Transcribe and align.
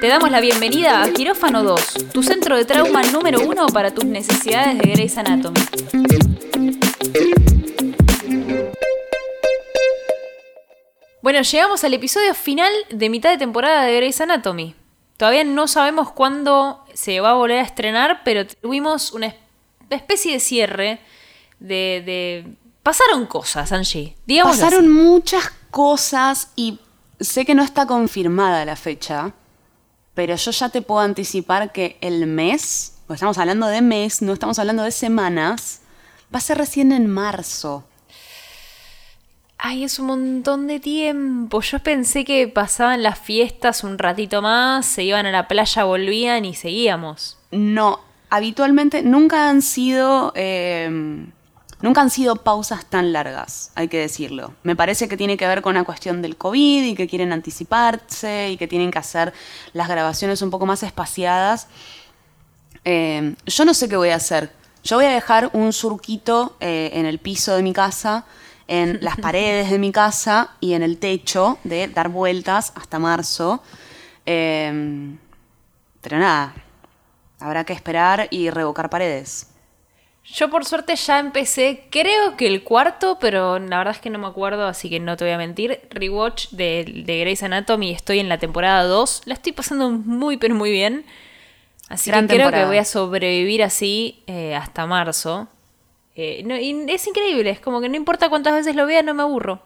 Te 0.00 0.08
damos 0.08 0.30
la 0.30 0.40
bienvenida 0.40 1.02
a 1.02 1.12
Quirófano 1.12 1.62
2, 1.62 2.10
tu 2.12 2.22
centro 2.22 2.56
de 2.56 2.64
trauma 2.64 3.02
número 3.04 3.40
uno 3.40 3.66
para 3.66 3.92
tus 3.92 4.04
necesidades 4.04 4.78
de 4.78 4.90
Grey's 4.90 5.16
Anatomy. 5.16 5.60
Bueno, 11.22 11.42
llegamos 11.42 11.84
al 11.84 11.94
episodio 11.94 12.34
final 12.34 12.72
de 12.90 13.08
mitad 13.08 13.30
de 13.30 13.38
temporada 13.38 13.84
de 13.84 13.96
Grey's 13.96 14.20
Anatomy. 14.20 14.74
Todavía 15.16 15.44
no 15.44 15.68
sabemos 15.68 16.10
cuándo 16.10 16.84
se 16.92 17.20
va 17.20 17.30
a 17.30 17.34
volver 17.34 17.58
a 17.58 17.62
estrenar, 17.62 18.22
pero 18.24 18.46
tuvimos 18.46 19.12
una 19.12 19.34
especie 19.90 20.32
de 20.32 20.40
cierre 20.40 21.00
de... 21.60 22.46
Pasaron 22.82 23.26
cosas, 23.26 23.70
Angie. 23.70 24.16
Pasaron 24.42 24.90
muchas 24.90 25.52
cosas 25.70 26.52
y 26.56 26.80
sé 27.20 27.44
que 27.44 27.54
no 27.54 27.62
está 27.62 27.86
confirmada 27.86 28.64
la 28.64 28.76
fecha, 28.76 29.32
pero 30.14 30.34
yo 30.36 30.50
ya 30.50 30.68
te 30.68 30.82
puedo 30.82 31.00
anticipar 31.00 31.72
que 31.72 31.96
el 32.00 32.26
mes, 32.26 32.98
porque 33.06 33.14
estamos 33.14 33.38
hablando 33.38 33.66
de 33.66 33.82
mes, 33.82 34.22
no 34.22 34.32
estamos 34.32 34.58
hablando 34.58 34.82
de 34.82 34.90
semanas, 34.90 35.80
va 36.34 36.38
a 36.38 36.42
ser 36.42 36.58
recién 36.58 36.92
en 36.92 37.06
marzo. 37.06 37.84
Ay, 39.58 39.82
es 39.84 39.98
un 39.98 40.06
montón 40.06 40.68
de 40.68 40.78
tiempo. 40.78 41.60
Yo 41.62 41.80
pensé 41.80 42.24
que 42.24 42.46
pasaban 42.46 43.02
las 43.02 43.18
fiestas 43.18 43.82
un 43.82 43.98
ratito 43.98 44.40
más, 44.40 44.86
se 44.86 45.02
iban 45.02 45.26
a 45.26 45.32
la 45.32 45.48
playa, 45.48 45.84
volvían 45.84 46.44
y 46.44 46.54
seguíamos. 46.54 47.38
No, 47.50 48.00
habitualmente 48.30 49.02
nunca 49.02 49.48
han 49.50 49.62
sido. 49.62 50.32
Eh, 50.36 51.26
nunca 51.80 52.00
han 52.00 52.10
sido 52.10 52.36
pausas 52.36 52.84
tan 52.86 53.12
largas, 53.12 53.72
hay 53.74 53.88
que 53.88 53.98
decirlo. 53.98 54.54
Me 54.62 54.76
parece 54.76 55.08
que 55.08 55.16
tiene 55.16 55.36
que 55.36 55.46
ver 55.46 55.62
con 55.62 55.74
la 55.74 55.84
cuestión 55.84 56.22
del 56.22 56.36
COVID 56.36 56.84
y 56.84 56.94
que 56.94 57.06
quieren 57.06 57.32
anticiparse 57.32 58.50
y 58.50 58.56
que 58.56 58.68
tienen 58.68 58.90
que 58.90 58.98
hacer 58.98 59.32
las 59.72 59.88
grabaciones 59.88 60.42
un 60.42 60.50
poco 60.50 60.66
más 60.66 60.82
espaciadas. 60.82 61.68
Eh, 62.84 63.34
yo 63.46 63.64
no 63.64 63.74
sé 63.74 63.88
qué 63.88 63.96
voy 63.96 64.10
a 64.10 64.16
hacer. 64.16 64.52
Yo 64.84 64.96
voy 64.96 65.06
a 65.06 65.10
dejar 65.10 65.50
un 65.52 65.72
surquito 65.72 66.56
eh, 66.60 66.90
en 66.94 67.06
el 67.06 67.18
piso 67.18 67.54
de 67.56 67.62
mi 67.62 67.72
casa 67.72 68.24
en 68.68 68.98
las 69.00 69.16
paredes 69.20 69.70
de 69.70 69.78
mi 69.78 69.90
casa 69.90 70.50
y 70.60 70.74
en 70.74 70.82
el 70.82 70.98
techo 70.98 71.58
de 71.64 71.88
dar 71.88 72.10
vueltas 72.10 72.72
hasta 72.76 73.00
marzo. 73.00 73.62
Em, 74.24 75.18
pero 76.00 76.18
nada, 76.18 76.54
habrá 77.40 77.64
que 77.64 77.72
esperar 77.72 78.28
y 78.30 78.50
revocar 78.50 78.88
paredes. 78.90 79.48
Yo 80.34 80.50
por 80.50 80.66
suerte 80.66 80.94
ya 80.94 81.18
empecé, 81.18 81.86
creo 81.90 82.36
que 82.36 82.46
el 82.46 82.62
cuarto, 82.62 83.18
pero 83.18 83.58
la 83.58 83.78
verdad 83.78 83.94
es 83.94 84.00
que 84.00 84.10
no 84.10 84.18
me 84.18 84.26
acuerdo, 84.26 84.66
así 84.66 84.90
que 84.90 85.00
no 85.00 85.16
te 85.16 85.24
voy 85.24 85.32
a 85.32 85.38
mentir. 85.38 85.80
Rewatch 85.90 86.50
de, 86.50 87.02
de 87.06 87.20
Grey's 87.20 87.42
Anatomy, 87.42 87.92
estoy 87.92 88.18
en 88.18 88.28
la 88.28 88.38
temporada 88.38 88.84
2. 88.84 89.22
La 89.24 89.34
estoy 89.34 89.52
pasando 89.52 89.90
muy, 89.90 90.36
pero 90.36 90.54
muy 90.54 90.70
bien. 90.70 91.06
Así 91.88 92.10
que 92.10 92.26
creo 92.26 92.50
que 92.50 92.64
voy 92.66 92.76
a 92.76 92.84
sobrevivir 92.84 93.62
así 93.62 94.22
eh, 94.26 94.54
hasta 94.54 94.84
marzo. 94.86 95.48
Eh, 96.14 96.44
y 96.44 96.90
es 96.92 97.06
increíble, 97.06 97.48
es 97.50 97.60
como 97.60 97.80
que 97.80 97.88
no 97.88 97.96
importa 97.96 98.28
cuántas 98.28 98.52
veces 98.52 98.76
lo 98.76 98.84
vea, 98.84 99.02
no 99.02 99.14
me 99.14 99.22
aburro. 99.22 99.62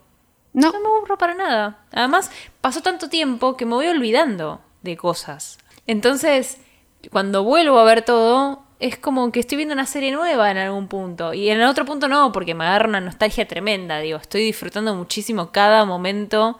No. 0.52 0.70
No 0.70 0.80
me 0.80 0.86
aburro 0.86 1.18
para 1.18 1.34
nada. 1.34 1.84
Además, 1.90 2.30
pasó 2.60 2.82
tanto 2.82 3.08
tiempo 3.08 3.56
que 3.56 3.66
me 3.66 3.74
voy 3.74 3.88
olvidando 3.88 4.60
de 4.82 4.96
cosas. 4.96 5.58
Entonces, 5.86 6.58
cuando 7.10 7.42
vuelvo 7.42 7.78
a 7.78 7.84
ver 7.84 8.02
todo, 8.02 8.61
es 8.82 8.98
como 8.98 9.30
que 9.30 9.38
estoy 9.38 9.56
viendo 9.56 9.74
una 9.74 9.86
serie 9.86 10.10
nueva 10.10 10.50
en 10.50 10.56
algún 10.56 10.88
punto. 10.88 11.32
Y 11.32 11.48
en 11.48 11.62
otro 11.62 11.84
punto 11.84 12.08
no, 12.08 12.32
porque 12.32 12.52
me 12.54 12.64
agarra 12.64 12.88
una 12.88 13.00
nostalgia 13.00 13.46
tremenda. 13.46 14.00
Digo, 14.00 14.18
estoy 14.18 14.42
disfrutando 14.42 14.96
muchísimo 14.96 15.52
cada 15.52 15.84
momento 15.84 16.58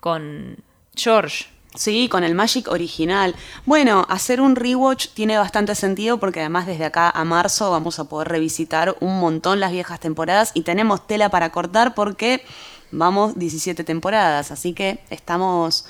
con 0.00 0.56
George. 0.96 1.46
Sí, 1.76 2.08
con 2.08 2.24
el 2.24 2.34
Magic 2.34 2.66
original. 2.66 3.36
Bueno, 3.66 4.04
hacer 4.08 4.40
un 4.40 4.56
rewatch 4.56 5.10
tiene 5.10 5.38
bastante 5.38 5.76
sentido 5.76 6.18
porque 6.18 6.40
además 6.40 6.66
desde 6.66 6.86
acá 6.86 7.08
a 7.08 7.24
marzo 7.24 7.70
vamos 7.70 8.00
a 8.00 8.04
poder 8.04 8.26
revisitar 8.26 8.96
un 8.98 9.20
montón 9.20 9.60
las 9.60 9.70
viejas 9.70 10.00
temporadas 10.00 10.50
y 10.54 10.62
tenemos 10.62 11.06
tela 11.06 11.28
para 11.28 11.52
cortar 11.52 11.94
porque 11.94 12.44
vamos 12.90 13.38
17 13.38 13.84
temporadas, 13.84 14.50
así 14.50 14.72
que 14.72 15.04
estamos... 15.10 15.86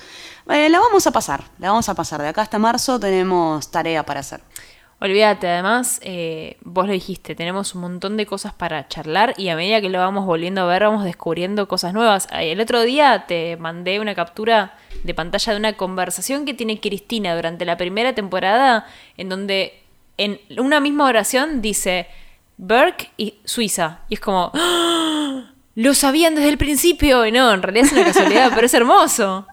Eh, 0.51 0.69
la 0.69 0.81
vamos 0.81 1.07
a 1.07 1.13
pasar, 1.13 1.45
la 1.59 1.71
vamos 1.71 1.89
a 1.89 1.95
pasar. 1.95 2.21
De 2.21 2.29
acá 2.29 2.43
hasta 2.43 2.59
marzo 2.59 3.01
tenemos 3.01 3.71
tarea 3.71 4.05
para 4.05 4.21
hacer. 4.21 4.43
Olvídate, 5.03 5.49
además, 5.49 5.99
eh, 6.03 6.59
vos 6.61 6.87
lo 6.87 6.93
dijiste, 6.93 7.35
tenemos 7.35 7.75
un 7.75 7.81
montón 7.81 8.19
de 8.19 8.27
cosas 8.27 8.53
para 8.53 8.87
charlar 8.87 9.33
y 9.39 9.49
a 9.49 9.57
medida 9.57 9.81
que 9.81 9.89
lo 9.89 9.99
vamos 9.99 10.27
volviendo 10.27 10.61
a 10.61 10.67
ver, 10.67 10.83
vamos 10.83 11.05
descubriendo 11.05 11.67
cosas 11.69 11.95
nuevas. 11.95 12.29
El 12.33 12.61
otro 12.61 12.83
día 12.83 13.25
te 13.27 13.57
mandé 13.57 13.99
una 13.99 14.15
captura 14.15 14.77
de 15.03 15.15
pantalla 15.15 15.55
de 15.55 15.59
una 15.59 15.73
conversación 15.73 16.45
que 16.45 16.53
tiene 16.53 16.81
Cristina 16.81 17.35
durante 17.35 17.65
la 17.65 17.79
primera 17.79 18.15
temporada, 18.15 18.87
en 19.17 19.31
donde 19.31 19.83
en 20.19 20.39
una 20.59 20.81
misma 20.81 21.07
oración 21.07 21.63
dice 21.63 22.07
Burke 22.59 23.11
y 23.17 23.37
Suiza. 23.45 24.01
Y 24.11 24.15
es 24.15 24.21
como, 24.21 24.51
¡Ah! 24.53 25.51
lo 25.77 25.95
sabían 25.95 26.35
desde 26.35 26.51
el 26.51 26.59
principio. 26.59 27.25
Y 27.25 27.33
no, 27.33 27.53
en 27.55 27.63
realidad 27.63 27.87
es 27.87 27.93
una 27.93 28.05
casualidad, 28.05 28.51
pero 28.55 28.67
es 28.67 28.75
hermoso. 28.75 29.47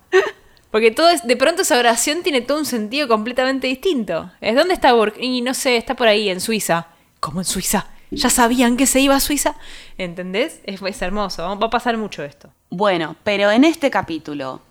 Porque 0.77 0.91
todo 0.91 1.09
es, 1.09 1.25
de 1.25 1.35
pronto 1.35 1.63
esa 1.63 1.79
oración 1.79 2.21
tiene 2.21 2.41
todo 2.41 2.59
un 2.59 2.65
sentido 2.67 3.07
completamente 3.07 3.65
distinto. 3.65 4.29
Es 4.41 4.55
dónde 4.55 4.75
está 4.75 4.93
Burke? 4.93 5.19
Y 5.19 5.41
no 5.41 5.55
sé, 5.55 5.75
está 5.75 5.95
por 5.95 6.07
ahí, 6.07 6.29
en 6.29 6.39
Suiza. 6.39 6.85
¿Cómo 7.19 7.39
en 7.39 7.45
Suiza? 7.45 7.87
¿Ya 8.11 8.29
sabían 8.29 8.77
que 8.77 8.85
se 8.85 8.99
iba 8.99 9.15
a 9.15 9.19
Suiza? 9.19 9.55
¿Entendés? 9.97 10.59
Es, 10.65 10.79
es 10.83 11.01
hermoso. 11.01 11.41
Va 11.57 11.65
a 11.65 11.69
pasar 11.71 11.97
mucho 11.97 12.23
esto. 12.23 12.51
Bueno, 12.69 13.15
pero 13.23 13.49
en 13.49 13.63
este 13.63 13.89
capítulo, 13.89 14.61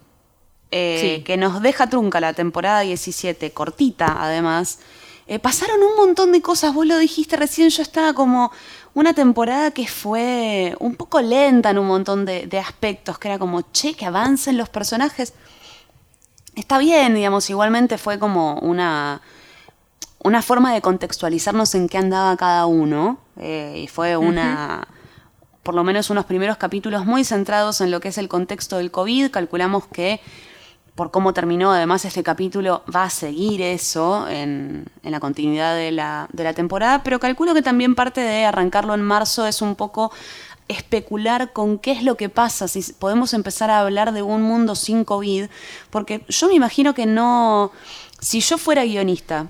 eh, 0.71 1.25
que 1.27 1.37
nos 1.37 1.61
deja 1.61 1.89
trunca 1.89 2.21
la 2.21 2.35
temporada 2.35 2.83
17, 2.83 3.51
cortita 3.51 4.17
además, 4.21 4.79
eh, 5.27 5.41
pasaron 5.41 5.83
un 5.83 5.97
montón 5.97 6.31
de 6.31 6.41
cosas. 6.41 6.73
Vos 6.73 6.87
lo 6.87 6.99
dijiste 6.99 7.35
recién, 7.35 7.69
yo 7.71 7.83
estaba 7.83 8.13
como 8.13 8.53
una 8.95 9.13
temporada 9.13 9.73
que 9.73 9.89
fue 9.89 10.77
un 10.79 10.95
poco 10.95 11.21
lenta 11.21 11.71
en 11.71 11.79
un 11.79 11.89
montón 11.89 12.25
de, 12.25 12.47
de 12.47 12.61
aspectos, 12.61 13.19
que 13.19 13.27
era 13.27 13.41
como, 13.41 13.63
che, 13.73 13.95
que 13.95 14.07
avancen 14.07 14.57
los 14.57 14.69
personajes 14.69 15.35
está 16.57 16.79
bien, 16.79 17.15
digamos, 17.15 17.49
igualmente 17.51 17.99
fue 17.99 18.19
como 18.19 18.59
una, 18.59 19.21
una 20.25 20.43
forma 20.43 20.73
de 20.75 20.81
contextualizarnos 20.81 21.75
en 21.75 21.89
qué 21.89 21.99
andaba 21.99 22.37
cada 22.37 22.67
uno. 22.67 23.19
Eh, 23.39 23.83
y 23.85 23.87
fue 23.87 24.17
una, 24.17 24.89
por 25.63 25.75
lo 25.75 25.85
menos 25.85 26.11
unos 26.11 26.25
primeros 26.25 26.57
capítulos 26.57 27.05
muy 27.05 27.23
centrados 27.23 27.81
en 27.81 27.91
lo 27.91 28.01
que 28.01 28.09
es 28.09 28.19
el 28.19 28.29
contexto 28.29 28.79
del 28.79 28.91
COVID. 28.91 29.31
Calculamos 29.31 29.87
que 29.87 30.21
por 30.95 31.11
cómo 31.11 31.35
terminó 31.35 31.73
además 31.73 32.07
este 32.07 32.23
capítulo 32.23 32.83
va 32.93 33.05
a 33.05 33.11
seguir 33.11 33.61
eso 33.61 34.27
en, 34.29 34.87
en 35.03 35.13
la 35.13 35.21
continuidad 35.21 35.77
de 35.77 35.93
la, 35.93 36.27
de 36.33 36.43
la 36.43 36.55
temporada, 36.55 37.03
pero 37.03 37.21
calculo 37.21 37.53
que 37.53 37.61
también 37.61 37.95
parte 37.95 38.23
de 38.23 38.47
arrancarlo 38.47 38.95
en 38.95 39.03
marzo 39.03 39.47
es 39.47 39.61
un 39.61 39.77
poco 39.77 40.11
especular 40.69 41.53
con 41.53 41.79
qué 41.79 41.93
es 41.93 42.03
lo 42.03 42.17
que 42.17 42.29
pasa, 42.29 42.69
si 42.69 42.93
podemos 42.95 43.35
empezar 43.35 43.71
a 43.71 43.81
hablar 43.81 44.13
de 44.13 44.23
un 44.23 44.43
mundo 44.43 44.75
sin 44.75 45.05
COVID, 45.05 45.47
porque 45.91 46.25
yo 46.29 46.49
me 46.49 46.55
imagino 46.55 46.95
que 46.95 47.07
no, 47.07 47.71
si 48.21 48.41
yo 48.41 48.59
fuera 48.59 48.85
guionista 48.85 49.47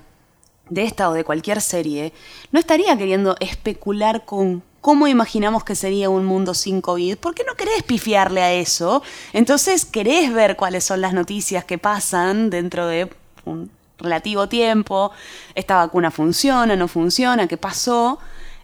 de 0.69 0.83
esta 0.83 1.09
o 1.09 1.13
de 1.13 1.23
cualquier 1.23 1.61
serie, 1.61 2.13
no 2.51 2.59
estaría 2.59 2.97
queriendo 2.97 3.35
especular 3.39 4.25
con 4.25 4.63
cómo 4.81 5.07
imaginamos 5.07 5.63
que 5.63 5.75
sería 5.75 6.09
un 6.09 6.25
mundo 6.25 6.53
sin 6.53 6.81
COVID, 6.81 7.17
porque 7.17 7.43
no 7.45 7.55
querés 7.55 7.83
pifiarle 7.83 8.41
a 8.41 8.53
eso, 8.53 9.01
entonces 9.33 9.85
querés 9.85 10.33
ver 10.33 10.55
cuáles 10.55 10.83
son 10.83 11.01
las 11.01 11.13
noticias 11.13 11.65
que 11.65 11.77
pasan 11.77 12.49
dentro 12.49 12.87
de 12.87 13.09
un 13.45 13.71
relativo 13.97 14.47
tiempo, 14.47 15.11
esta 15.55 15.77
vacuna 15.77 16.11
funciona, 16.11 16.75
no 16.75 16.87
funciona, 16.87 17.47
qué 17.47 17.57
pasó, 17.57 18.19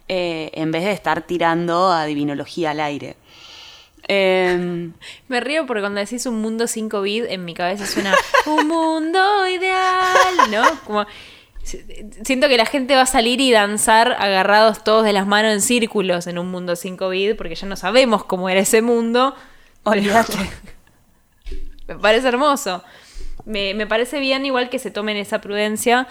eh, 0.08 0.50
en 0.54 0.70
vez 0.70 0.84
de 0.84 0.92
estar 0.92 1.22
tirando 1.22 1.90
adivinología 1.90 2.70
al 2.70 2.80
aire. 2.80 3.16
Em, 4.08 4.92
Me 5.28 5.40
río 5.40 5.66
porque 5.66 5.80
cuando 5.80 6.00
decís 6.00 6.26
un 6.26 6.40
mundo 6.40 6.66
sin 6.66 6.88
COVID, 6.88 7.24
en 7.24 7.44
mi 7.44 7.54
cabeza 7.54 7.86
suena 7.86 8.14
un 8.46 8.68
mundo 8.68 9.48
ideal, 9.48 10.50
¿no? 10.50 10.62
Como, 10.84 11.06
siento 11.64 12.48
que 12.48 12.56
la 12.56 12.66
gente 12.66 12.94
va 12.94 13.02
a 13.02 13.06
salir 13.06 13.40
y 13.40 13.50
danzar 13.50 14.12
agarrados 14.12 14.84
todos 14.84 15.04
de 15.04 15.12
las 15.12 15.26
manos 15.26 15.52
en 15.52 15.62
círculos 15.62 16.26
en 16.26 16.38
un 16.38 16.50
mundo 16.50 16.76
sin 16.76 16.96
COVID, 16.96 17.36
porque 17.36 17.54
ya 17.54 17.66
no 17.66 17.76
sabemos 17.76 18.24
cómo 18.24 18.48
era 18.48 18.60
ese 18.60 18.82
mundo. 18.82 19.34
Olvídate. 19.84 20.38
Me 21.88 21.96
parece 21.96 22.28
hermoso. 22.28 22.82
Me, 23.44 23.74
me, 23.74 23.86
parece 23.86 24.20
bien 24.20 24.46
igual 24.46 24.70
que 24.70 24.78
se 24.78 24.90
tomen 24.90 25.18
esa 25.18 25.40
prudencia 25.42 26.08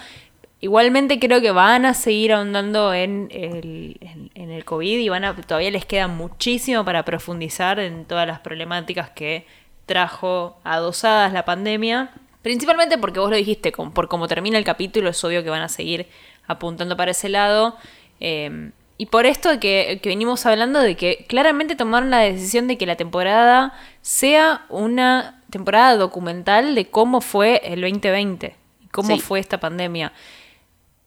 Igualmente 0.64 1.18
creo 1.18 1.42
que 1.42 1.50
van 1.50 1.84
a 1.84 1.92
seguir 1.92 2.32
ahondando 2.32 2.94
en 2.94 3.28
el, 3.30 3.98
en, 4.34 4.50
el 4.50 4.64
COVID 4.64 4.98
y 4.98 5.10
van 5.10 5.22
a, 5.22 5.36
todavía 5.36 5.70
les 5.70 5.84
queda 5.84 6.08
muchísimo 6.08 6.86
para 6.86 7.04
profundizar 7.04 7.78
en 7.78 8.06
todas 8.06 8.26
las 8.26 8.40
problemáticas 8.40 9.10
que 9.10 9.46
trajo 9.84 10.56
adosadas 10.64 11.34
la 11.34 11.44
pandemia. 11.44 12.12
Principalmente 12.40 12.96
porque 12.96 13.20
vos 13.20 13.28
lo 13.28 13.36
dijiste, 13.36 13.72
por 13.72 14.08
cómo 14.08 14.26
termina 14.26 14.56
el 14.56 14.64
capítulo 14.64 15.10
es 15.10 15.22
obvio 15.22 15.44
que 15.44 15.50
van 15.50 15.60
a 15.60 15.68
seguir 15.68 16.06
apuntando 16.46 16.96
para 16.96 17.10
ese 17.10 17.28
lado. 17.28 17.76
Eh, 18.20 18.70
y 18.96 19.04
por 19.04 19.26
esto 19.26 19.60
que, 19.60 20.00
que, 20.02 20.08
venimos 20.08 20.46
hablando 20.46 20.80
de 20.80 20.96
que 20.96 21.26
claramente 21.28 21.76
tomaron 21.76 22.08
la 22.08 22.20
decisión 22.20 22.68
de 22.68 22.78
que 22.78 22.86
la 22.86 22.96
temporada 22.96 23.74
sea 24.00 24.64
una 24.70 25.42
temporada 25.50 25.98
documental 25.98 26.74
de 26.74 26.86
cómo 26.86 27.20
fue 27.20 27.60
el 27.64 27.82
2020 27.82 28.56
y 28.82 28.88
cómo 28.88 29.18
fue 29.18 29.40
esta 29.40 29.60
pandemia. 29.60 30.10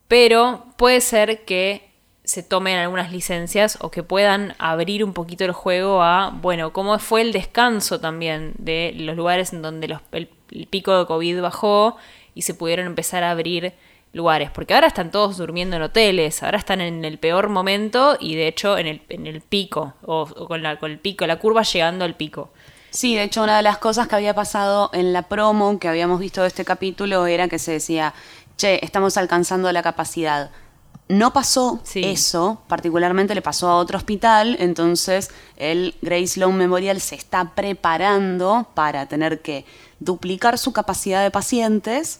Pero 0.07 0.65
puede 0.77 1.01
ser 1.01 1.43
que 1.45 1.87
se 2.27 2.43
tomen 2.43 2.77
algunas 2.77 3.13
licencias 3.13 3.77
o 3.79 3.89
que 3.89 4.03
puedan 4.03 4.53
abrir 4.59 5.05
un 5.05 5.13
poquito 5.13 5.45
el 5.45 5.53
juego 5.53 6.03
a, 6.03 6.29
bueno, 6.29 6.73
cómo 6.73 6.99
fue 6.99 7.21
el 7.21 7.31
descanso 7.31 8.01
también 8.01 8.53
de 8.57 8.93
los 8.97 9.15
lugares 9.15 9.53
en 9.53 9.61
donde 9.61 9.87
los, 9.87 10.01
el, 10.11 10.27
pico 10.69 10.99
de 10.99 11.05
COVID 11.05 11.41
bajó 11.41 11.95
y 12.35 12.41
se 12.41 12.53
pudieron 12.53 12.85
empezar 12.85 13.23
a 13.23 13.31
abrir 13.31 13.73
lugares, 14.11 14.49
porque 14.51 14.73
ahora 14.73 14.87
están 14.87 15.09
todos 15.09 15.37
durmiendo 15.37 15.77
en 15.77 15.83
hoteles, 15.83 16.43
ahora 16.43 16.57
están 16.57 16.81
en 16.81 17.05
el 17.05 17.17
peor 17.17 17.47
momento 17.47 18.17
y 18.19 18.35
de 18.35 18.47
hecho 18.47 18.77
en 18.77 18.87
el, 18.87 19.01
en 19.07 19.25
el 19.25 19.39
pico, 19.39 19.93
o, 20.01 20.25
con, 20.25 20.63
la, 20.63 20.79
con 20.79 20.91
el 20.91 20.99
pico, 20.99 21.25
la 21.27 21.39
curva 21.39 21.63
llegando 21.63 22.03
al 22.03 22.15
pico. 22.15 22.49
Sí, 22.89 23.15
de 23.15 23.23
hecho 23.23 23.43
una 23.43 23.57
de 23.57 23.63
las 23.63 23.77
cosas 23.77 24.07
que 24.07 24.15
había 24.15 24.33
pasado 24.33 24.89
en 24.93 25.13
la 25.13 25.23
promo 25.23 25.79
que 25.79 25.87
habíamos 25.87 26.19
visto 26.19 26.41
de 26.41 26.47
este 26.47 26.65
capítulo 26.65 27.25
era 27.25 27.47
que 27.47 27.59
se 27.59 27.73
decía, 27.73 28.13
che, 28.57 28.79
estamos 28.83 29.17
alcanzando 29.17 29.71
la 29.71 29.81
capacidad 29.81 30.51
no 31.09 31.31
pasó 31.31 31.81
eso, 31.95 32.61
particularmente 32.67 33.33
le 33.33 33.41
pasó 33.41 33.69
a 33.69 33.77
otro 33.77 33.97
hospital, 33.97 34.57
entonces 34.59 35.29
el 35.55 35.95
Grace 36.01 36.27
Sloan 36.27 36.57
Memorial 36.57 36.99
se 36.99 37.15
está 37.15 37.55
preparando 37.55 38.67
para 38.73 39.05
tener 39.05 39.41
que 39.41 39.65
duplicar 39.99 40.57
su 40.57 40.73
capacidad 40.73 41.23
de 41.23 41.31
pacientes 41.31 42.19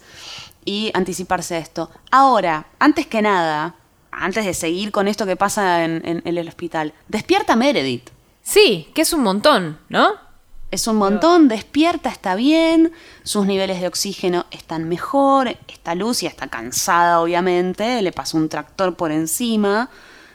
y 0.63 0.91
anticiparse 0.93 1.55
a 1.55 1.59
esto. 1.59 1.91
Ahora, 2.11 2.67
antes 2.79 3.07
que 3.07 3.21
nada, 3.21 3.75
antes 4.11 4.45
de 4.45 4.53
seguir 4.53 4.91
con 4.91 5.07
esto 5.07 5.25
que 5.25 5.35
pasa 5.35 5.83
en 5.83 6.21
el 6.23 6.47
hospital, 6.47 6.93
despierta 7.09 7.55
Meredith. 7.55 8.09
Sí, 8.41 8.89
que 8.95 9.01
es 9.01 9.11
un 9.11 9.23
montón, 9.23 9.79
¿no? 9.89 10.26
Es 10.69 10.85
un 10.87 10.97
montón, 10.97 11.47
despierta, 11.47 12.09
está 12.09 12.35
bien, 12.35 12.91
sus 13.23 13.45
niveles 13.45 13.79
de 13.79 13.87
oxígeno 13.87 14.45
están 14.51 14.89
mejor, 14.89 15.55
está 15.69 15.95
Lucia, 15.95 16.27
está 16.27 16.47
cansada 16.47 17.21
obviamente, 17.21 18.01
le 18.01 18.11
pasó 18.11 18.35
un 18.35 18.49
tractor 18.49 18.97
por 18.97 19.13
encima. 19.13 19.89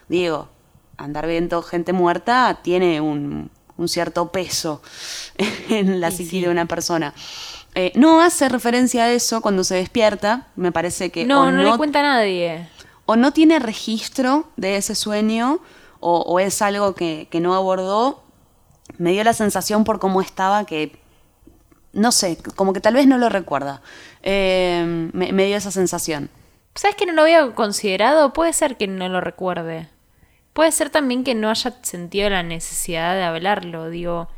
Digo, 0.08 0.49
andar 0.96 1.26
viendo 1.26 1.61
gente 1.62 1.93
muerta 1.93 2.61
tiene 2.62 3.02
un, 3.02 3.50
cierto 3.87 4.31
peso 4.31 4.81
en 5.69 6.00
la 6.00 6.11
psique 6.11 6.40
de 6.40 6.49
una 6.49 6.64
persona. 6.64 7.12
Eh, 7.75 7.93
no 7.94 8.23
hace 8.23 8.49
referencia 8.49 9.05
a 9.05 9.11
eso 9.11 9.43
cuando 9.43 9.64
se 9.64 9.75
despierta, 9.75 10.46
me 10.56 10.73
parece 10.73 11.11
que... 11.11 11.26
No, 11.26 11.50
no, 11.50 11.62
le 11.62 11.76
cuenta 11.76 12.00
a 12.00 12.02
nadie. 12.02 12.69
O 13.05 13.17
no 13.17 13.32
tiene 13.32 13.58
registro 13.58 14.49
de 14.56 14.76
ese 14.76 14.94
sueño, 14.94 15.61
o, 16.00 16.40
es 16.40 16.62
algo 16.62 16.94
que, 16.94 17.28
que 17.31 17.40
no 17.40 17.55
abordó, 17.55 18.22
me 18.99 19.12
dio 19.12 19.25
la 19.25 19.33
sensación 19.33 19.85
por 19.85 19.99
cómo 19.99 20.21
estaba 20.21 20.65
que, 20.65 20.99
no 21.93 22.12
sé, 22.12 22.39
como 22.56 22.73
que 22.73 22.81
tal 22.81 22.94
vez 22.94 23.06
no 23.06 23.19
lo 23.19 23.29
recuerda. 23.29 23.83
Eh, 24.23 25.11
me, 25.12 25.47
dio 25.47 25.56
esa 25.56 25.71
sensación. 25.71 26.31
¿Sabes 26.75 26.97
que 26.97 27.06
no 27.06 27.12
lo 27.12 27.23
había 27.23 27.50
considerado? 27.53 28.33
Puede 28.33 28.53
ser 28.53 28.77
que 28.77 28.87
no 28.87 29.09
lo 29.09 29.21
recuerde. 29.21 29.89
Puede 30.53 30.73
ser 30.73 30.91
también 30.91 31.25
que 31.25 31.35
no 31.35 31.50
haya 31.50 31.75
sentido 31.83 32.31
la 32.31 32.43
necesidad 32.43 33.15
de 33.15 33.23
hablarlo. 33.23 33.91
Digo, 33.91 34.29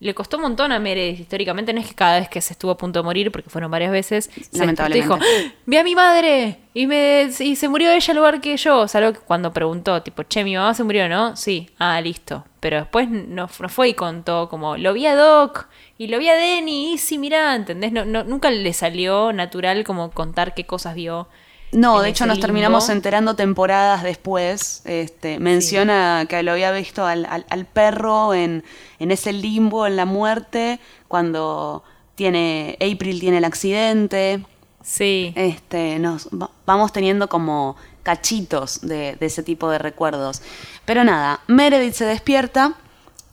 le 0.00 0.14
costó 0.14 0.38
un 0.38 0.44
montón 0.44 0.72
a 0.72 0.78
Meredith 0.78 1.20
históricamente. 1.20 1.72
No 1.74 1.80
es 1.80 1.86
que 1.86 1.94
cada 1.94 2.18
vez 2.18 2.28
que 2.28 2.40
se 2.40 2.54
estuvo 2.54 2.70
a 2.70 2.76
punto 2.78 3.00
de 3.00 3.04
morir, 3.04 3.30
porque 3.30 3.50
fueron 3.50 3.70
varias 3.70 3.92
veces, 3.92 4.30
lamentablemente 4.52 5.14
dijo: 5.14 5.18
Vi 5.66 5.76
a 5.76 5.84
mi 5.84 5.94
madre 5.94 6.56
y, 6.72 6.86
me, 6.86 7.28
y 7.38 7.54
se 7.54 7.68
murió 7.68 7.92
ella 7.92 8.10
al 8.10 8.16
lugar 8.16 8.40
que 8.40 8.56
yo. 8.56 8.88
Salvo 8.88 9.12
que 9.12 9.20
cuando 9.20 9.52
preguntó, 9.52 10.02
tipo, 10.02 10.22
che, 10.22 10.42
mi 10.42 10.56
mamá 10.56 10.72
se 10.74 10.84
murió, 10.84 11.08
¿no? 11.08 11.36
Sí, 11.36 11.68
ah, 11.78 12.00
listo. 12.00 12.44
Pero 12.60 12.78
después 12.78 13.08
no, 13.10 13.46
fue 13.48 13.90
y 13.90 13.94
contó 13.94 14.48
como: 14.48 14.78
Lo 14.78 14.94
vi 14.94 15.06
a 15.06 15.14
Doc 15.14 15.68
y 15.98 16.06
lo 16.06 16.18
vi 16.18 16.30
a 16.30 16.34
Denny. 16.34 16.94
Y 16.94 16.98
sí, 16.98 17.18
mirá, 17.18 17.54
¿entendés? 17.54 17.92
No, 17.92 18.04
nunca 18.04 18.50
le 18.50 18.72
salió 18.72 19.34
natural 19.34 19.84
como 19.84 20.10
contar 20.12 20.54
qué 20.54 20.64
cosas 20.64 20.94
vio 20.94 21.28
no, 21.72 22.00
de 22.00 22.08
hecho 22.08 22.26
nos 22.26 22.40
terminamos 22.40 22.88
enterando 22.88 23.36
temporadas 23.36 24.02
después. 24.02 24.82
Este, 24.84 25.38
menciona 25.38 26.26
que 26.28 26.42
lo 26.42 26.52
había 26.52 26.72
visto 26.72 27.06
al, 27.06 27.66
perro 27.72 28.34
en, 28.34 28.64
ese 28.98 29.32
limbo, 29.32 29.86
en 29.86 29.96
la 29.96 30.04
muerte, 30.04 30.80
cuando 31.06 31.84
tiene 32.16 32.76
April 32.80 33.20
tiene 33.20 33.38
el 33.38 33.44
accidente. 33.44 34.44
Sí. 34.82 35.32
Este, 35.36 35.98
nos 36.00 36.28
vamos 36.66 36.92
teniendo 36.92 37.28
como 37.28 37.76
cachitos 38.02 38.80
de, 38.80 39.16
ese 39.20 39.44
tipo 39.44 39.70
de 39.70 39.78
recuerdos. 39.78 40.42
Pero 40.84 41.04
nada, 41.04 41.40
Meredith 41.46 41.94
se 41.94 42.04
despierta. 42.04 42.74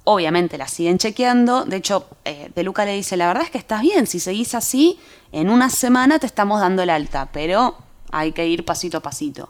Obviamente 0.04 0.60
la 0.60 0.68
siguen 0.68 1.00
chequeando. 1.00 1.66
De 1.66 1.78
hecho, 1.78 2.08
eh, 2.24 2.52
De 2.54 2.64
Luca 2.64 2.86
le 2.86 2.94
dice, 2.94 3.18
la 3.18 3.28
verdad 3.28 3.44
es 3.44 3.50
que 3.50 3.58
estás 3.58 3.82
bien. 3.82 4.06
Si 4.06 4.20
seguís 4.20 4.54
así, 4.54 5.00
en 5.32 5.50
una 5.50 5.72
semana 5.72 6.20
te 6.20 6.28
estamos 6.28 6.62
dando 6.62 6.84
el 6.84 6.92
alta. 6.92 7.30
Pero 7.34 7.87
hay 8.12 8.32
que 8.32 8.48
ir 8.48 8.66
pasito 8.66 8.98
a 8.98 9.02
pasito. 9.02 9.50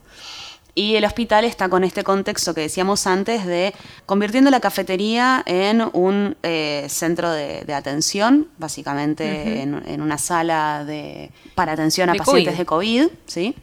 Y 0.77 0.95
el 0.95 1.05
hospital 1.05 1.43
está 1.43 1.69
con 1.69 1.83
este 1.83 2.03
contexto 2.03 2.53
que 2.53 2.61
decíamos 2.61 3.07
antes 3.07 3.47
de 3.47 3.73
convirtiendo 4.05 4.51
la 4.51 4.59
cafetería 4.59 5.41
en 5.47 5.83
un 5.91 6.37
eh, 6.43 6.85
centro 6.87 7.31
de, 7.31 7.73
atención, 7.73 8.47
básicamente 8.59 9.63
en, 9.63 10.01
una 10.01 10.19
sala 10.19 10.85
de, 10.85 11.31
para 11.55 11.71
atención 11.71 12.11
a 12.11 12.13
pacientes 12.13 12.59
de 12.59 12.65
COVID, 12.67 13.07
¿sí? 13.25 13.55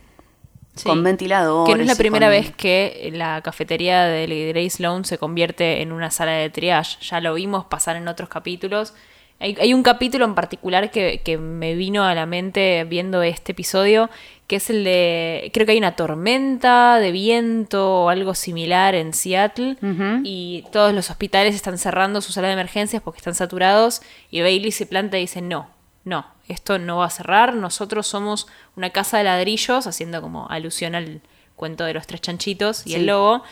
Con 0.82 1.04
ventiladores. 1.04 1.72
Que 1.72 1.76
no 1.76 1.82
es 1.82 1.88
la 1.88 1.94
primera 1.94 2.28
vez 2.28 2.52
que 2.52 3.08
la 3.14 3.40
cafetería 3.42 4.02
de 4.06 4.48
Grace 4.52 4.70
Sloan 4.70 5.04
se 5.04 5.16
convierte 5.16 5.82
en 5.82 5.92
una 5.92 6.10
sala 6.10 6.32
de 6.32 6.50
triage. 6.50 6.98
Ya 7.00 7.20
lo 7.20 7.34
vimos 7.34 7.66
pasar 7.66 7.94
en 7.94 8.08
otros 8.08 8.28
capítulos. 8.28 8.92
Hay, 9.40 9.74
un 9.74 9.82
capítulo 9.82 10.24
en 10.24 10.34
particular 10.34 10.90
que, 10.90 11.20
que, 11.22 11.36
me 11.36 11.74
vino 11.74 12.04
a 12.04 12.14
la 12.14 12.24
mente 12.24 12.84
viendo 12.84 13.22
este 13.22 13.52
episodio, 13.52 14.08
que 14.46 14.56
es 14.56 14.70
el 14.70 14.84
de, 14.84 15.50
creo 15.52 15.66
que 15.66 15.72
hay 15.72 15.78
una 15.78 15.96
tormenta 15.96 16.98
de 16.98 17.12
viento 17.12 18.04
o 18.04 18.08
algo 18.08 18.34
similar 18.34 18.94
en 18.94 19.12
Seattle 19.12 19.76
y 20.22 20.64
todos 20.70 20.94
los 20.94 21.10
hospitales 21.10 21.54
están 21.54 21.78
cerrando 21.78 22.20
su 22.20 22.32
sala 22.32 22.48
de 22.48 22.54
emergencias 22.54 23.02
porque 23.02 23.18
están 23.18 23.34
saturados 23.34 24.02
y 24.30 24.42
Bailey 24.42 24.70
se 24.70 24.86
planta 24.86 25.18
y 25.18 25.22
dice, 25.22 25.42
no, 25.42 25.68
no, 26.04 26.26
esto 26.48 26.78
no 26.78 26.98
va 26.98 27.06
a 27.06 27.10
cerrar, 27.10 27.54
nosotros 27.54 28.06
somos 28.06 28.46
una 28.76 28.90
casa 28.90 29.18
de 29.18 29.24
ladrillos, 29.24 29.86
haciendo 29.86 30.20
como 30.20 30.48
alusión 30.50 30.94
al 30.94 31.22
cuento 31.56 31.84
de 31.84 31.94
los 31.94 32.06
tres 32.06 32.20
chanchitos 32.20 32.86
y 32.86 32.94
el 32.94 33.06
lobo. 33.06 33.42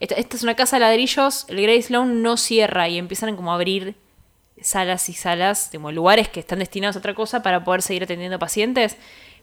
Esta, 0.00 0.14
es 0.14 0.42
una 0.42 0.54
casa 0.54 0.76
de 0.76 0.80
ladrillos, 0.80 1.44
el 1.48 1.60
Grace 1.60 1.82
Sloan 1.82 2.22
no 2.22 2.36
cierra 2.36 2.88
y 2.88 2.98
empiezan 2.98 3.36
como 3.36 3.52
a 3.52 3.56
abrir 3.56 3.96
salas 4.62 5.08
y 5.08 5.14
salas, 5.14 5.70
como 5.72 5.92
lugares 5.92 6.28
que 6.28 6.40
están 6.40 6.58
destinados 6.58 6.96
a 6.96 6.98
otra 7.00 7.14
cosa 7.14 7.42
para 7.42 7.64
poder 7.64 7.82
seguir 7.82 8.04
atendiendo 8.04 8.38
pacientes 8.38 8.96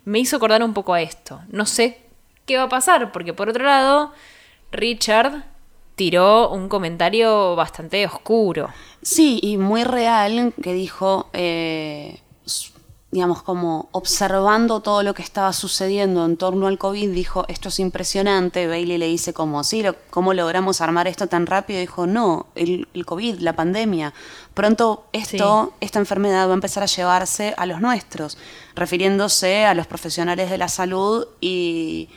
me 0.05 0.19
hizo 0.19 0.37
acordar 0.37 0.63
un 0.63 0.73
poco 0.73 0.93
a 0.93 1.01
esto. 1.01 1.41
No 1.49 1.65
sé 1.65 1.99
qué 2.45 2.57
va 2.57 2.63
a 2.63 2.69
pasar, 2.69 3.11
porque 3.11 3.33
por 3.33 3.49
otro 3.49 3.65
lado, 3.65 4.13
Richard 4.71 5.43
tiró 5.95 6.49
un 6.51 6.69
comentario 6.69 7.55
bastante 7.55 8.05
oscuro. 8.05 8.69
Sí, 9.01 9.39
y 9.41 9.57
muy 9.57 9.83
real, 9.83 10.53
que 10.61 10.73
dijo, 10.73 11.29
eh, 11.33 12.19
digamos, 13.15 13.43
como 13.43 13.87
observando 13.93 14.81
todo 14.81 15.01
lo 15.01 15.13
que 15.13 15.21
estaba 15.21 15.53
sucediendo 15.53 16.25
en 16.25 16.35
torno 16.35 16.67
al 16.67 16.77
COVID, 16.77 17.11
dijo, 17.11 17.45
esto 17.47 17.69
es 17.69 17.79
impresionante. 17.79 18.67
Bailey 18.67 18.97
le 18.97 19.07
dice 19.07 19.31
como, 19.31 19.63
sí, 19.63 19.85
¿cómo 20.09 20.33
logramos 20.33 20.81
armar 20.81 21.07
esto 21.07 21.27
tan 21.27 21.45
rápido? 21.45 21.79
dijo, 21.79 22.07
no, 22.07 22.47
el, 22.55 22.85
COVID, 23.05 23.39
la 23.39 23.53
pandemia. 23.53 24.13
Pronto 24.53 25.05
esto, 25.13 25.71
esta 25.79 25.99
enfermedad 25.99 26.49
va 26.49 26.51
a 26.51 26.55
empezar 26.55 26.83
a 26.83 26.87
llevarse 26.87 27.53
a 27.55 27.65
los 27.65 27.79
nuestros, 27.79 28.37
refiriéndose 28.75 29.63
a 29.63 29.73
los 29.75 29.87
profesionales 29.87 30.49
de 30.49 30.57
la 30.57 30.67
salud 30.67 31.25
y, 31.39 32.09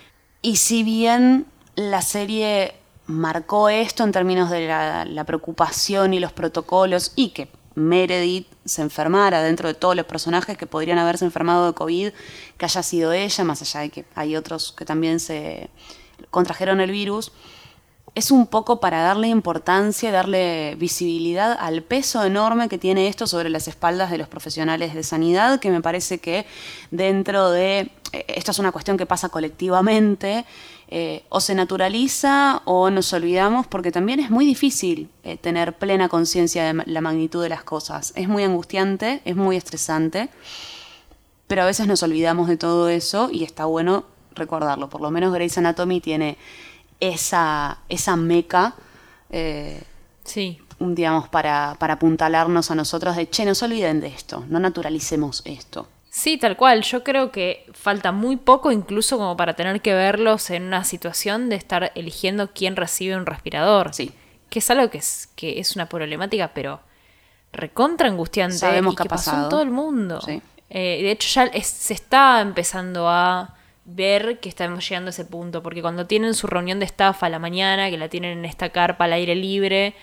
y 0.43 0.57
si 0.57 0.83
bien 0.83 1.47
la 1.77 2.03
serie 2.03 2.75
marcó 3.07 3.69
esto 3.69 4.03
en 4.03 4.11
términos 4.11 4.51
de 4.51 4.67
la, 4.67 5.05
la 5.05 5.23
preocupación 5.23 6.13
y 6.13 6.19
los 6.19 6.33
protocolos 6.33 7.13
y 7.15 7.29
que 7.29 7.47
Meredith 7.79 8.47
se 8.65 8.83
enfermara 8.83 9.43
dentro 9.43 9.69
de 9.69 9.75
todos 9.75 9.97
los 9.97 10.07
personajes 10.07 10.59
que 10.59 10.67
podrían 10.67 10.99
haberse 10.99 11.25
enfermado 11.25 11.67
de 11.67 11.75
COVID, 11.75 12.11
que 12.57 12.65
haya 12.65 12.83
sido 12.83 13.13
ella, 13.13 13.45
más 13.45 13.63
allá 13.63 13.81
de 13.81 13.91
que 13.91 14.05
hay 14.15 14.37
otros 14.37 14.73
que 14.73 14.85
también 14.85 15.21
se 15.21 15.71
contrajeron 16.31 16.81
el 16.81 16.91
virus, 16.91 17.33
es 18.15 18.31
un 18.33 18.47
poco 18.47 18.81
para 18.81 19.01
darle 19.03 19.29
importancia, 19.29 20.11
darle 20.11 20.75
visibilidad 20.77 21.57
al 21.59 21.83
peso 21.83 22.25
enorme 22.25 22.69
que 22.69 22.77
tiene 22.77 23.07
esto 23.07 23.27
sobre 23.27 23.49
las 23.49 23.69
espaldas 23.69 24.11
de 24.11 24.19
los 24.19 24.27
profesionales 24.27 24.93
de 24.95 25.05
sanidad, 25.05 25.61
que 25.61 25.71
me 25.71 25.81
parece 25.81 26.19
que 26.19 26.45
dentro 26.91 27.51
de, 27.51 27.91
eh, 28.13 28.25
esto 28.29 28.51
es 28.51 28.59
una 28.59 28.73
cuestión 28.73 28.97
que 28.97 29.07
pasa 29.07 29.29
colectivamente, 29.29 30.45
eh, 30.91 31.25
o 31.29 31.41
se 31.41 31.55
naturaliza 31.55 32.63
o 32.65 32.89
nos 32.89 33.13
olvidamos, 33.13 33.67
porque 33.67 33.93
también 33.93 34.21
es 34.21 34.31
muy 34.31 34.47
difícil 34.47 35.11
eh, 35.23 35.37
tener 35.37 35.77
plena 35.77 36.09
conciencia 36.09 36.65
de 36.65 36.83
la 36.87 37.03
magnitud 37.03 37.43
de 37.43 37.51
las 37.51 37.63
cosas. 37.63 38.15
Es 38.17 38.27
muy 38.27 38.43
angustiante, 38.43 39.21
es 39.27 39.37
muy 39.37 39.57
estresante, 39.57 40.31
pero 41.47 41.63
a 41.63 41.67
veces 41.67 41.87
nos 41.87 42.03
olvidamos 42.03 42.49
de 42.49 42.57
todo 42.57 42.89
eso 42.89 43.29
y 43.31 43.45
está 43.45 43.67
bueno 43.67 44.05
recordarlo. 44.35 44.89
Por 44.89 45.03
lo 45.03 45.11
menos 45.11 45.35
Grey's 45.35 45.59
Anatomy 45.59 46.01
tiene 46.01 46.39
esa, 47.01 47.81
esa 47.91 48.17
meca. 48.17 48.75
Eh, 49.29 49.83
sí. 50.25 50.59
digamos, 50.79 51.29
para, 51.29 51.77
para 51.79 51.95
apuntalarnos 51.95 52.71
a 52.71 52.75
nosotros 52.75 53.15
de, 53.15 53.29
che, 53.29 53.45
no 53.45 53.55
se 53.55 53.67
olviden 53.67 54.01
de 54.01 54.07
esto, 54.07 54.43
no 54.49 54.59
naturalicemos 54.59 55.43
esto. 55.45 55.87
Sí, 56.19 56.37
tal 56.37 56.57
cual. 56.57 56.83
Yo 56.83 57.05
creo 57.05 57.31
que 57.31 57.65
falta 57.73 58.11
muy 58.13 58.37
poco 58.37 58.73
incluso 58.73 59.19
como 59.19 59.37
para 59.37 59.55
tener 59.55 59.81
que 59.81 59.95
verlos 59.95 60.51
en 60.51 60.65
una 60.65 60.83
situación 60.85 61.49
de 61.49 61.57
estar 61.57 61.93
eligiendo 61.95 62.51
quién 62.53 62.75
recibe 62.77 63.17
un 63.17 63.25
respirador. 63.25 63.95
Sí. 63.95 64.11
Que 64.51 64.59
es 64.59 64.71
algo 64.71 64.91
que 64.91 64.99
es, 64.99 65.29
que 65.37 65.61
es 65.61 65.77
una 65.77 65.87
problemática, 65.89 66.51
pero 66.55 66.81
recontra 67.53 68.09
angustiante. 68.09 68.57
Sabemos 68.57 68.95
y 68.95 68.97
que 68.97 69.03
ha 69.05 69.07
pasó 69.07 69.31
en 69.31 69.37
pasado. 69.37 69.49
todo 69.49 69.63
el 69.63 69.71
mundo. 69.71 70.21
Sí. 70.21 70.43
Eh, 70.71 71.01
de 71.03 71.11
hecho, 71.13 71.29
ya 71.29 71.45
es- 71.45 71.67
se 71.67 71.95
está 71.95 72.41
empezando 72.41 73.09
a 73.09 73.55
ver 73.85 74.39
que 74.41 74.49
estamos 74.49 74.87
llegando 74.87 75.09
a 75.09 75.11
ese 75.11 75.25
punto, 75.25 75.63
porque 75.63 75.81
cuando 75.83 76.07
tienen 76.07 76.35
su 76.35 76.47
reunión 76.47 76.79
de 76.79 76.85
staff 76.87 77.23
a 77.23 77.29
la 77.29 77.39
mañana, 77.39 77.89
que 77.91 77.97
la 77.97 78.09
tienen 78.09 78.39
en 78.39 78.45
esta 78.45 78.69
carpa 78.71 79.05
al 79.05 79.13
aire 79.15 79.35
libre, 79.35 79.95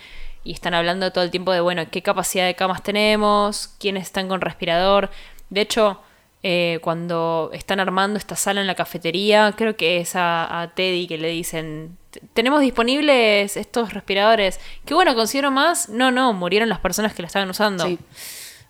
y 0.43 0.53
están 0.53 0.73
hablando 0.73 1.11
todo 1.11 1.23
el 1.23 1.29
tiempo 1.31 1.51
de, 1.51 1.59
bueno, 1.59 1.83
qué 1.91 2.01
capacidad 2.01 2.45
de 2.45 2.55
camas 2.55 2.81
tenemos, 2.83 3.67
quiénes 3.79 4.03
están 4.03 4.27
con 4.27 4.41
respirador. 4.41 5.09
De 5.49 5.61
hecho, 5.61 5.99
eh, 6.43 6.79
cuando 6.81 7.49
están 7.53 7.79
armando 7.79 8.17
esta 8.19 8.35
sala 8.35 8.61
en 8.61 8.67
la 8.67 8.75
cafetería, 8.75 9.53
creo 9.57 9.75
que 9.75 9.99
es 9.99 10.15
a, 10.15 10.61
a 10.61 10.73
Teddy 10.75 11.07
que 11.07 11.17
le 11.17 11.29
dicen, 11.29 11.97
"T- 12.11 12.21
tenemos 12.33 12.61
disponibles 12.61 13.57
estos 13.57 13.93
respiradores. 13.93 14.59
Qué 14.85 14.93
bueno, 14.93 15.15
considero 15.15 15.49
más. 15.51 15.89
No, 15.89 16.11
no, 16.11 16.33
murieron 16.33 16.69
las 16.69 16.79
personas 16.79 17.13
que 17.13 17.21
la 17.23 17.27
estaban 17.27 17.49
usando. 17.49 17.85
Sí. 17.85 17.97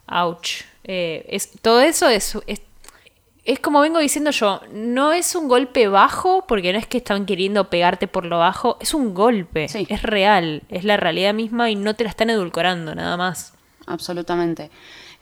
Ouch. 0.07 0.61
Eh, 0.83 1.25
es, 1.29 1.51
todo 1.61 1.81
eso 1.81 2.07
es, 2.09 2.37
es, 2.47 2.61
es 3.43 3.59
como 3.59 3.81
vengo 3.81 3.99
diciendo 3.99 4.31
yo, 4.31 4.61
no 4.71 5.11
es 5.13 5.35
un 5.35 5.47
golpe 5.47 5.87
bajo, 5.87 6.45
porque 6.47 6.71
no 6.71 6.79
es 6.79 6.87
que 6.87 6.97
están 6.97 7.25
queriendo 7.25 7.69
pegarte 7.69 8.07
por 8.07 8.25
lo 8.25 8.37
bajo, 8.39 8.77
es 8.79 8.93
un 8.93 9.13
golpe, 9.15 9.67
Sí. 9.67 9.85
es 9.89 10.01
real, 10.03 10.61
es 10.69 10.83
la 10.83 10.95
realidad 10.97 11.33
misma 11.33 11.69
y 11.71 11.75
no 11.75 11.95
te 11.95 12.03
la 12.03 12.09
están 12.11 12.29
edulcorando, 12.29 12.93
nada 12.95 13.17
más. 13.17 13.53
Absolutamente. 13.87 14.69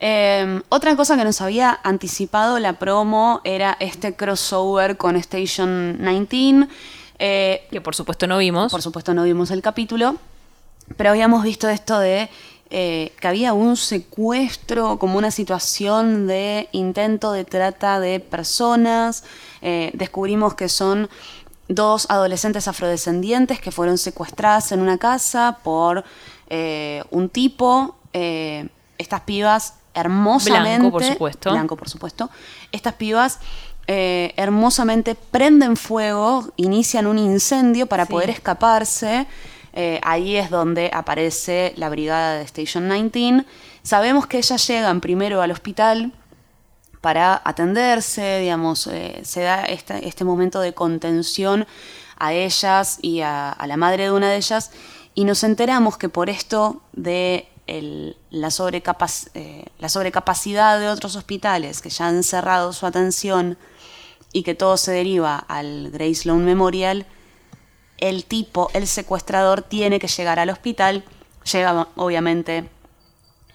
Eh, 0.06 0.60
otra 0.68 0.94
cosa 0.96 1.16
que 1.16 1.24
nos 1.24 1.40
había 1.40 1.80
anticipado 1.82 2.58
la 2.58 2.74
promo 2.74 3.40
era 3.42 3.74
este 3.80 4.14
crossover 4.14 4.98
con 4.98 5.16
Station 5.16 5.96
19. 5.98 6.68
Eh, 7.18 7.66
Que 7.70 7.80
por 7.80 7.94
supuesto 7.94 8.26
no 8.26 8.36
vimos. 8.36 8.70
por 8.70 8.82
supuesto 8.82 9.14
no 9.14 9.22
vimos 9.22 9.50
el 9.50 9.62
capítulo, 9.62 10.16
pero 10.98 11.08
habíamos 11.08 11.42
visto 11.42 11.70
esto 11.70 11.98
de 11.98 12.28
eh, 12.68 13.12
que 13.18 13.28
había 13.28 13.54
un 13.54 13.78
secuestro, 13.78 14.98
como 14.98 15.16
una 15.16 15.30
situación 15.30 16.26
de 16.26 16.68
intento 16.72 17.32
de 17.32 17.46
trata 17.46 17.98
de 17.98 18.20
personas. 18.20 19.24
Eh, 19.62 19.90
descubrimos 19.94 20.52
que 20.52 20.68
son 20.68 21.08
dos 21.68 22.04
adolescentes 22.10 22.68
afrodescendientes 22.68 23.58
que 23.58 23.70
fueron 23.70 23.96
secuestradas 23.96 24.70
en 24.72 24.80
una 24.80 24.98
casa 24.98 25.60
por 25.64 26.04
un 27.10 27.30
tipo. 27.30 27.96
Estas 28.98 29.22
pibas 29.22 29.74
hermosamente... 29.94 30.78
Blanco, 30.80 30.90
por 30.92 31.04
supuesto. 31.04 31.50
Blanco, 31.50 31.76
por 31.76 31.88
supuesto. 31.88 32.30
Estas 32.72 32.94
pibas 32.94 33.38
eh, 33.86 34.32
hermosamente 34.36 35.14
prenden 35.14 35.76
fuego, 35.76 36.48
inician 36.56 37.06
un 37.06 37.18
incendio 37.18 37.86
para 37.86 38.06
Sí. 38.06 38.12
poder 38.12 38.30
escaparse. 38.30 39.26
Eh, 39.72 40.00
ahí 40.04 40.36
es 40.36 40.50
donde 40.50 40.90
aparece 40.92 41.74
la 41.76 41.88
brigada 41.88 42.36
de 42.36 42.42
Station 42.44 42.88
19. 42.88 43.44
Sabemos 43.82 44.26
que 44.26 44.38
ellas 44.38 44.66
llegan 44.66 45.00
primero 45.00 45.42
al 45.42 45.50
hospital 45.50 46.12
para 47.00 47.42
atenderse, 47.44 48.38
digamos, 48.38 48.86
eh, 48.86 49.20
se 49.24 49.42
da 49.42 49.64
este, 49.64 50.08
este 50.08 50.24
momento 50.24 50.60
de 50.60 50.72
contención 50.72 51.66
a 52.18 52.32
ellas 52.32 52.98
y 53.02 53.20
a, 53.20 53.50
a 53.50 53.66
la 53.66 53.76
madre 53.76 54.04
de 54.04 54.12
una 54.12 54.30
de 54.30 54.36
ellas, 54.36 54.70
y 55.14 55.24
nos 55.24 55.44
enteramos 55.44 55.98
que 55.98 56.08
por 56.08 56.30
esto 56.30 56.80
de 56.92 57.46
el- 57.66 58.16
eh, 58.30 59.64
la 59.78 59.88
sobrecapacidad 59.88 60.78
de 60.80 60.88
otros 60.88 61.16
hospitales 61.16 61.80
que 61.80 61.90
ya 61.90 62.06
han 62.08 62.22
cerrado 62.22 62.72
su 62.72 62.86
atención 62.86 63.56
y 64.32 64.42
que 64.42 64.54
todo 64.54 64.76
se 64.76 64.92
deriva 64.92 65.36
al 65.38 65.90
Grace 65.90 66.14
Sloan 66.16 66.44
Memorial, 66.44 67.06
el 67.98 68.24
tipo, 68.24 68.68
el 68.74 68.86
secuestrador, 68.86 69.62
tiene 69.62 69.98
que 69.98 70.08
llegar 70.08 70.38
al 70.38 70.50
hospital, 70.50 71.04
llega 71.52 71.88
obviamente 71.96 72.68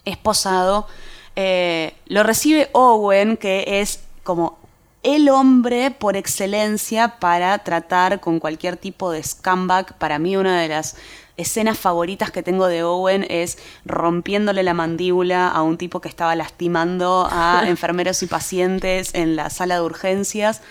esposado, 0.05 0.87
eh, 1.35 1.93
lo 2.05 2.23
recibe 2.23 2.69
Owen, 2.73 3.37
que 3.37 3.81
es 3.81 3.99
como 4.23 4.57
el 5.03 5.29
hombre 5.29 5.91
por 5.91 6.17
excelencia 6.17 7.19
para 7.19 7.57
tratar 7.59 8.19
con 8.19 8.39
cualquier 8.39 8.75
tipo 8.75 9.11
de 9.11 9.23
scumbag. 9.23 9.97
Para 9.97 10.19
mí 10.19 10.35
una 10.35 10.59
de 10.61 10.67
las 10.67 10.95
escenas 11.39 11.77
favoritas 11.77 12.31
que 12.31 12.43
tengo 12.43 12.67
de 12.67 12.83
Owen 12.83 13.25
es 13.29 13.57
rompiéndole 13.85 14.63
la 14.63 14.73
mandíbula 14.73 15.47
a 15.47 15.61
un 15.61 15.77
tipo 15.77 16.01
que 16.01 16.09
estaba 16.09 16.35
lastimando 16.35 17.27
a 17.31 17.63
enfermeros 17.67 18.21
y 18.23 18.27
pacientes 18.27 19.13
en 19.15 19.35
la 19.35 19.49
sala 19.49 19.75
de 19.75 19.81
urgencias. 19.81 20.61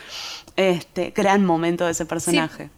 Este 0.56 1.10
gran 1.10 1.44
momento 1.44 1.84
de 1.84 1.92
ese 1.92 2.04
personaje. 2.04 2.70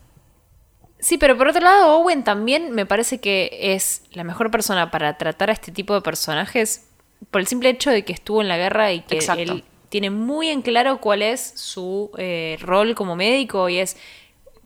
Sí, 0.99 1.17
pero 1.17 1.37
por 1.37 1.49
otro 1.49 1.63
lado, 1.63 1.97
Owen 1.97 2.25
también 2.25 2.73
me 2.73 2.85
parece 2.85 3.21
que 3.21 3.51
es 3.75 4.03
la 4.13 4.23
mejor 4.23 4.51
persona 4.51 4.91
para 4.91 5.17
tratar 5.17 5.49
a 5.49 5.55
este 5.55 5.73
tipo 5.73 5.95
de 5.95 6.03
personajes 6.03 6.87
por 7.31 7.41
el 7.41 7.47
simple 7.47 7.71
hecho 7.71 7.91
de 7.91 8.05
que 8.05 8.13
estuvo 8.13 8.43
en 8.43 8.49
la 8.49 8.57
guerra 8.57 8.93
y 8.93 9.01
que 9.01 9.17
Exacto. 9.17 9.43
él 9.43 9.65
tiene 9.89 10.11
muy 10.11 10.49
en 10.49 10.63
claro 10.63 11.01
cuál 11.01 11.23
es 11.23 11.53
su 11.57 12.11
eh, 12.17 12.59
rol 12.61 12.95
como 12.95 13.17
médico 13.17 13.69
y 13.69 13.79
es, 13.79 13.97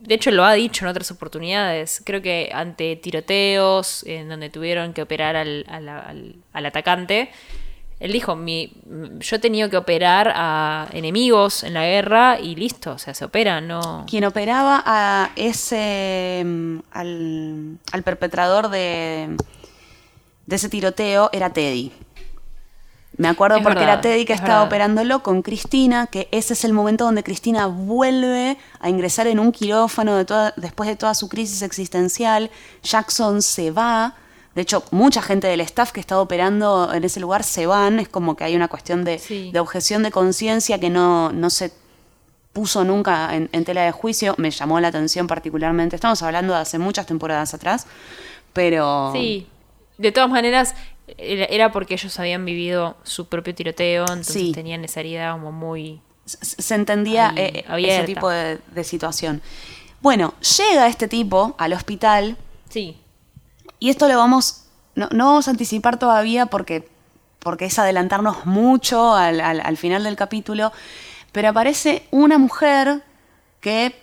de 0.07 0.15
hecho 0.15 0.31
lo 0.31 0.45
ha 0.45 0.53
dicho 0.55 0.85
en 0.85 0.91
otras 0.91 1.11
oportunidades, 1.11 2.03
creo 2.05 2.21
que 2.23 2.51
ante 2.55 2.97
tiroteos 2.97 4.05
en 4.05 4.29
donde 4.29 4.51
tuvieron 4.51 4.93
que 4.93 5.03
operar 5.03 5.37
al, 5.37 5.65
al- 5.69 6.67
atacante, 6.67 7.31
él 8.01 8.13
dijo, 8.13 8.37
mi, 8.37 8.73
yo 9.19 9.37
he 9.37 9.39
tenido 9.39 9.71
que 9.71 9.77
operar 9.77 10.31
a 10.35 10.89
enemigos 10.93 11.63
en 11.63 11.75
la 11.75 11.85
guerra 11.85 12.39
y 12.41 12.55
listo, 12.57 12.93
o 12.93 12.99
sea, 12.99 13.15
se 13.15 13.25
opera, 13.25 13.61
no... 13.61 14.05
Quien 14.09 14.25
operaba 14.25 14.83
a 14.85 15.31
ese 15.37 16.43
mm, 16.45 16.79
al, 16.91 17.79
al 17.93 18.03
perpetrador 18.03 18.69
de, 18.69 19.37
de 20.47 20.57
ese 20.57 20.69
tiroteo 20.69 21.31
era 21.33 21.51
Teddy. 21.53 21.93
Me 23.17 23.29
acuerdo 23.29 23.59
Es 23.59 23.63
porque 23.63 23.79
verdad, 23.81 23.95
era 23.95 24.01
Teddy 24.01 24.25
que 24.25 24.33
es 24.33 24.41
estaba 24.41 24.55
verdad. 24.61 24.67
operándolo 24.67 25.23
con 25.23 25.43
Cristina, 25.43 26.09
que 26.09 26.29
ese 26.33 26.55
es 26.55 26.65
el 26.65 26.73
momento 26.73 27.05
donde 27.05 27.23
Cristina 27.23 27.67
vuelve 27.67 28.59
a 28.81 28.89
ingresar 28.89 29.27
en 29.29 29.39
un 29.39 29.53
quirófano 29.53 30.17
de 30.17 30.25
toda- 30.25 30.53
después 30.57 30.89
de 30.89 30.97
toda 30.97 31.15
su 31.15 31.29
crisis 31.29 31.63
existencial. 31.63 32.51
Jackson 32.83 33.41
se 33.43 33.71
va. 33.71 34.15
De 34.57 34.63
hecho, 34.63 34.83
mucha 34.91 35.23
gente 35.23 35.47
del 35.47 35.61
staff 35.61 35.93
que 35.93 36.01
estaba 36.01 36.21
operando 36.23 36.93
en 36.93 37.05
ese 37.05 37.21
lugar 37.21 37.45
se 37.45 37.67
van. 37.67 38.01
Es 38.01 38.09
como 38.09 38.35
que 38.37 38.45
hay 38.45 38.57
una 38.57 38.69
cuestión 38.69 39.05
de, 39.05 39.19
Sí. 39.21 39.51
de 39.53 39.61
objeción 39.61 40.03
de 40.03 40.11
conciencia 40.11 40.81
que 40.81 40.91
no, 40.91 41.31
no 41.33 41.51
se 41.51 41.73
puso 42.53 42.85
nunca 42.85 43.35
en, 43.35 43.49
en 43.53 43.65
tela 43.65 43.83
de 43.83 43.93
juicio. 43.93 44.35
Me 44.39 44.51
llamó 44.51 44.79
la 44.81 44.89
atención 44.89 45.27
particularmente. 45.29 45.95
Estamos 45.97 46.23
hablando 46.23 46.53
de 46.55 46.61
hace 46.61 46.79
muchas 46.79 47.07
temporadas 47.07 47.55
atrás. 47.55 47.87
Pero. 48.53 49.11
Sí, 49.13 49.47
de 49.99 50.13
todas 50.13 50.31
maneras, 50.31 50.75
era 51.07 51.71
porque 51.73 51.95
ellos 51.95 52.19
habían 52.19 52.45
vivido 52.45 52.97
su 53.03 53.27
propio 53.29 53.55
tiroteo, 53.55 54.05
entonces 54.09 54.35
Sí. 54.35 54.53
tenían 54.53 54.85
esa 54.85 55.01
herida 55.01 55.33
como 55.33 55.53
muy... 55.53 56.01
se 56.25 56.75
entendía 56.75 57.29
Ahí, 57.69 57.85
eh, 57.85 57.97
ese 57.99 58.05
tipo 58.05 58.29
de, 58.31 58.59
de 58.73 58.85
situación. 58.85 59.43
Bueno, 60.01 60.35
llega 60.59 60.87
este 60.87 61.09
tipo 61.09 61.55
al 61.59 61.73
hospital 61.75 62.37
Sí. 62.71 62.97
y 63.79 63.91
esto 63.91 64.09
lo 64.09 64.17
vamos, 64.19 64.65
no, 64.95 65.09
no 65.13 65.27
vamos 65.27 65.49
a 65.49 65.51
anticipar 65.51 65.99
todavía 65.99 66.47
porque, 66.47 66.89
porque 67.39 67.67
es 67.67 67.79
adelantarnos 67.79 68.47
mucho 68.47 69.15
al, 69.15 69.41
al- 69.41 69.61
al 69.61 69.77
final 69.77 70.05
del 70.05 70.17
capítulo, 70.17 70.73
pero 71.33 71.49
aparece 71.51 72.07
una 72.11 72.39
mujer 72.39 73.03
que 73.61 73.95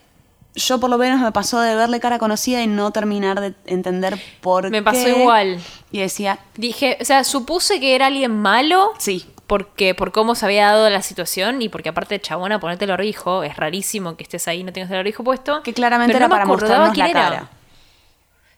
yo 0.56 0.80
por 0.80 0.90
lo 0.90 0.98
menos 0.98 1.20
me 1.22 1.32
pasó 1.32 1.60
de 1.62 1.76
verle 1.76 2.00
cara 2.00 2.20
conocida 2.20 2.62
y 2.62 2.68
no 2.68 2.92
terminar 2.92 3.40
de 3.40 3.54
entender 3.66 4.20
por 4.42 4.64
qué. 4.66 4.70
Me 4.70 4.84
pasó 4.84 5.08
igual. 5.08 5.60
Y 5.92 6.00
decía, 6.00 6.40
Dije, 6.56 6.98
o 7.02 7.06
sea, 7.06 7.24
supuse 7.24 7.80
que 7.80 7.96
era 7.96 8.08
alguien 8.08 8.32
malo 8.42 8.92
sí, 9.00 9.26
porque 9.48 9.96
por 9.96 10.12
cómo 10.12 10.36
se 10.36 10.46
había 10.46 10.68
dado 10.68 10.90
la 10.90 11.02
situación 11.02 11.62
y 11.62 11.70
porque 11.70 11.90
aparte 11.90 12.20
chabona 12.22 12.60
ponerte 12.60 12.86
el 12.86 12.92
orbijo, 12.92 13.44
es 13.44 13.56
rarísimo 13.58 14.16
que 14.18 14.24
estés 14.24 14.48
ahí 14.48 14.60
y 14.60 14.64
no 14.64 14.72
tengas 14.74 14.92
el 14.92 14.98
orbijo 15.00 15.24
puesto. 15.24 15.62
que 15.64 15.74
claramente 15.74 16.14
pero 16.14 16.26
era 16.26 16.28
no 16.28 16.34
me 16.36 16.40
para 16.40 16.46
mostrarnos 16.48 16.98
la 16.98 17.08
era. 17.10 17.22
cara. 17.22 17.50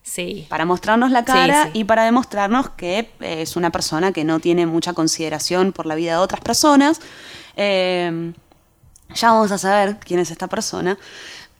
Sí. 0.05 0.45
para 0.49 0.65
mostrarnos 0.65 1.11
la 1.11 1.23
cara 1.23 1.63
Sí, 1.63 1.69
sí. 1.73 1.79
y 1.79 1.83
para 1.85 2.03
demostrarnos 2.03 2.69
que 2.71 2.99
eh, 3.21 3.41
es 3.41 3.55
una 3.55 3.69
persona 3.71 4.11
que 4.11 4.23
no 4.25 4.39
tiene 4.39 4.65
mucha 4.65 4.93
consideración 4.93 5.71
por 5.71 5.85
la 5.85 5.95
vida 5.95 6.11
de 6.11 6.17
otras 6.17 6.41
personas. 6.41 6.99
Eh, 7.55 8.33
ya 9.15 9.31
vamos 9.31 9.51
a 9.51 9.57
saber 9.57 9.97
quién 9.99 10.19
es 10.19 10.29
esta 10.31 10.47
persona, 10.47 10.97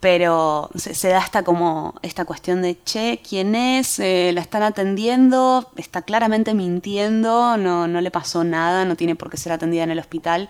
pero 0.03 0.69
se, 0.75 1.07
da 1.07 1.19
esta 1.19 1.43
como 1.43 1.95
esta 2.01 2.25
cuestión 2.25 2.61
de 2.61 2.77
che, 2.83 3.21
quién 3.27 3.55
es, 3.55 3.99
Eh, 3.99 4.31
la 4.33 4.41
están 4.41 4.61
atendiendo, 4.61 5.71
está 5.77 6.01
claramente 6.01 6.53
mintiendo, 6.53 7.55
no, 7.55 7.87
no 7.87 8.01
le 8.01 8.11
pasó 8.11 8.43
nada, 8.43 8.83
no 8.83 8.97
tiene 8.97 9.15
por 9.15 9.29
qué 9.29 9.37
ser 9.37 9.53
atendida 9.53 9.83
en 9.83 9.91
el 9.91 9.99
hospital. 9.99 10.49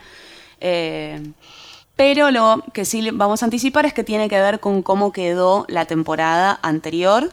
Eh, 0.59 1.21
pero 1.95 2.31
lo 2.31 2.63
que 2.73 2.83
sí 2.83 3.11
vamos 3.11 3.43
a 3.43 3.45
anticipar 3.45 3.85
es 3.85 3.93
que 3.93 4.03
tiene 4.03 4.27
que 4.27 4.39
ver 4.39 4.59
con 4.59 4.81
cómo 4.81 5.11
quedó 5.11 5.65
la 5.69 5.85
temporada 5.85 6.59
anterior. 6.63 7.29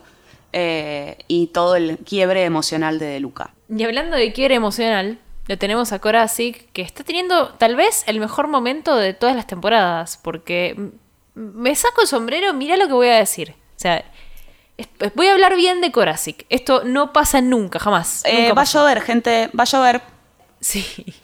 eh, 0.53 1.17
y 1.29 1.47
todo 1.47 1.77
el 1.77 1.99
quiebre 1.99 2.45
emocional 2.45 2.99
de 2.99 3.07
De 3.07 3.21
Luca. 3.21 3.55
Y 3.69 3.85
hablando 3.85 4.17
de 4.17 4.33
quiebre 4.33 4.57
emocional, 4.57 5.19
lo 5.47 5.57
tenemos 5.57 5.93
a 5.93 6.01
Korasik, 6.01 6.71
que 6.73 6.83
está 6.83 7.03
teniendo 7.05 7.51
tal 7.51 7.77
vez 7.77 8.03
el 8.09 8.19
mejor 8.21 8.49
momento 8.49 8.97
de 8.97 9.15
todas 9.15 9.37
las 9.37 9.47
temporadas, 9.47 10.19
porque 10.21 10.91
me 11.41 11.75
saco 11.75 12.03
el 12.03 12.07
sombrero, 12.07 12.53
mira 12.53 12.77
lo 12.77 12.87
que 12.87 12.93
voy 12.93 13.09
a 13.09 13.17
decir. 13.17 13.55
O 13.77 13.81
sea, 13.81 14.05
voy 15.15 15.27
a 15.27 15.33
hablar 15.33 15.57
bien 15.57 15.81
de 15.81 15.91
Korasik. 15.91 16.45
Esto 16.51 16.85
no 16.85 17.13
pasa 17.13 17.41
nunca, 17.41 17.79
jamás. 17.79 18.23
Eh, 18.27 18.53
va 18.53 18.63
a 18.63 18.67
llover, 18.67 19.01
gente, 19.01 19.49
va 19.59 19.63
a 19.63 19.67
llover. 19.67 20.03
Sí. 20.61 20.85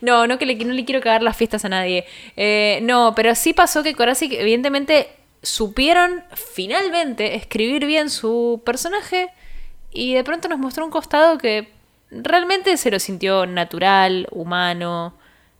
No, 0.00 0.28
no 0.28 0.38
que 0.38 0.46
le, 0.46 0.54
no 0.64 0.72
le 0.72 0.84
quiero 0.84 1.00
cagar 1.00 1.24
las 1.24 1.36
fiestas 1.36 1.64
a 1.64 1.68
nadie. 1.68 2.06
Eh, 2.36 2.78
no, 2.82 3.14
pero 3.16 3.34
sí 3.34 3.52
pasó 3.52 3.82
que 3.82 3.96
Korasik, 3.96 4.32
evidentemente, 4.32 5.08
supieron 5.42 6.22
finalmente 6.34 7.34
escribir 7.34 7.84
bien 7.84 8.10
su 8.10 8.62
personaje 8.64 9.28
y 9.90 10.14
de 10.14 10.22
pronto 10.22 10.46
nos 10.46 10.60
mostró 10.60 10.84
un 10.84 10.92
costado 10.92 11.36
que 11.36 11.72
realmente 12.12 12.76
se 12.76 12.92
lo 12.92 13.00
sintió 13.00 13.46
natural, 13.46 14.28
humano, 14.30 15.14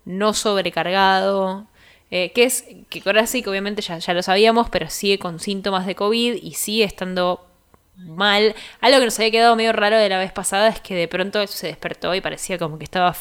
no 0.05 0.35
sobrecargado. 0.35 1.67
Eh, 2.11 2.33
que 2.33 2.45
es 2.45 2.65
que 2.89 3.01
Korasik 3.01 3.47
obviamente 3.47 3.83
ya, 3.83 3.99
ya 3.99 4.15
lo 4.15 4.23
sabíamos, 4.23 4.69
pero 4.69 4.91
sigue 4.91 5.19
con 5.19 5.39
síntomas 5.39 5.87
de 5.87 5.95
COVID 5.95 6.43
y 6.43 6.55
sigue 6.55 6.85
estando 6.85 7.47
mal. 7.97 8.55
Algo 8.81 8.99
que 8.99 9.05
nos 9.05 9.19
había 9.19 9.31
quedado 9.31 9.57
medio 9.57 9.73
raro 9.73 9.97
de 9.97 10.09
la 10.09 10.19
vez 10.19 10.33
pasada 10.33 10.69
es 10.69 10.81
que 10.81 10.95
de 10.95 11.09
pronto 11.09 11.47
se 11.47 11.69
despertó 11.69 12.15
y 12.15 12.21
parecía 12.21 12.59
como 12.59 12.79
que 12.79 12.85
estaba 12.85 13.15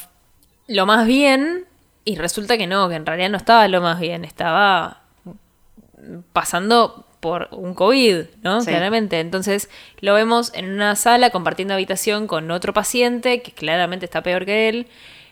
lo 0.68 0.86
más 0.86 1.06
bien 1.06 1.66
y 2.06 2.16
resulta 2.16 2.58
que 2.58 2.68
no, 2.68 2.90
que 2.90 2.96
en 2.96 3.06
realidad 3.06 3.30
no 3.30 3.38
estaba 3.38 3.68
lo 3.68 3.82
más 3.82 4.00
bien, 4.00 4.26
estaba 4.26 5.02
pasando 6.34 7.06
por 7.20 7.50
un 7.52 7.74
COVID, 7.74 8.26
¿no? 8.42 8.64
Claramente. 8.64 9.20
Entonces 9.20 9.70
lo 10.00 10.14
vemos 10.14 10.52
en 10.54 10.72
una 10.72 10.96
sala 10.96 11.30
compartiendo 11.32 11.74
habitación 11.74 12.28
con 12.28 12.50
otro 12.52 12.74
paciente 12.74 13.42
que 13.42 13.52
claramente 13.52 14.06
está 14.06 14.24
peor 14.24 14.46
que 14.46 14.70
él. 14.70 14.88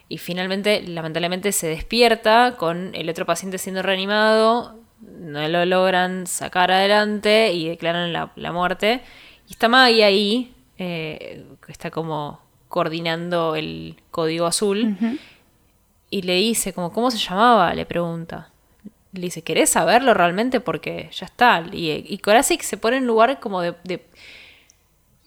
Y 0.09 0.17
finalmente, 0.17 0.81
lamentablemente, 0.81 1.51
se 1.51 1.67
despierta 1.67 2.55
con 2.57 2.95
el 2.95 3.09
otro 3.09 3.25
paciente 3.25 3.57
siendo 3.57 3.81
reanimado. 3.81 4.79
No 5.01 5.47
lo 5.47 5.65
logran 5.65 6.27
sacar 6.27 6.71
adelante 6.71 7.51
y 7.53 7.69
declaran 7.69 8.13
la, 8.13 8.51
muerte. 8.51 9.01
Y 9.47 9.51
está 9.51 9.67
Maggie 9.67 10.03
ahí, 10.03 10.53
eh, 10.77 11.45
que 11.65 11.71
está 11.71 11.91
como 11.91 12.41
coordinando 12.67 13.55
el 13.55 13.97
código 14.11 14.45
azul. 14.45 14.97
Y 16.09 16.21
le 16.21 16.35
dice, 16.35 16.73
como, 16.73 16.93
¿cómo 16.93 17.11
se 17.11 17.17
llamaba? 17.17 17.73
Le 17.73 17.85
pregunta 17.85 18.49
le 19.17 19.21
dice, 19.21 19.41
¿querés 19.41 19.69
saberlo 19.69 20.13
realmente? 20.13 20.59
Porque 20.59 21.09
ya 21.11 21.25
está. 21.25 21.63
Y, 21.71 21.91
y 21.91 22.21
se 22.61 22.77
pone 22.77 22.97
en 22.97 23.07
lugar 23.07 23.39
como 23.39 23.61
de, 23.61 23.73
de, 23.83 24.05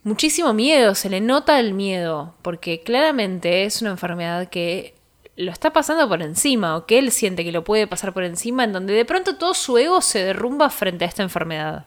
muchísimo 0.02 0.52
miedo, 0.52 0.95
se 0.95 1.11
le 1.11 1.21
nota 1.21 1.59
el 1.61 1.75
miedo, 1.75 2.35
porque 2.42 2.83
claramente 2.83 3.64
es 3.64 3.83
una 3.83 3.90
enfermedad 3.90 4.49
que 4.49 4.95
lo 5.37 5.50
está 5.52 5.73
pasando 5.73 6.09
por 6.09 6.23
encima, 6.23 6.76
o 6.76 6.87
que 6.87 6.99
él 6.99 7.11
siente 7.11 7.45
que 7.45 7.52
lo 7.52 7.64
puede 7.64 7.87
pasar 7.87 8.12
por 8.12 8.25
encima, 8.25 8.64
en 8.64 8.73
donde 8.73 8.92
de 8.92 9.04
pronto 9.04 9.37
todo 9.37 9.54
su 9.54 9.78
ego 9.78 10.00
se 10.00 10.25
derrumba 10.25 10.71
frente 10.71 11.04
a 11.04 11.09
esta 11.09 11.23
enfermedad. 11.23 11.87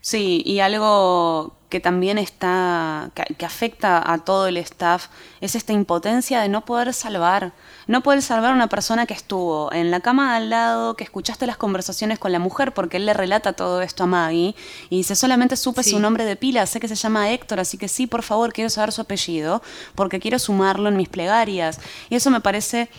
Sí, 0.00 0.42
y 0.46 0.60
algo 0.60 1.54
que 1.68 1.78
también 1.78 2.18
está, 2.18 3.12
que, 3.14 3.46
afecta 3.46 4.12
a 4.12 4.18
todo 4.18 4.48
el 4.48 4.56
staff, 4.56 5.06
es 5.40 5.54
esta 5.54 5.72
impotencia 5.72 6.40
de 6.40 6.48
no 6.48 6.64
poder 6.64 6.92
salvar, 6.92 7.52
no 7.86 8.02
poder 8.02 8.22
salvar 8.22 8.50
a 8.50 8.54
una 8.54 8.68
persona 8.68 9.06
que 9.06 9.14
estuvo 9.14 9.72
en 9.72 9.90
la 9.90 10.00
cama 10.00 10.34
al 10.34 10.50
lado, 10.50 10.96
que 10.96 11.04
escuchaste 11.04 11.46
las 11.46 11.56
conversaciones 11.56 12.18
con 12.18 12.32
la 12.32 12.40
mujer, 12.40 12.74
porque 12.74 12.96
él 12.96 13.06
le 13.06 13.14
relata 13.14 13.52
todo 13.52 13.82
esto 13.82 14.02
a 14.02 14.06
Maggie, 14.06 14.56
y 14.90 14.96
dice, 14.96 15.14
solamente 15.14 15.56
supe 15.56 15.84
su 15.84 16.00
nombre 16.00 16.24
de 16.24 16.34
pila, 16.34 16.66
sé 16.66 16.80
que 16.80 16.88
se 16.88 16.96
llama 16.96 17.30
Héctor, 17.30 17.60
así 17.60 17.78
que 17.78 17.86
sí, 17.86 18.08
por 18.08 18.22
favor, 18.22 18.52
quiero 18.52 18.68
saber 18.68 18.90
su 18.90 19.02
apellido, 19.02 19.62
porque 19.94 20.18
quiero 20.18 20.40
sumarlo 20.40 20.88
en 20.88 20.96
mis 20.96 21.08
plegarias. 21.08 21.78
Y 22.08 22.16
eso 22.16 22.30
me 22.30 22.40
parece 22.40 22.90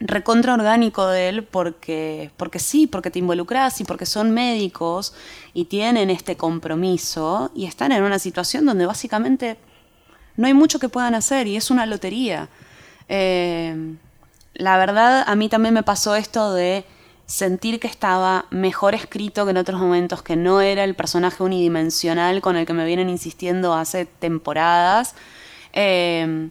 recontra 0.00 0.54
orgánico 0.54 1.06
de 1.06 1.28
él 1.28 1.44
porque, 1.44 2.30
porque 2.36 2.58
sí, 2.58 2.86
porque 2.86 3.10
te 3.10 3.18
involucras 3.18 3.80
y 3.80 3.84
porque 3.84 4.06
son 4.06 4.30
médicos 4.30 5.14
y 5.52 5.66
tienen 5.66 6.08
este 6.08 6.36
compromiso 6.36 7.52
y 7.54 7.66
están 7.66 7.92
en 7.92 8.02
una 8.02 8.18
situación 8.18 8.64
donde 8.64 8.86
básicamente 8.86 9.58
no 10.36 10.46
hay 10.46 10.54
mucho 10.54 10.78
que 10.78 10.88
puedan 10.88 11.14
hacer 11.14 11.46
y 11.46 11.56
es 11.56 11.70
una 11.70 11.84
lotería. 11.84 12.48
Eh, 13.08 13.94
la 14.54 14.78
verdad, 14.78 15.24
a 15.26 15.36
mí 15.36 15.48
también 15.48 15.74
me 15.74 15.82
pasó 15.82 16.16
esto 16.16 16.54
de 16.54 16.86
sentir 17.26 17.78
que 17.78 17.86
estaba 17.86 18.46
mejor 18.50 18.94
escrito 18.94 19.44
que 19.44 19.50
en 19.50 19.58
otros 19.58 19.80
momentos, 19.80 20.22
que 20.22 20.34
no 20.34 20.60
era 20.60 20.82
el 20.82 20.94
personaje 20.94 21.42
unidimensional 21.42 22.40
con 22.40 22.56
el 22.56 22.66
que 22.66 22.72
me 22.72 22.86
vienen 22.86 23.08
insistiendo 23.08 23.74
hace 23.74 24.06
temporadas, 24.06 25.14
eh, 25.72 26.50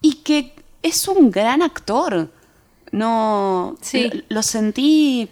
y 0.00 0.14
que 0.22 0.54
es 0.82 1.06
un 1.06 1.30
gran 1.30 1.62
actor. 1.62 2.30
No, 2.92 3.76
lo, 4.28 4.42
sentí 4.42 5.28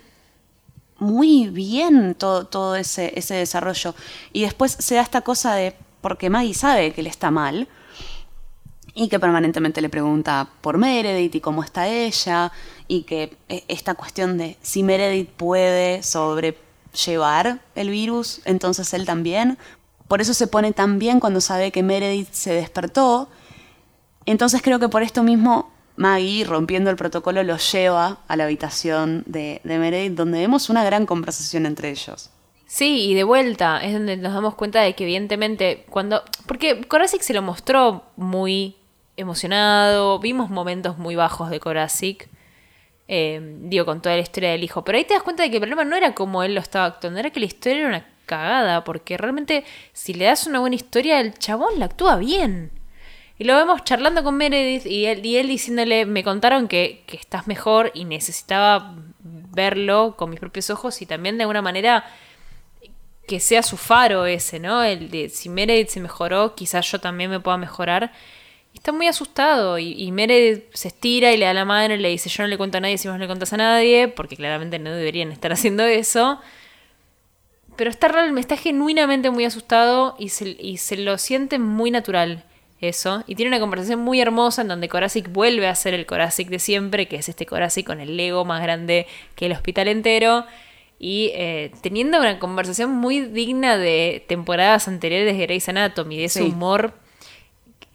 muy 0.99 1.49
bien 1.49 2.14
todo, 2.14 2.47
todo 2.47 2.77
ese, 2.77 3.12
ese 3.17 3.35
desarrollo. 3.35 3.95
Y 4.33 4.43
después 4.43 4.77
se 4.79 4.97
da 4.97 5.03
esta 5.03 5.21
cosa 5.23 5.55
de, 5.55 5.75
porque 6.01 6.31
Maggie 6.31 6.55
sabe 6.55 6.93
que 6.93 7.01
él 7.01 7.07
está 7.07 7.31
mal, 7.31 7.69
y 8.95 9.09
que 9.09 9.19
permanentemente 9.19 9.81
le 9.81 9.88
pregunta 9.88 10.49
por 10.61 10.79
Meredith 10.79 11.35
y 11.35 11.40
cómo 11.40 11.64
está 11.64 11.88
ella, 11.88 12.53
y 12.87 13.03
que 13.03 13.37
e, 13.49 13.64
esta 13.69 13.95
cuestión 13.95 14.38
de 14.38 14.57
si 14.62 14.83
Meredith 14.83 15.31
puede 15.31 16.03
sobrellevar 16.03 17.61
el 17.75 17.90
virus, 17.90 18.40
entonces 18.45 18.95
él 18.95 19.05
también. 19.05 19.59
Por 20.07 20.21
eso 20.21 20.33
se 20.33 20.47
pone 20.47 20.73
tan 20.73 20.99
bien 20.99 21.19
cuando 21.19 21.40
sabe 21.40 21.73
que 21.73 21.83
Meredith 21.83 22.33
se 22.33 22.53
despertó. 22.53 23.29
Entonces 24.27 24.62
creo 24.62 24.79
que 24.79 24.88
por 24.88 25.03
esto 25.03 25.23
mismo 25.23 25.71
Maggie, 25.97 26.45
rompiendo 26.45 26.91
el 26.91 26.97
protocolo, 26.97 27.43
los 27.43 27.73
lleva 27.73 28.19
a 28.27 28.37
la 28.37 28.45
habitación 28.45 29.23
de, 29.27 29.61
de 29.65 29.79
Meredith, 29.79 30.15
donde 30.15 30.41
vemos 30.41 30.71
una 30.71 30.85
gran 30.85 31.07
conversación 31.07 31.67
entre 31.67 31.91
ellos. 31.91 32.31
Sí, 32.67 33.11
y 33.11 33.15
de 33.15 33.25
vuelta 33.25 33.79
es 33.83 33.93
donde 33.93 34.17
nos 34.17 34.35
damos 34.35 34.55
cuenta 34.55 34.81
de 34.81 34.95
que 34.95 35.05
evidentemente 35.05 35.85
cuando... 35.91 36.23
Porque 36.47 36.83
Korasik 36.87 37.23
se 37.23 37.35
lo 37.35 37.43
mostró 37.43 38.05
muy 38.17 38.77
emocionado, 39.17 40.19
vimos 40.19 40.51
momentos 40.51 40.99
muy 40.99 41.15
bajos 41.15 41.51
de 41.51 41.61
Korasik, 41.61 42.29
eh, 43.07 43.59
digo, 43.61 43.85
con 43.85 44.01
toda 44.03 44.17
la 44.17 44.23
historia 44.23 44.51
del 44.51 44.65
hijo, 44.65 44.83
pero 44.83 44.99
ahí 44.99 45.05
te 45.05 45.15
das 45.15 45.23
cuenta 45.23 45.43
de 45.43 45.51
que 45.51 45.57
el 45.57 45.61
problema 45.61 45.85
no 45.85 45.95
era 45.95 46.15
como 46.15 46.43
él 46.43 46.55
lo 46.55 46.61
estaba 46.61 46.87
actuando, 46.87 47.21
era 47.21 47.31
que 47.31 47.41
la 47.41 47.47
historia 47.47 47.79
era 47.79 47.89
una 47.89 48.07
cagada, 48.27 48.83
porque 48.83 49.17
realmente 49.17 49.65
si 49.93 50.15
le 50.15 50.25
das 50.25 50.47
una 50.47 50.61
buena 50.61 50.77
historia, 50.77 51.21
el 51.21 51.35
chabón 51.35 51.79
la 51.79 51.85
actúa 51.85 52.17
bien. 52.17 52.73
Y 53.37 53.44
lo 53.44 53.57
vemos 53.57 53.83
charlando 53.83 54.23
con 54.23 54.37
Meredith 54.37 54.87
y 54.87 55.07
él, 55.07 55.27
y 55.27 55.37
él 55.37 55.49
diciéndole, 55.49 56.07
me 56.07 56.23
contaron 56.23 56.68
que, 56.68 57.03
que, 57.07 57.16
estás 57.16 57.49
mejor 57.49 57.90
y 57.92 58.05
necesitaba 58.05 58.94
verlo 59.18 60.14
con 60.16 60.31
mis 60.31 60.38
propios 60.38 60.70
ojos 60.70 61.03
y 61.03 61.07
también 61.07 61.37
de 61.37 61.42
alguna 61.42 61.62
manera 61.62 62.05
que 63.27 63.40
sea 63.40 63.62
su 63.62 63.77
faro 63.77 64.27
ese, 64.27 64.61
¿no? 64.61 64.85
El 64.85 65.11
de 65.11 65.29
si 65.31 65.49
Meredith 65.49 65.88
se 65.88 66.01
mejoró, 66.01 66.55
quizás 66.55 66.90
yo 66.90 67.01
también 67.01 67.31
me 67.31 67.40
pueda 67.40 67.57
mejorar. 67.57 68.12
está 68.73 68.92
muy 68.92 69.09
asustado 69.09 69.79
y, 69.79 69.92
y, 70.01 70.12
Meredith 70.12 70.64
se 70.73 70.88
estira 70.88 71.33
y 71.33 71.37
le 71.37 71.47
da 71.47 71.55
la 71.55 71.64
mano 71.64 71.94
y 71.94 71.99
le 71.99 72.11
dice, 72.11 72.29
yo 72.29 72.44
no 72.44 72.49
le 72.49 72.57
cuento 72.59 72.79
a 72.79 72.81
nadie 72.81 72.99
si 72.99 73.09
vos 73.09 73.16
no 73.16 73.23
le 73.23 73.29
contas 73.29 73.53
a 73.53 73.57
nadie, 73.57 74.09
porque 74.09 74.37
claramente 74.37 74.79
no 74.79 74.92
deberían 74.92 75.33
estar 75.33 75.53
haciendo 75.55 75.85
eso. 75.85 76.40
Pero 77.77 77.90
está, 77.90 78.09
está 78.38 78.57
genuinamente 78.57 79.31
muy 79.31 79.44
asustado 79.44 80.14
y 80.20 80.31
y 80.61 80.77
se 80.77 80.97
lo 80.99 81.18
siente 81.18 81.59
muy 81.59 81.90
natural 81.90 82.44
eso. 82.88 83.25
Y 83.27 83.35
tiene 83.35 83.51
una 83.51 83.61
conversación 83.61 84.01
muy 84.01 84.20
hermosa 84.20 84.62
en 84.62 84.68
donde 84.68 84.88
Korasik 84.88 85.31
vuelve 85.33 85.66
a 85.66 85.75
ser 85.75 85.94
el 85.94 86.07
Korasik 86.07 86.49
de 86.49 86.59
siempre, 86.59 87.09
que 87.09 87.16
es 87.16 87.29
este 87.29 87.47
Korasik 87.47 87.87
con 87.87 88.01
el 88.01 88.18
ego 88.18 88.44
más 88.44 88.62
grande 88.62 89.07
que 89.35 89.47
el 89.47 89.53
hospital 89.53 89.88
entero. 89.88 90.47
Y 90.99 91.33
eh, 91.35 91.73
teniendo 91.83 92.18
una 92.18 92.38
conversación 92.38 92.90
muy 92.90 93.20
digna 93.20 93.77
de 93.77 94.25
temporadas 94.29 94.88
anteriores 94.88 95.37
de 95.37 95.42
Grey's 95.42 95.68
Anatomy, 95.68 96.16
de 96.16 96.25
ese 96.25 96.42
humor 96.42 96.94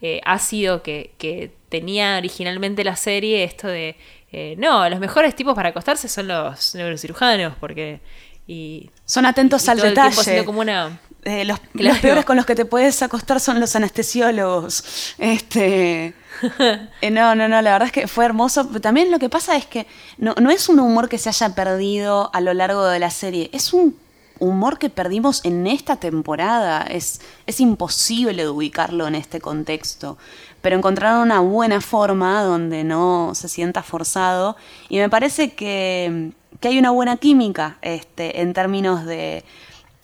eh, 0.02 0.21
ácido 0.25 0.84
que, 0.84 1.13
que, 1.17 1.52
tenía 1.69 2.17
originalmente 2.17 2.84
la 2.84 2.95
serie, 2.95 3.43
esto 3.43 3.67
de, 3.67 3.95
eh, 4.32 4.56
no, 4.58 4.89
los 4.89 4.99
mejores 4.99 5.36
tipos 5.36 5.54
para 5.54 5.69
acostarse 5.69 6.08
son 6.08 6.28
los 6.28 6.73
neurocirujanos, 6.73 7.54
porque... 7.60 7.99
Y, 8.47 8.89
son 9.06 9.28
atentos 9.28 9.69
al 9.69 9.80
detalle. 9.80 10.43
como 10.45 10.62
una 10.62 10.99
eh, 11.25 11.45
los, 11.45 11.60
peores 11.99 12.23
con 12.23 12.38
los 12.38 12.45
que 12.45 12.55
te 12.55 12.65
puedes 12.65 13.01
acostar 13.01 13.39
son 13.39 13.60
los 13.60 13.75
anestesiólogos. 13.75 15.15
Este, 15.17 16.13
eh, 17.01 17.12
no, 17.12 17.36
no, 17.36 17.47
no, 17.47 17.62
la 17.62 17.71
verdad 17.73 17.88
es 17.88 17.91
que 17.91 18.08
fue 18.08 18.25
hermoso. 18.25 18.65
También 18.79 19.12
lo 19.12 19.19
que 19.19 19.29
pasa 19.29 19.58
es 19.58 19.65
que 19.65 19.86
no, 20.17 20.34
no 20.39 20.49
es 20.49 20.69
un 20.69 20.79
humor 20.79 21.10
que 21.10 21.17
se 21.17 21.29
haya 21.29 21.53
perdido 21.55 22.29
a 22.34 22.41
lo 22.41 22.53
largo 22.53 22.86
de 22.86 22.99
la 22.99 23.10
serie, 23.10 23.49
es 23.53 23.73
un 23.73 23.97
humor 24.39 24.79
que 24.79 24.89
perdimos 24.89 25.43
en 25.43 25.67
esta 25.67 25.97
temporada. 25.97 26.84
Es, 26.84 27.21
es 27.45 27.60
imposible 27.60 28.47
ubicarlo 28.47 29.08
en 29.08 29.15
este 29.15 29.41
contexto. 29.41 30.17
Pero 30.62 30.77
encontraron 30.77 31.21
una 31.21 31.41
buena 31.41 31.82
forma 31.82 32.41
donde 32.43 32.84
no 32.84 33.34
se 33.36 33.49
sienta 33.49 33.84
forzado. 33.84 34.55
Y 34.88 34.97
me 34.99 35.10
parece 35.10 35.53
que, 35.53 36.32
que 36.60 36.67
hay 36.69 36.79
una 36.79 36.91
buena 36.91 37.17
química 37.17 37.77
este, 37.82 38.41
en 38.41 38.53
términos 38.53 39.05
de 39.05 39.43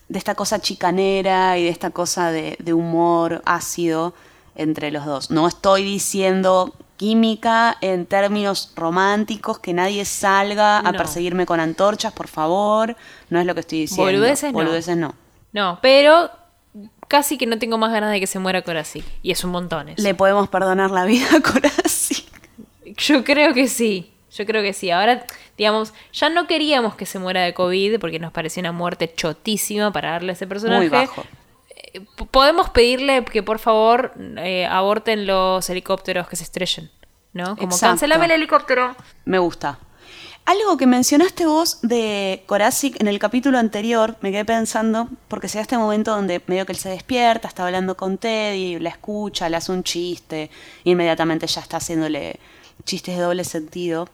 de 0.07 0.19
esta 0.19 0.35
cosa 0.35 0.59
chicanera 0.59 1.57
y 1.57 1.63
de 1.63 1.69
esta 1.69 1.89
cosa 1.89 2.31
de, 2.31 2.73
humor 2.73 3.41
ácido 3.45 4.13
entre 4.55 4.91
los 4.91 5.05
dos. 5.05 5.31
No 5.31 5.47
estoy 5.47 5.83
diciendo 5.83 6.73
química 6.97 7.77
en 7.81 8.05
términos 8.05 8.71
románticos, 8.75 9.59
que 9.59 9.73
nadie 9.73 10.05
salga 10.05 10.79
a 10.79 10.93
perseguirme 10.93 11.45
con 11.45 11.59
antorchas, 11.59 12.13
por 12.13 12.27
favor. 12.27 12.95
No 13.29 13.39
es 13.39 13.45
lo 13.45 13.53
que 13.53 13.61
estoy 13.61 13.79
diciendo. 13.81 14.11
Boludeces, 14.11 14.53
Boludeces 14.53 14.95
no. 14.95 15.13
no. 15.51 15.79
pero 15.81 16.29
casi 17.07 17.37
que 17.37 17.47
no 17.47 17.59
tengo 17.59 17.77
más 17.77 17.91
ganas 17.91 18.11
de 18.11 18.19
que 18.19 18.27
se 18.27 18.39
muera 18.39 18.61
Corazzi. 18.61 19.03
Y 19.21 19.31
es 19.31 19.43
un 19.43 19.51
montón 19.51 19.89
eso. 19.89 20.01
Le 20.01 20.15
podemos 20.15 20.47
perdonar 20.47 20.91
la 20.91 21.05
vida 21.05 21.27
a 21.35 21.41
Corazzi. 21.41 22.25
Yo 22.97 23.23
creo 23.23 23.53
que 23.53 23.67
sí. 23.67 24.14
Yo 24.35 24.45
creo 24.45 24.61
que 24.61 24.73
sí. 24.73 24.91
Ahora, 24.91 25.25
digamos, 25.57 25.93
ya 26.11 26.29
no 26.29 26.45
queríamos 26.45 26.95
que 26.95 27.05
se 27.05 27.19
muera 27.19 27.43
de 27.43 27.53
COVID 27.53 27.99
porque 27.99 28.19
nos 28.19 28.33
parecía 28.33 28.61
una 28.61 28.73
muerte 28.73 29.11
chotísima 29.13 29.91
para 29.91 30.11
darle 30.11 30.31
a 30.31 30.33
ese 30.33 30.45
personaje. 30.45 30.79
Muy 30.79 30.89
bajo. 30.89 31.23
Eh, 31.69 32.01
podemos 32.31 32.69
pedirle 32.69 33.23
que 33.23 33.43
por 33.43 33.59
favor 33.59 34.11
eh, 34.37 34.65
aborten 34.65 35.25
los 35.25 35.69
helicópteros 35.69 36.27
que 36.27 36.35
se 36.35 36.43
estrellen, 36.43 36.91
¿no? 37.31 37.55
Como 37.55 37.77
cancelame 37.77 38.25
el 38.25 38.31
helicóptero. 38.31 38.95
Me 39.23 39.39
gusta. 39.39 39.79
Algo 40.43 40.77
que 40.77 40.85
mencionaste 40.85 41.47
vos 41.47 41.79
de 41.81 42.43
Koracic 42.45 43.01
en 43.01 43.07
el 43.07 43.17
capítulo 43.17 43.57
anterior, 43.57 44.15
me 44.21 44.31
quedé 44.31 44.45
pensando, 44.45 45.09
porque 45.27 45.47
se 45.47 45.57
da 45.57 45.63
este 45.63 45.77
momento 45.77 46.11
donde 46.11 46.39
medio 46.45 46.67
que 46.67 46.73
él 46.73 46.77
se 46.77 46.89
despierta, 46.89 47.47
está 47.47 47.65
hablando 47.65 47.97
con 47.97 48.19
Teddy, 48.19 48.77
la 48.77 48.89
escucha, 48.89 49.49
le 49.49 49.57
hace 49.57 49.71
un 49.71 49.83
chiste, 49.83 50.51
inmediatamente 50.83 51.47
ya 51.47 51.61
está 51.61 51.77
haciéndole 51.77 52.39
chistes 52.83 53.15
de 53.15 53.23
doble 53.23 53.43
sentido 53.43 54.07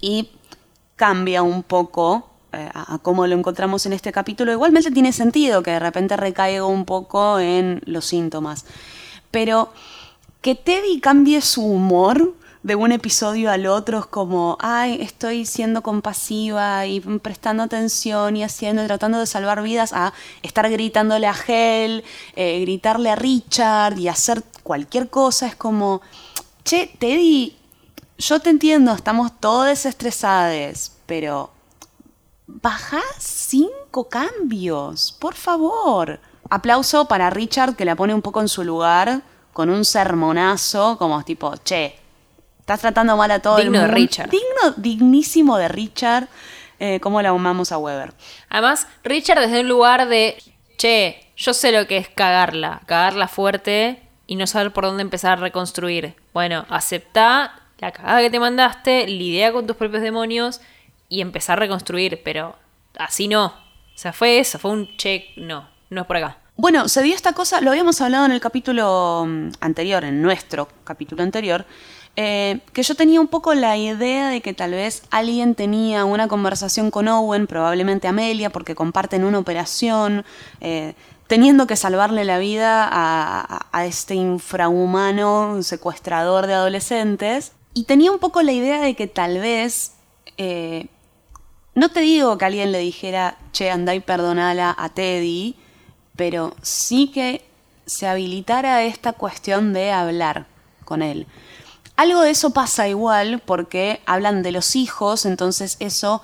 y 0.00 0.30
cambia 0.96 1.42
un 1.42 1.62
poco 1.62 2.28
eh, 2.52 2.68
a, 2.72 2.98
cómo 2.98 3.26
lo 3.26 3.36
encontramos 3.36 3.84
en 3.86 3.92
este 3.92 4.10
capítulo. 4.10 4.52
Igualmente 4.52 4.90
tiene 4.90 5.12
sentido 5.12 5.62
que 5.62 5.72
de 5.72 5.80
repente 5.80 6.16
recaiga 6.16 6.64
un 6.64 6.84
poco 6.84 7.38
en 7.38 7.82
los 7.84 8.06
síntomas. 8.06 8.64
Pero 9.30 9.70
que 10.40 10.54
Teddy 10.54 11.00
cambie 11.00 11.42
su 11.42 11.62
humor 11.62 12.34
de 12.62 12.74
un 12.74 12.92
episodio 12.92 13.50
al 13.50 13.66
otro 13.66 13.98
es 14.00 14.06
como, 14.06 14.56
ay, 14.60 14.98
estoy 15.00 15.46
siendo 15.46 15.82
compasiva 15.82 16.86
y 16.86 17.00
prestando 17.00 17.62
atención 17.62 18.36
y 18.36 18.42
haciendo 18.42 18.84
tratando 18.86 19.18
de 19.18 19.26
salvar 19.26 19.62
vidas, 19.62 19.92
a 19.92 20.12
estar 20.42 20.68
gritándole 20.70 21.26
a 21.26 21.34
Hell, 21.34 22.02
eh, 22.34 22.60
gritarle 22.60 23.10
a 23.10 23.16
Richard 23.16 23.98
y 23.98 24.08
hacer 24.08 24.42
cualquier 24.62 25.10
cosa. 25.10 25.46
Es 25.46 25.54
como, 25.54 26.00
che, 26.64 26.90
Teddy, 26.98 27.57
yo 28.18 28.40
te 28.40 28.50
entiendo, 28.50 28.92
estamos 28.92 29.40
todos 29.40 29.86
estresados, 29.86 30.92
pero 31.06 31.50
baja 32.46 33.00
cinco 33.18 34.08
cambios, 34.08 35.16
por 35.20 35.34
favor. 35.34 36.20
Aplauso 36.50 37.06
para 37.06 37.30
Richard 37.30 37.76
que 37.76 37.84
la 37.84 37.94
pone 37.94 38.14
un 38.14 38.22
poco 38.22 38.40
en 38.40 38.48
su 38.48 38.64
lugar 38.64 39.22
con 39.52 39.70
un 39.70 39.84
sermonazo 39.84 40.98
como 40.98 41.22
tipo, 41.22 41.54
che, 41.58 41.96
estás 42.58 42.80
tratando 42.80 43.16
mal 43.16 43.30
a 43.30 43.38
todo 43.38 43.58
el 43.58 43.70
mundo. 43.70 43.80
Digno 43.80 43.94
de 43.94 43.94
Richard. 43.94 44.30
Digno, 44.30 44.74
dignísimo 44.76 45.56
de 45.56 45.68
Richard, 45.68 46.28
eh, 46.80 46.98
como 47.00 47.22
la 47.22 47.28
amamos 47.28 47.70
a 47.70 47.78
Weber. 47.78 48.12
Además, 48.48 48.88
Richard 49.04 49.40
desde 49.40 49.60
un 49.60 49.68
lugar 49.68 50.08
de, 50.08 50.42
che, 50.76 51.32
yo 51.36 51.54
sé 51.54 51.70
lo 51.70 51.86
que 51.86 51.98
es 51.98 52.08
cagarla, 52.08 52.80
cagarla 52.86 53.28
fuerte 53.28 54.02
y 54.26 54.36
no 54.36 54.46
saber 54.46 54.72
por 54.72 54.84
dónde 54.84 55.02
empezar 55.02 55.38
a 55.38 55.40
reconstruir. 55.40 56.16
Bueno, 56.32 56.66
aceptá 56.68 57.57
la 57.78 57.92
cagada 57.92 58.20
que 58.20 58.30
te 58.30 58.40
mandaste, 58.40 59.06
lidia 59.06 59.52
con 59.52 59.66
tus 59.66 59.76
propios 59.76 60.02
demonios 60.02 60.60
y 61.08 61.20
empezar 61.20 61.58
a 61.58 61.60
reconstruir, 61.60 62.20
pero 62.24 62.56
así 62.98 63.28
no. 63.28 63.46
O 63.46 64.00
sea, 64.00 64.12
fue 64.12 64.38
eso, 64.38 64.58
fue 64.58 64.72
un 64.72 64.96
check, 64.96 65.36
no, 65.36 65.68
no 65.90 66.02
es 66.02 66.06
por 66.06 66.16
acá. 66.16 66.38
Bueno, 66.56 66.88
se 66.88 67.02
dio 67.02 67.14
esta 67.14 67.34
cosa, 67.34 67.60
lo 67.60 67.70
habíamos 67.70 68.00
hablado 68.00 68.26
en 68.26 68.32
el 68.32 68.40
capítulo 68.40 69.24
mm, 69.26 69.50
anterior, 69.60 70.04
en 70.04 70.20
nuestro 70.20 70.68
capítulo 70.82 71.22
anterior, 71.22 71.64
eh, 72.16 72.58
que 72.72 72.82
yo 72.82 72.96
tenía 72.96 73.20
un 73.20 73.28
poco 73.28 73.54
la 73.54 73.76
idea 73.76 74.28
de 74.28 74.40
que 74.40 74.52
tal 74.54 74.72
vez 74.72 75.04
alguien 75.10 75.54
tenía 75.54 76.04
una 76.04 76.26
conversación 76.26 76.90
con 76.90 77.06
Owen, 77.06 77.46
probablemente 77.46 78.08
Amelia, 78.08 78.50
porque 78.50 78.74
comparten 78.74 79.22
una 79.22 79.38
operación, 79.38 80.24
eh, 80.60 80.94
teniendo 81.28 81.68
que 81.68 81.76
salvarle 81.76 82.24
la 82.24 82.38
vida 82.38 82.88
a, 82.90 83.84
este 83.84 84.16
infrahumano 84.16 85.62
secuestrador 85.62 86.48
de 86.48 86.54
adolescentes. 86.54 87.52
Y 87.78 87.84
tenía 87.84 88.10
un 88.10 88.18
poco 88.18 88.42
la 88.42 88.50
idea 88.50 88.80
de 88.80 88.96
que 88.96 89.06
tal 89.06 89.38
vez, 89.38 89.92
eh, 90.36 90.88
no 91.76 91.90
te 91.90 92.00
digo 92.00 92.36
que 92.36 92.44
alguien 92.44 92.72
le 92.72 92.80
dijera, 92.80 93.38
che, 93.52 93.70
andá 93.70 93.94
y 93.94 94.00
perdonala 94.00 94.74
a 94.76 94.88
Teddy, 94.88 95.54
pero 96.16 96.56
sí 96.60 97.12
que 97.12 97.44
se 97.86 98.08
habilitara 98.08 98.82
esta 98.82 99.12
cuestión 99.12 99.72
de 99.74 99.92
hablar 99.92 100.48
con 100.84 101.02
él. 101.02 101.28
Algo 101.94 102.22
de 102.22 102.30
eso 102.30 102.50
pasa 102.50 102.88
igual 102.88 103.40
porque 103.46 104.00
hablan 104.06 104.42
de 104.42 104.50
los 104.50 104.74
hijos, 104.74 105.24
entonces 105.24 105.76
eso 105.78 106.20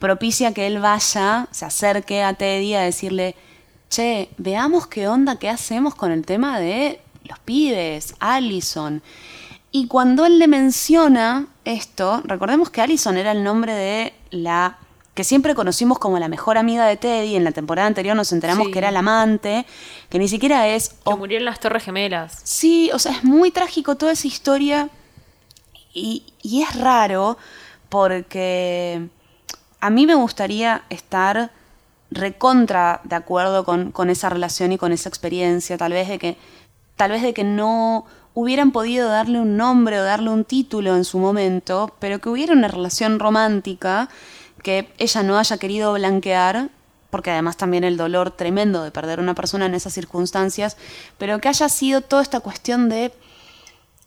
propicia 0.00 0.52
que 0.52 0.66
él 0.66 0.80
vaya, 0.80 1.46
se 1.52 1.64
acerque 1.64 2.24
a 2.24 2.34
Teddy 2.34 2.74
a 2.74 2.80
decirle, 2.80 3.36
che, 3.88 4.30
veamos 4.36 4.88
qué 4.88 5.06
onda, 5.06 5.38
qué 5.38 5.48
hacemos 5.48 5.94
con 5.94 6.10
el 6.10 6.26
tema 6.26 6.58
de 6.58 7.00
los 7.22 7.38
pibes, 7.38 8.16
Allison. 8.18 9.00
Y 9.70 9.88
cuando 9.88 10.24
él 10.24 10.38
le 10.38 10.48
menciona 10.48 11.48
esto, 11.64 12.22
recordemos 12.24 12.70
que 12.70 12.80
Allison 12.80 13.16
era 13.16 13.32
el 13.32 13.44
nombre 13.44 13.74
de 13.74 14.14
la 14.30 14.78
que 15.16 15.24
siempre 15.24 15.54
conocimos 15.54 15.98
como 15.98 16.18
la 16.18 16.28
mejor 16.28 16.58
amiga 16.58 16.86
de 16.86 16.98
Teddy. 16.98 17.36
En 17.36 17.44
la 17.44 17.52
temporada 17.52 17.88
anterior 17.88 18.14
nos 18.14 18.32
enteramos 18.32 18.68
que 18.68 18.78
era 18.78 18.90
la 18.90 18.98
amante, 18.98 19.64
que 20.10 20.18
ni 20.18 20.28
siquiera 20.28 20.68
es. 20.68 20.90
Que 20.90 21.14
murió 21.14 21.38
en 21.38 21.46
las 21.46 21.58
Torres 21.58 21.84
Gemelas. 21.84 22.40
Sí, 22.44 22.90
o 22.92 22.98
sea, 22.98 23.12
es 23.12 23.24
muy 23.24 23.50
trágico 23.50 23.96
toda 23.96 24.12
esa 24.12 24.26
historia. 24.26 24.90
Y, 25.94 26.22
y 26.42 26.62
es 26.62 26.78
raro 26.78 27.38
porque 27.88 29.08
a 29.80 29.88
mí 29.88 30.06
me 30.06 30.14
gustaría 30.14 30.82
estar 30.90 31.50
recontra 32.10 33.00
de 33.04 33.16
acuerdo 33.16 33.64
con, 33.64 33.92
con, 33.92 34.10
esa 34.10 34.28
relación 34.28 34.72
y 34.72 34.78
con 34.78 34.92
esa 34.92 35.08
experiencia, 35.08 35.78
tal 35.78 35.92
vez 35.92 36.08
de 36.08 36.18
que, 36.18 36.36
tal 36.96 37.12
vez 37.12 37.22
de 37.22 37.32
que 37.32 37.42
no 37.42 38.04
hubieran 38.36 38.70
podido 38.70 39.08
darle 39.08 39.40
un 39.40 39.56
nombre 39.56 39.98
o 39.98 40.04
darle 40.04 40.28
un 40.28 40.44
título 40.44 40.94
en 40.94 41.06
su 41.06 41.18
momento, 41.18 41.96
pero 41.98 42.20
que 42.20 42.28
hubiera 42.28 42.52
una 42.52 42.68
relación 42.68 43.18
romántica 43.18 44.10
que 44.62 44.92
ella 44.98 45.22
no 45.22 45.38
haya 45.38 45.56
querido 45.56 45.94
blanquear, 45.94 46.68
porque 47.08 47.30
además 47.30 47.56
también 47.56 47.82
el 47.82 47.96
dolor 47.96 48.30
tremendo 48.30 48.84
de 48.84 48.90
perder 48.90 49.20
a 49.20 49.22
una 49.22 49.34
persona 49.34 49.64
en 49.64 49.74
esas 49.74 49.94
circunstancias, 49.94 50.76
pero 51.16 51.40
que 51.40 51.48
haya 51.48 51.70
sido 51.70 52.02
toda 52.02 52.20
esta 52.20 52.40
cuestión 52.40 52.90
de 52.90 53.10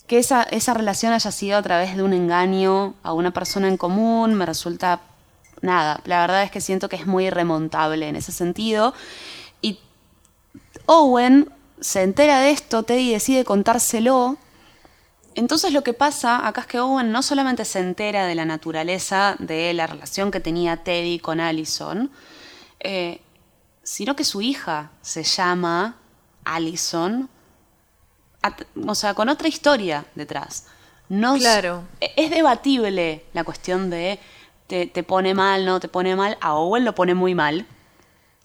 que 0.05 0.19
esa, 0.19 0.43
esa 0.43 0.75
relación 0.75 1.11
haya 1.11 1.31
sido 1.31 1.57
a 1.57 1.63
través 1.63 1.97
de 1.97 2.03
un 2.03 2.13
engaño 2.13 2.93
a 3.01 3.13
una 3.13 3.31
persona 3.31 3.67
en 3.67 3.77
común, 3.77 4.35
me 4.35 4.45
resulta 4.45 5.01
nada, 5.61 6.01
la 6.05 6.21
verdad 6.21 6.43
es 6.43 6.51
que 6.51 6.61
siento 6.61 6.87
que 6.87 6.97
es 6.97 7.07
muy 7.07 7.25
irremontable 7.25 8.07
en 8.07 8.15
ese 8.15 8.31
sentido. 8.31 8.93
Y 9.59 9.79
Owen 10.85 11.51
se 11.81 12.03
entera 12.03 12.39
de 12.39 12.51
esto, 12.51 12.83
Teddy 12.83 13.11
decide 13.11 13.45
contárselo. 13.45 14.37
Entonces 15.35 15.71
lo 15.71 15.83
que 15.83 15.93
pasa 15.93 16.45
acá 16.47 16.61
es 16.61 16.67
que 16.67 16.79
Owen 16.79 17.11
no 17.11 17.21
solamente 17.21 17.63
se 17.65 17.79
entera 17.79 18.25
de 18.25 18.35
la 18.35 18.45
naturaleza 18.45 19.35
de 19.39 19.73
la 19.73 19.87
relación 19.87 20.31
que 20.31 20.39
tenía 20.39 20.77
Teddy 20.77 21.19
con 21.19 21.39
Allison, 21.39 22.11
eh, 22.79 23.21
sino 23.83 24.15
que 24.15 24.23
su 24.23 24.41
hija 24.41 24.91
se 25.01 25.23
llama 25.23 25.97
Allison, 26.43 27.29
o 28.87 28.95
sea, 28.95 29.13
con 29.13 29.29
otra 29.29 29.47
historia 29.47 30.05
detrás. 30.15 30.65
No 31.09 31.35
claro. 31.37 31.83
Es 31.99 32.29
debatible 32.29 33.25
la 33.33 33.43
cuestión 33.43 33.89
de 33.89 34.19
te, 34.67 34.85
te 34.85 35.03
pone 35.03 35.33
mal, 35.33 35.65
no 35.65 35.79
te 35.79 35.87
pone 35.87 36.15
mal. 36.15 36.37
A 36.41 36.53
Owen 36.53 36.85
lo 36.85 36.93
pone 36.93 37.15
muy 37.15 37.33
mal. 37.33 37.65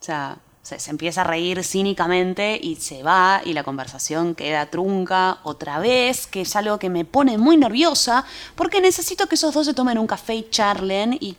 O 0.01 0.05
sea, 0.05 0.38
se, 0.64 0.90
empieza 0.90 1.20
a 1.20 1.24
reír 1.24 1.62
cínicamente 1.62 2.59
y 2.61 2.77
se 2.77 3.03
va 3.03 3.42
y 3.44 3.53
la 3.53 3.62
conversación 3.62 4.35
queda 4.35 4.66
trunca 4.66 5.38
otra 5.42 5.79
vez, 5.79 6.27
que 6.27 6.40
es 6.40 6.57
algo 6.57 6.79
que 6.79 6.88
me 6.88 7.05
pone 7.05 7.37
muy 7.37 7.57
nerviosa 7.59 8.24
porque 8.55 8.81
necesito 8.81 9.27
que 9.27 9.35
esos 9.35 9.53
dos 9.53 9.66
se 9.66 9.74
tomen 9.74 9.98
un 9.98 10.07
café 10.07 10.35
y 10.35 10.48
charlen 10.50 11.16
y... 11.20 11.37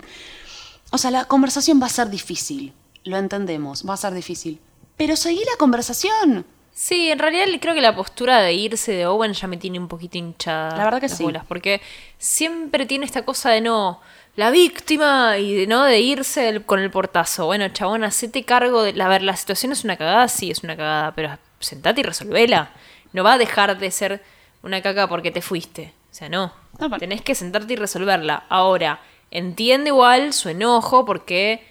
O 0.91 0.97
sea, 0.97 1.11
la 1.11 1.25
conversación 1.25 1.81
va 1.81 1.87
a 1.87 1.89
ser 1.89 2.09
difícil, 2.09 2.71
lo 3.03 3.17
entendemos, 3.17 3.83
va 3.89 3.95
a 3.95 3.97
ser 3.97 4.13
difícil. 4.13 4.61
Pero 4.95 5.15
seguí 5.15 5.39
la 5.39 5.57
conversación. 5.57 6.45
Sí, 6.73 7.09
en 7.09 7.19
realidad 7.19 7.45
creo 7.59 7.73
que 7.73 7.81
la 7.81 7.95
postura 7.95 8.41
de 8.41 8.53
irse 8.53 8.91
de 8.91 9.07
Owen 9.07 9.33
ya 9.33 9.47
me 9.47 9.57
tiene 9.57 9.79
un 9.79 9.87
poquito 9.87 10.17
hinchada. 10.17 10.77
La 10.77 10.85
verdad 10.85 11.01
que 11.01 11.09
sí. 11.09 11.25
porque 11.47 11.81
siempre 12.17 12.85
tiene 12.85 13.05
esta 13.05 13.25
cosa 13.25 13.49
de 13.49 13.61
no, 13.61 13.99
la 14.35 14.51
víctima 14.51 15.37
y 15.37 15.55
de, 15.55 15.67
no 15.67 15.83
de 15.83 15.99
irse 15.99 16.61
con 16.65 16.79
el 16.79 16.91
portazo. 16.91 17.45
Bueno, 17.45 17.67
chabón, 17.69 18.03
hacete 18.03 18.43
cargo 18.43 18.83
de... 18.83 19.01
A 19.01 19.07
ver, 19.07 19.21
la 19.21 19.35
situación 19.35 19.71
es 19.71 19.83
una 19.83 19.95
cagada, 19.95 20.27
sí, 20.27 20.51
es 20.51 20.63
una 20.63 20.75
cagada, 20.75 21.13
pero 21.15 21.37
sentate 21.59 22.01
y 22.01 22.03
resolvela. 22.03 22.71
No 23.13 23.23
va 23.23 23.33
a 23.33 23.37
dejar 23.37 23.77
de 23.77 23.91
ser 23.91 24.21
una 24.61 24.81
caca 24.81 25.07
porque 25.07 25.31
te 25.31 25.41
fuiste. 25.41 25.93
O 26.11 26.13
sea, 26.13 26.29
no. 26.29 26.53
Tenés 26.99 27.21
que 27.21 27.35
sentarte 27.35 27.73
y 27.73 27.75
resolverla. 27.77 28.43
Ahora, 28.49 29.01
entiende 29.31 29.89
igual 29.89 30.33
su 30.33 30.49
enojo 30.49 31.05
porque 31.05 31.63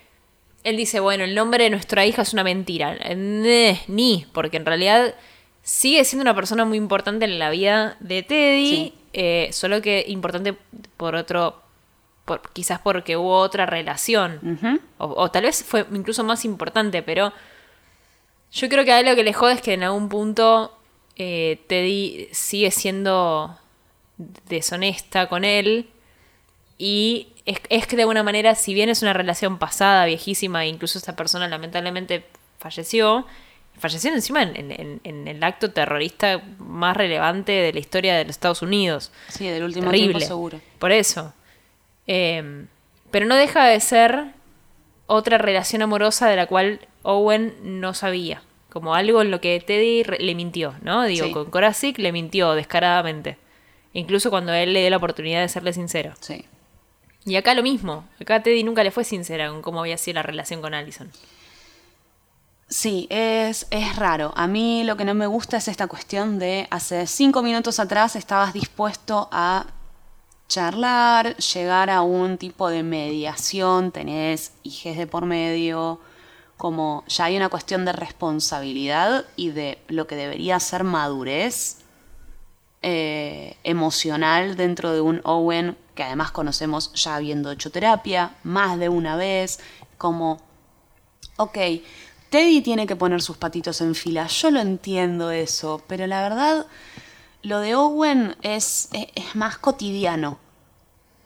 él 0.64 0.76
dice, 0.78 1.00
bueno, 1.00 1.24
el 1.24 1.34
nombre 1.34 1.64
de 1.64 1.70
nuestra 1.70 2.06
hija 2.06 2.22
es 2.22 2.32
una 2.32 2.44
mentira. 2.44 2.96
ni, 3.14 4.26
porque 4.32 4.56
en 4.56 4.66
realidad 4.66 5.14
sigue 5.62 6.04
siendo 6.04 6.22
una 6.22 6.34
persona 6.34 6.64
muy 6.64 6.78
importante 6.78 7.26
en 7.26 7.38
la 7.38 7.50
vida 7.50 7.96
de 8.00 8.22
Teddy, 8.22 8.94
eh, 9.12 9.48
solo 9.52 9.82
que 9.82 10.04
importante 10.08 10.54
por 10.96 11.14
otro, 11.14 11.62
por, 12.24 12.40
quizás 12.52 12.80
porque 12.80 13.16
hubo 13.16 13.36
otra 13.38 13.66
relación, 13.66 14.80
o, 14.98 15.30
tal 15.30 15.44
vez 15.44 15.62
fue 15.62 15.86
incluso 15.92 16.24
más 16.24 16.44
importante, 16.44 17.02
pero 17.02 17.32
yo 18.52 18.68
creo 18.68 18.84
que 18.84 18.92
a 18.92 19.00
él 19.00 19.06
lo 19.06 19.14
que 19.14 19.24
le 19.24 19.32
jode 19.32 19.54
es 19.54 19.60
que 19.60 19.74
en 19.74 19.82
algún 19.82 20.08
punto 20.08 20.76
eh, 21.16 21.60
Teddy 21.66 22.28
sigue 22.32 22.70
siendo 22.70 23.58
deshonesta 24.48 25.28
con 25.28 25.44
él 25.44 25.88
y 26.78 27.28
es, 27.44 27.86
que 27.86 27.96
de 27.96 28.02
alguna 28.02 28.22
manera, 28.22 28.54
si 28.54 28.74
bien 28.74 28.88
es 28.88 29.02
una 29.02 29.12
relación 29.12 29.58
pasada, 29.58 30.06
viejísima, 30.06 30.64
e 30.64 30.68
incluso 30.68 30.98
esta 30.98 31.14
persona 31.14 31.46
lamentablemente 31.46 32.24
falleció, 32.58 33.26
falleció 33.78 34.12
encima 34.12 34.42
en, 34.42 35.00
el 35.04 35.44
acto 35.44 35.70
terrorista 35.70 36.42
más 36.58 36.96
relevante 36.96 37.52
de 37.52 37.72
la 37.72 37.78
historia 37.78 38.16
de 38.16 38.24
los 38.24 38.30
Estados 38.30 38.62
Unidos. 38.62 39.12
Sí, 39.28 39.46
del 39.46 39.62
último 39.62 39.90
tiempo 39.90 40.20
seguro. 40.20 40.60
Por 40.78 40.90
eso. 40.90 41.34
Em, 42.06 42.68
pero 43.10 43.26
no 43.26 43.36
deja 43.36 43.64
de 43.66 43.80
ser 43.80 44.32
otra 45.06 45.38
relación 45.38 45.82
amorosa 45.82 46.28
de 46.28 46.36
la 46.36 46.46
cual 46.46 46.80
Owen 47.02 47.54
no 47.62 47.94
sabía. 47.94 48.42
Como 48.70 48.94
algo 48.94 49.22
en 49.22 49.30
lo 49.30 49.40
que 49.40 49.60
Teddy 49.60 50.02
le 50.02 50.34
mintió, 50.34 50.74
¿no? 50.82 51.04
Digo, 51.04 51.30
con 51.30 51.50
Korasik 51.50 51.98
le 51.98 52.10
mintió 52.10 52.54
descaradamente. 52.54 53.38
Incluso 53.92 54.30
cuando 54.30 54.52
él 54.52 54.72
le 54.72 54.80
dio 54.80 54.90
la 54.90 54.96
oportunidad 54.96 55.40
de 55.40 55.48
serle 55.48 55.72
sincero. 55.72 56.12
Sí. 56.20 56.44
Y 57.24 57.36
acá 57.36 57.54
lo 57.54 57.62
mismo. 57.62 58.04
Acá 58.20 58.42
Teddy 58.42 58.64
nunca 58.64 58.82
le 58.82 58.90
fue 58.90 59.04
sincera 59.04 59.48
con 59.48 59.62
cómo 59.62 59.80
había 59.80 59.96
sido 59.96 60.16
la 60.16 60.22
relación 60.22 60.60
con 60.60 60.74
Allison. 60.74 61.10
Sí, 62.68 63.06
es, 63.10 63.68
es 63.70 63.94
raro. 63.96 64.32
A 64.36 64.48
mí 64.48 64.82
lo 64.82 64.96
que 64.96 65.04
no 65.04 65.14
me 65.14 65.28
gusta 65.28 65.58
es 65.58 65.68
esta 65.68 65.86
cuestión 65.86 66.40
de 66.40 66.66
hace 66.70 67.06
cinco 67.06 67.42
minutos 67.42 67.78
atrás 67.78 68.16
estabas 68.16 68.52
dispuesto 68.52 69.28
a 69.30 69.66
charlar, 70.48 71.36
llegar 71.36 71.90
a 71.90 72.02
un 72.02 72.38
tipo 72.38 72.68
de 72.68 72.82
mediación, 72.82 73.90
tenés 73.90 74.52
hijes 74.62 74.96
de 74.96 75.06
por 75.06 75.26
medio, 75.26 76.00
como 76.56 77.04
ya 77.08 77.24
hay 77.24 77.36
una 77.36 77.48
cuestión 77.48 77.84
de 77.84 77.92
responsabilidad 77.92 79.24
y 79.36 79.50
de 79.50 79.78
lo 79.88 80.06
que 80.06 80.16
debería 80.16 80.60
ser 80.60 80.84
madurez 80.84 81.78
eh, 82.82 83.56
emocional 83.64 84.56
dentro 84.56 84.92
de 84.92 85.00
un 85.00 85.20
Owen 85.24 85.76
que 85.94 86.02
además 86.02 86.30
conocemos 86.32 86.92
ya 86.92 87.16
habiendo 87.16 87.50
hecho 87.50 87.70
terapia 87.70 88.34
más 88.42 88.78
de 88.78 88.88
una 88.88 89.16
vez, 89.16 89.60
como, 89.96 90.40
ok, 91.36 91.56
Teddy 92.30 92.62
tiene 92.62 92.86
que 92.86 92.96
poner 92.96 93.22
sus 93.22 93.36
patitos 93.36 93.80
en 93.80 93.94
fila, 93.94 94.26
yo 94.26 94.50
lo 94.50 94.60
entiendo 94.60 95.30
eso, 95.30 95.82
pero 95.86 96.06
la 96.06 96.22
verdad, 96.22 96.66
lo 97.44 97.60
de 97.60 97.76
Owen 97.76 98.36
es, 98.42 98.88
es, 98.92 99.36
más 99.36 99.58
cotidiano. 99.58 100.38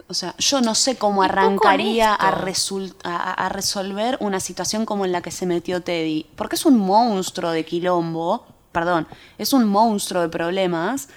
O 0.08 0.14
sea, 0.14 0.34
yo 0.38 0.60
no 0.60 0.74
sé 0.74 0.96
cómo 0.96 1.22
arrancaría 1.22 2.14
a, 2.14 2.28
a, 2.28 3.48
resolver 3.48 4.16
una 4.20 4.40
situación 4.40 4.86
como 4.86 5.04
en 5.04 5.12
la 5.12 5.22
que 5.22 5.30
se 5.30 5.46
metió 5.46 5.82
Teddy, 5.82 6.26
porque 6.36 6.56
es 6.56 6.66
un 6.66 6.78
monstruo 6.78 7.50
de 7.50 7.64
quilombo, 7.64 8.46
perdón, 8.72 9.06
es 9.36 9.52
un 9.52 9.66
monstruo 9.66 10.22
de 10.22 10.28
problemas 10.28 11.08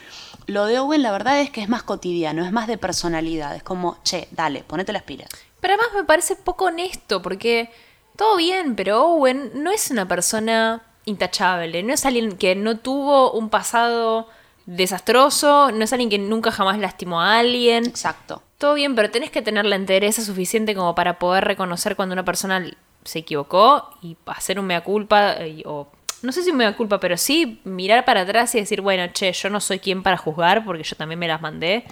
lo 0.48 0.66
de 0.66 0.80
Owen 0.80 1.02
la 1.02 1.12
verdad 1.12 1.40
es 1.40 1.50
que 1.50 1.62
es 1.62 1.70
más 1.70 1.84
cotidiano, 1.84 2.44
es 2.44 2.52
más 2.52 2.68
de 2.68 2.78
personalidad, 2.78 3.56
es 3.56 3.64
como, 3.64 3.98
che, 4.04 4.28
dale, 4.32 4.64
ponete 4.64 4.92
las 4.92 5.04
pilas. 5.04 5.30
Pero 5.60 5.76
además 5.76 5.94
me 5.96 6.04
parece 6.04 6.36
poco 6.36 6.66
honesto, 6.66 7.22
porque 7.22 7.72
todo 8.18 8.38
bien, 8.38 8.76
pero 8.76 9.06
Owen 9.06 9.52
no 9.56 9.72
es 9.72 9.92
una 9.92 10.08
persona 10.08 10.82
intachable, 11.06 11.84
no 11.84 11.94
es 11.94 12.06
alguien 12.06 12.38
que 12.38 12.56
no 12.56 12.78
tuvo 12.80 13.32
un 13.32 13.50
pasado 13.50 14.28
desastroso, 14.66 15.72
no 15.72 15.84
es 15.84 15.94
alguien 15.94 16.10
que 16.10 16.20
nunca 16.20 16.52
jamás 16.52 16.78
lastimó 16.80 17.22
a 17.22 17.40
alguien. 17.40 17.86
Exacto. 17.86 18.44
Todo 18.58 18.76
bien, 18.76 18.96
pero 18.96 19.10
tenés 19.10 19.32
que 19.32 19.42
tener 19.42 19.66
la 19.66 19.76
entereza 19.76 20.22
suficiente 20.22 20.76
como 20.76 20.96
para 20.96 21.20
poder 21.20 21.44
reconocer 21.46 21.96
cuando 21.96 22.14
una 22.14 22.26
persona 22.26 22.66
se 23.04 23.20
equivocó 23.20 23.90
y 24.02 24.16
hacer 24.28 24.60
un 24.60 24.68
mea 24.68 24.82
culpa 24.82 25.34
eh, 25.40 25.64
o 25.66 25.88
no 26.22 26.32
sé 26.32 26.44
si 26.44 26.52
me 26.52 26.64
da 26.64 26.76
culpa, 26.76 27.00
pero 27.00 27.18
sí 27.18 27.60
mirar 27.64 28.06
para 28.06 28.22
atrás 28.22 28.54
y 28.56 28.60
decir, 28.60 28.82
bueno, 28.82 29.12
che, 29.12 29.34
yo 29.34 29.50
no 29.50 29.60
soy 29.60 29.80
quien 29.80 30.04
para 30.04 30.18
juzgar 30.18 30.64
porque 30.64 30.84
yo 30.84 30.96
también 30.96 31.18
me 31.18 31.28
las 31.28 31.42
mandé, 31.42 31.84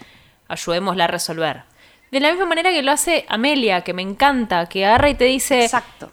ayudémosla 0.47 1.05
a 1.05 1.08
resolver. 1.08 1.63
De 2.12 2.19
la 2.19 2.29
misma 2.29 2.45
manera 2.45 2.71
que 2.71 2.82
lo 2.82 2.91
hace 2.91 3.25
Amelia, 3.27 3.82
que 3.82 3.93
me 3.93 4.01
encanta, 4.01 4.67
que 4.67 4.86
agarra 4.86 5.10
y 5.10 5.15
te 5.15 5.25
dice... 5.25 5.63
Exacto. 5.63 6.12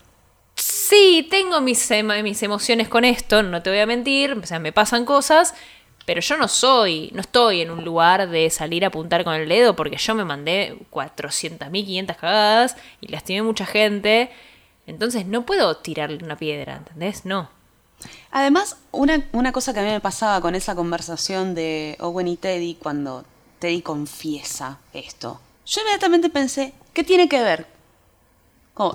Sí, 0.55 1.27
tengo 1.31 1.61
mis, 1.61 1.91
mis 2.23 2.43
emociones 2.43 2.89
con 2.89 3.05
esto, 3.05 3.43
no 3.43 3.61
te 3.63 3.69
voy 3.71 3.81
a 3.81 3.87
mentir, 3.87 4.33
o 4.33 4.47
sea, 4.47 4.59
me 4.59 4.73
pasan 4.73 5.05
cosas, 5.05 5.55
pero 6.07 6.21
yo 6.21 6.37
no 6.37 6.47
soy, 6.47 7.11
no 7.13 7.21
estoy 7.21 7.61
en 7.61 7.71
un 7.71 7.85
lugar 7.85 8.31
de 8.31 8.49
salir 8.49 8.85
a 8.85 8.89
apuntar 8.89 9.25
con 9.25 9.35
el 9.35 9.49
dedo 9.49 9.75
porque 9.75 9.97
yo 9.97 10.15
me 10.15 10.25
mandé 10.25 10.79
400.000, 10.93 11.69
500 11.69 12.17
cagadas 12.17 12.77
y 13.01 13.09
lastimé 13.09 13.43
mucha 13.43 13.67
gente. 13.67 14.31
Entonces 14.87 15.27
no 15.27 15.45
puedo 15.45 15.77
tirarle 15.79 16.23
una 16.23 16.37
piedra, 16.37 16.77
¿entendés? 16.77 17.27
No. 17.27 17.51
Además, 18.31 18.77
una, 18.93 19.53
cosa 19.53 19.75
que 19.75 19.81
a 19.81 19.83
mí 19.83 19.91
me 19.91 20.01
pasaba 20.01 20.41
con 20.41 20.55
esa 20.55 20.77
conversación 20.77 21.57
de 21.57 21.97
Owen 21.99 22.29
y 22.29 22.37
Teddy 22.37 22.77
cuando 22.77 23.25
Teddy 23.59 23.83
confiesa 23.83 24.79
esto, 24.93 25.41
yo 25.67 25.81
inmediatamente 25.81 26.31
pensé, 26.31 26.73
¿qué 26.93 27.03
tiene 27.03 27.29
que 27.29 27.43
ver? 27.43 27.67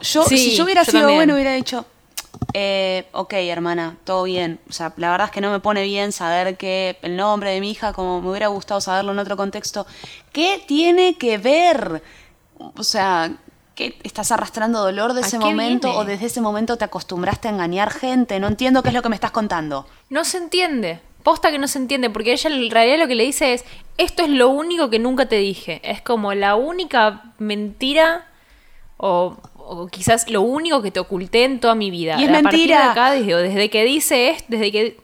yo, 0.01 0.23
si 0.23 0.55
yo 0.55 0.63
hubiera 0.63 0.85
sido 0.85 1.11
bueno, 1.13 1.33
hubiera 1.33 1.53
dicho, 1.53 1.85
eh, 2.53 3.07
ok, 3.11 3.33
hermana, 3.33 3.97
todo 4.03 4.23
bien. 4.23 4.59
O 4.69 4.73
sea, 4.73 4.93
la 4.97 5.11
verdad 5.11 5.27
es 5.27 5.31
que 5.31 5.41
no 5.41 5.51
me 5.51 5.59
pone 5.59 5.83
bien 5.83 6.11
saber 6.11 6.57
que 6.57 6.97
el 7.01 7.15
nombre 7.15 7.51
de 7.51 7.61
mi 7.61 7.71
hija, 7.71 7.93
como 7.93 8.21
me 8.21 8.29
hubiera 8.29 8.47
gustado 8.47 8.81
saberlo 8.81 9.11
en 9.11 9.19
otro 9.19 9.37
contexto, 9.37 9.85
¿qué 10.31 10.63
tiene 10.67 11.17
que 11.17 11.37
ver? 11.37 12.03
O 12.57 12.83
sea, 12.83 13.31
que 13.75 13.97
estás 14.03 14.31
arrastrando 14.31 14.81
dolor 14.81 15.13
de 15.13 15.21
ese 15.21 15.39
momento 15.39 15.95
o 15.95 16.03
desde 16.03 16.25
ese 16.25 16.41
momento 16.41 16.77
te 16.77 16.85
acostumbraste 16.85 17.47
a 17.47 17.51
engañar 17.51 17.91
gente. 17.91 18.39
No 18.39 18.47
entiendo 18.47 18.83
qué 18.83 18.89
es 18.89 18.95
lo 18.95 19.01
que 19.01 19.09
me 19.09 19.15
estás 19.15 19.31
contando. 19.31 19.87
No 20.09 20.25
se 20.25 20.37
entiende. 20.37 20.99
Posta 21.23 21.51
que 21.51 21.59
no 21.59 21.67
se 21.67 21.77
entiende, 21.77 22.09
porque 22.09 22.33
ella 22.33 22.49
en 22.49 22.71
realidad 22.71 22.97
lo 22.97 23.07
que 23.07 23.15
le 23.15 23.23
dice 23.23 23.53
es, 23.53 23.63
esto 23.97 24.23
es 24.23 24.29
lo 24.29 24.49
único 24.49 24.89
que 24.89 24.97
nunca 24.97 25.27
te 25.27 25.37
dije. 25.37 25.79
Es 25.83 26.01
como 26.01 26.33
la 26.33 26.55
única 26.55 27.33
mentira 27.37 28.25
o, 28.97 29.37
quizás 29.91 30.29
lo 30.29 30.41
único 30.41 30.81
que 30.81 30.91
te 30.91 30.99
oculté 30.99 31.43
en 31.45 31.59
toda 31.59 31.75
mi 31.75 31.91
vida. 31.91 32.19
Y 32.19 32.23
es 32.23 32.29
a 32.29 32.33
mentira. 32.33 32.77
de 32.77 32.89
acá, 32.91 33.11
desde, 33.11 33.35
desde 33.35 33.69
que 33.69 33.83
dice 33.83 34.29
esto, 34.29 34.45
desde 34.49 34.71
que... 34.71 34.97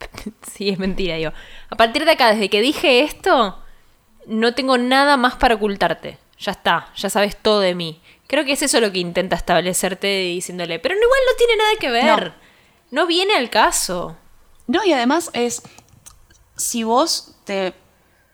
sí, 0.52 0.68
es 0.68 0.78
mentira, 0.78 1.16
digo. 1.16 1.32
A 1.70 1.76
partir 1.76 2.04
de 2.04 2.12
acá, 2.12 2.32
desde 2.32 2.50
que 2.50 2.60
dije 2.60 3.02
esto, 3.02 3.58
no 4.26 4.54
tengo 4.54 4.78
nada 4.78 5.16
más 5.16 5.36
para 5.36 5.54
ocultarte. 5.54 6.18
Ya 6.38 6.52
está, 6.52 6.88
ya 6.96 7.08
sabes 7.08 7.36
todo 7.36 7.60
de 7.60 7.74
mí. 7.74 8.00
Creo 8.26 8.44
que 8.44 8.52
es 8.52 8.62
eso 8.62 8.80
lo 8.80 8.90
que 8.90 8.98
intenta 8.98 9.36
establecerte 9.36 10.06
diciéndole, 10.06 10.78
pero 10.78 10.94
igual 10.94 11.20
no 11.30 11.36
tiene 11.36 11.56
nada 11.56 11.70
que 11.78 11.90
ver. 11.90 12.34
No. 12.90 13.06
viene 13.06 13.34
al 13.34 13.50
caso. 13.50 14.16
No, 14.66 14.84
y 14.84 14.92
además 14.92 15.30
es, 15.34 15.62
si 16.56 16.82
vos 16.82 17.36
te, 17.44 17.74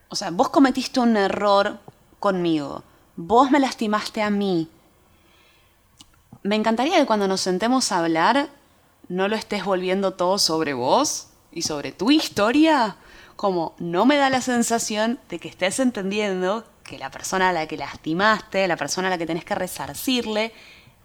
o 0.09 0.17
sea, 0.17 0.31
vos 0.31 0.51
cometiste 0.51 1.01
un 1.01 1.17
error 1.17 1.81
conmigo, 2.21 2.85
vos 3.17 3.51
me 3.51 3.59
lastimaste 3.61 4.23
a 4.23 4.31
mí, 4.31 4.69
me 6.43 6.57
encantaría 6.57 6.99
que 6.99 7.07
cuando 7.07 7.29
nos 7.29 7.41
sentemos 7.41 7.93
a 7.93 7.99
hablar, 7.99 8.49
no 9.09 9.29
lo 9.29 9.37
estés 9.37 9.65
volviendo 9.65 10.15
todo 10.15 10.39
sobre 10.39 10.75
vos 10.75 11.29
y 11.53 11.63
sobre 11.63 11.93
tu 11.93 12.11
historia, 12.11 12.97
como 13.37 13.75
no 13.79 14.07
me 14.07 14.17
da 14.17 14.31
la 14.31 14.41
sensación 14.41 15.19
de 15.29 15.39
que 15.39 15.49
estés 15.49 15.79
entendiendo 15.79 16.65
que 16.85 16.99
la 16.99 17.11
persona 17.11 17.51
a 17.51 17.53
la 17.53 17.67
que 17.67 17.77
lastimaste, 17.77 18.67
la 18.69 18.77
persona 18.77 19.09
a 19.09 19.11
la 19.11 19.19
que 19.19 19.27
tenés 19.27 19.45
que 19.45 19.55
resarcirle, 19.55 20.53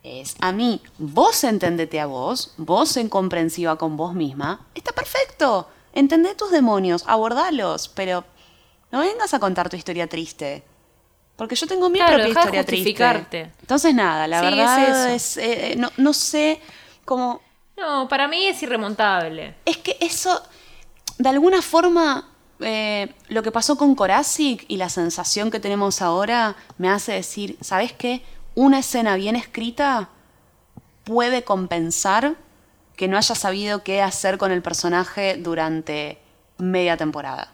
es 0.03 0.35
a 0.39 0.51
mí. 0.51 0.81
Vos 0.97 1.43
entendete 1.43 1.99
a 1.99 2.05
vos, 2.05 2.53
vos 2.57 2.97
en 2.97 3.09
comprensiva 3.09 3.77
con 3.77 3.97
vos 3.97 4.13
misma, 4.13 4.65
está 4.75 4.91
perfecto. 4.91 5.67
Entendé 5.93 6.35
tus 6.35 6.51
demonios, 6.51 7.03
abordalos, 7.07 7.87
pero 7.87 8.23
no 8.91 8.99
vengas 8.99 9.33
a 9.33 9.39
contar 9.39 9.69
tu 9.69 9.75
historia 9.75 10.07
triste. 10.07 10.63
Porque 11.35 11.55
yo 11.55 11.65
tengo 11.67 11.89
mi 11.89 11.99
propia 11.99 12.27
historia 12.27 12.63
triste. 12.65 13.51
Entonces, 13.61 13.93
nada, 13.93 14.27
la 14.27 14.41
verdad 14.41 15.13
es, 15.13 15.37
eh, 15.37 15.75
no, 15.77 15.89
no 15.97 16.13
sé 16.13 16.59
cómo. 17.05 17.41
No, 17.75 18.07
para 18.07 18.27
mí 18.27 18.45
es 18.45 18.61
irremontable. 18.61 19.55
Es 19.65 19.77
que 19.77 19.97
eso, 19.99 20.41
de 21.17 21.29
alguna 21.29 21.61
forma, 21.61 22.29
eh, 22.59 23.13
lo 23.29 23.41
que 23.41 23.51
pasó 23.51 23.77
con 23.77 23.95
Korasic 23.95 24.65
y 24.67 24.77
la 24.77 24.89
sensación 24.89 25.49
que 25.49 25.59
tenemos 25.59 26.01
ahora 26.01 26.55
me 26.77 26.89
hace 26.89 27.13
decir, 27.13 27.57
¿sabes 27.61 27.93
qué? 27.93 28.23
Una 28.53 28.79
escena 28.79 29.15
bien 29.15 29.35
escrita 29.35 30.09
puede 31.03 31.43
compensar 31.43 32.35
que 32.95 33.07
no 33.07 33.17
haya 33.17 33.33
sabido 33.33 33.83
qué 33.83 34.03
hacer 34.03 34.37
con 34.37 34.51
el 34.51 34.61
personaje 34.61 35.37
durante 35.37 36.19
media 36.57 36.95
temporada. 36.95 37.52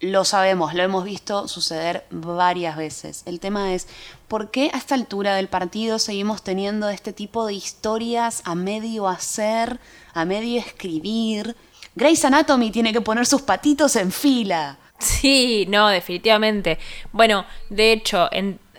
Lo 0.00 0.24
sabemos, 0.24 0.72
lo 0.74 0.82
hemos 0.82 1.04
visto 1.04 1.46
suceder 1.46 2.06
varias 2.10 2.76
veces. 2.76 3.22
El 3.26 3.38
tema 3.38 3.74
es, 3.74 3.86
¿por 4.28 4.50
qué 4.50 4.70
a 4.72 4.78
esta 4.78 4.94
altura 4.94 5.34
del 5.36 5.48
partido 5.48 5.98
seguimos 5.98 6.42
teniendo 6.42 6.88
este 6.88 7.12
tipo 7.12 7.46
de 7.46 7.52
historias 7.52 8.42
a 8.44 8.54
medio 8.54 9.08
hacer, 9.08 9.78
a 10.14 10.24
medio 10.24 10.58
escribir? 10.58 11.54
Grey's 11.94 12.24
Anatomy 12.24 12.70
tiene 12.70 12.92
que 12.92 13.02
poner 13.02 13.26
sus 13.26 13.42
patitos 13.42 13.94
en 13.96 14.10
fila. 14.10 14.78
Sí, 14.98 15.66
no, 15.68 15.88
definitivamente. 15.88 16.78
Bueno, 17.12 17.44
de 17.68 17.92
hecho, 17.92 18.28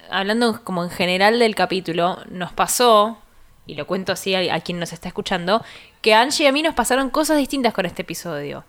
hablando 0.09 0.63
como 0.63 0.83
en 0.83 0.89
general 0.89 1.37
del 1.37 1.55
capítulo, 1.55 2.19
nos 2.29 2.51
pasó, 2.51 3.19
y 3.67 3.75
lo 3.75 3.85
cuento 3.85 4.11
así 4.11 4.33
a, 4.35 4.59
quien 4.61 4.79
nos 4.79 4.93
está 4.93 5.07
escuchando, 5.07 5.63
que 6.01 6.15
Angie 6.15 6.45
y 6.45 6.47
a 6.47 6.51
mí 6.51 6.63
nos 6.63 6.73
pasaron 6.73 7.11
cosas 7.11 7.37
distintas 7.37 7.73
con 7.73 7.85
este 7.85 8.01
episodio. 8.01 8.63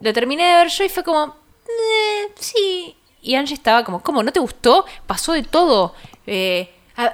Lo 0.00 0.12
terminé 0.12 0.44
de 0.44 0.56
ver 0.56 0.68
yo 0.68 0.84
y 0.84 0.88
fue 0.88 1.04
como, 1.04 1.36
sí. 2.36 2.96
Y 3.22 3.36
Angie 3.36 3.54
estaba 3.54 3.84
como, 3.84 4.02
¿cómo? 4.02 4.22
¿No 4.22 4.32
te 4.32 4.40
gustó? 4.40 4.84
Pasó 5.06 5.32
de 5.32 5.42
todo. 5.42 5.94
Eh, 6.26 6.70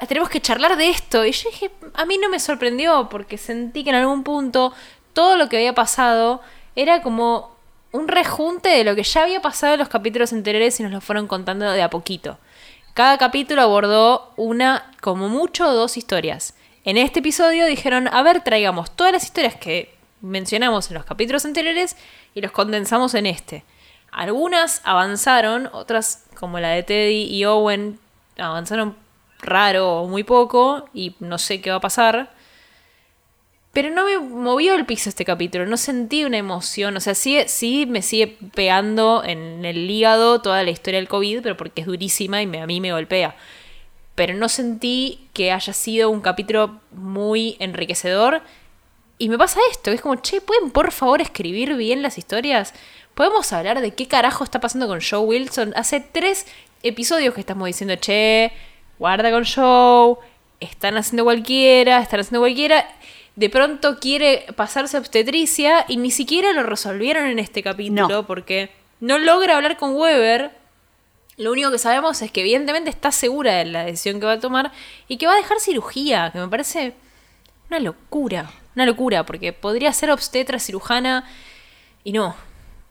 tenemos 0.09 0.29
que 0.29 0.41
charlar 0.41 0.77
de 0.77 0.91
esto. 0.91 1.25
Y 1.25 1.33
yo 1.33 1.51
dije, 1.51 1.71
a 1.95 2.05
mí 2.05 2.19
no 2.19 2.29
me 2.29 2.41
sorprendió 2.41 3.09
porque 3.09 3.39
sentí 3.39 3.85
que 3.85 3.91
en 3.91 3.97
algún 3.97 4.25
punto 4.25 4.73
todo 5.13 5.37
lo 5.37 5.49
que 5.49 5.57
había 5.57 5.75
pasado 5.75 6.41
era 6.77 7.03
como 7.03 7.57
un 7.93 8.09
rejunte 8.09 8.69
de 8.69 8.85
lo 8.85 8.95
que 8.95 9.03
ya 9.03 9.23
había 9.23 9.43
pasado 9.43 9.75
en 9.75 9.81
los 9.81 9.89
capítulos 9.89 10.33
anteriores 10.33 10.79
y 10.79 10.83
nos 10.83 10.93
lo 10.93 11.01
fueron 11.01 11.27
contando 11.27 11.71
de 11.71 11.83
a 11.83 11.91
poquito. 11.91 12.39
Cada 12.95 13.19
capítulo 13.19 13.63
abordó 13.63 14.33
una, 14.37 14.93
como 15.01 15.29
mucho, 15.29 15.73
dos 15.73 15.97
historias. 15.97 16.55
En 16.85 16.97
este 16.97 17.21
episodio 17.21 17.67
dijeron, 17.67 18.09
a 18.09 18.23
ver, 18.23 18.43
traigamos 18.43 18.91
todas 18.95 19.13
las 19.13 19.25
historias 19.25 19.55
que 19.55 19.95
mencionamos 20.21 20.89
en 20.89 20.95
los 20.95 21.05
capítulos 21.05 21.45
anteriores 21.45 21.97
y 22.35 22.41
los 22.41 22.53
condensamos 22.53 23.15
en 23.15 23.27
este. 23.27 23.65
Algunas 24.13 24.81
avanzaron, 24.85 25.69
otras 25.73 26.25
como 26.35 26.59
la 26.59 26.71
de 26.71 26.83
Teddy 26.83 27.25
y 27.25 27.45
Owen 27.45 27.99
avanzaron 28.39 28.97
raro 29.41 30.03
o 30.03 30.09
muy 30.09 30.25
poco 30.25 30.89
y 30.93 31.15
no 31.21 31.39
sé 31.39 31.61
qué 31.61 31.71
va 31.71 31.77
a 31.77 31.81
pasar. 31.81 32.31
Pero 33.73 33.91
no 33.91 34.05
me 34.05 34.19
movió 34.19 34.75
el 34.75 34.85
piso 34.85 35.09
este 35.09 35.25
capítulo, 35.25 35.65
no 35.65 35.77
sentí 35.77 36.25
una 36.25 36.39
emoción, 36.39 36.97
o 36.97 37.01
sea, 37.01 37.15
sí, 37.15 37.39
sí 37.47 37.87
me 37.87 38.03
sigue 38.03 38.37
pegando 38.53 39.23
en 39.25 39.65
el 39.65 39.89
hígado 39.89 40.41
toda 40.41 40.65
la 40.65 40.71
historia 40.71 40.99
del 40.99 41.09
COVID, 41.09 41.41
pero 41.43 41.57
porque 41.57 41.83
es 41.83 41.87
durísima 41.87 42.43
y 42.43 42.57
a 42.57 42.67
mí 42.67 42.81
me 42.81 42.93
golpea. 42.93 43.37
Pero 44.17 44.35
no 44.35 44.49
sentí 44.49 45.29
que 45.33 45.53
haya 45.53 45.73
sido 45.73 46.11
un 46.11 46.21
capítulo 46.21 46.81
muy 46.91 47.57
enriquecedor. 47.61 48.43
Y 49.21 49.29
me 49.29 49.37
pasa 49.37 49.61
esto, 49.71 49.91
es 49.91 50.01
como, 50.01 50.17
che, 50.17 50.41
¿pueden 50.41 50.71
por 50.71 50.93
favor 50.93 51.21
escribir 51.21 51.75
bien 51.75 52.01
las 52.01 52.17
historias? 52.17 52.73
¿Podemos 53.15 53.53
hablar 53.53 53.83
de 53.83 53.93
qué 53.93 54.09
carajo 54.09 54.45
está 54.45 54.61
pasando 54.61 54.89
con 54.89 55.03
Joe 55.03 55.19
Wilson? 55.19 55.75
Hace 55.77 56.01
tres 56.01 56.47
episodios 56.83 57.35
que 57.35 57.41
estamos 57.41 57.67
diciendo, 57.67 57.97
che, 57.97 58.51
guarda 58.99 59.31
con 59.31 59.45
Joe, 59.45 60.17
están 60.59 60.97
haciendo 60.97 61.25
cualquiera, 61.25 62.01
están 62.01 62.21
haciendo 62.21 62.41
cualquiera. 62.41 62.89
De 63.37 63.51
pronto 63.51 63.99
quiere 64.01 64.47
pasarse 64.57 64.97
a 64.97 65.01
obstetricia 65.01 65.85
y 65.87 65.99
ni 65.99 66.11
siquiera 66.11 66.55
lo 66.55 66.63
resolvieron 66.63 67.27
en 67.27 67.39
este 67.39 67.63
capítulo 67.63 68.27
porque 68.27 68.71
no 69.01 69.19
logra 69.19 69.57
hablar 69.57 69.77
con 69.77 69.97
Weber. 69.97 70.51
Lo 71.37 71.53
único 71.53 71.71
que 71.71 71.79
sabemos 71.79 72.23
es 72.23 72.33
que 72.33 72.41
evidentemente 72.41 72.89
está 72.89 73.13
segura 73.13 73.57
de 73.57 73.67
la 73.67 73.85
decisión 73.85 74.19
que 74.19 74.25
va 74.25 74.33
a 74.33 74.41
tomar 74.41 74.73
y 75.09 75.19
que 75.19 75.27
va 75.27 75.35
a 75.35 75.37
dejar 75.37 75.61
cirugía, 75.61 76.31
que 76.33 76.39
me 76.39 76.49
parece 76.49 76.95
una 77.71 77.79
locura, 77.79 78.51
una 78.75 78.85
locura, 78.85 79.25
porque 79.25 79.53
podría 79.53 79.93
ser 79.93 80.11
obstetra 80.11 80.59
cirujana 80.59 81.25
y 82.03 82.13
no, 82.13 82.35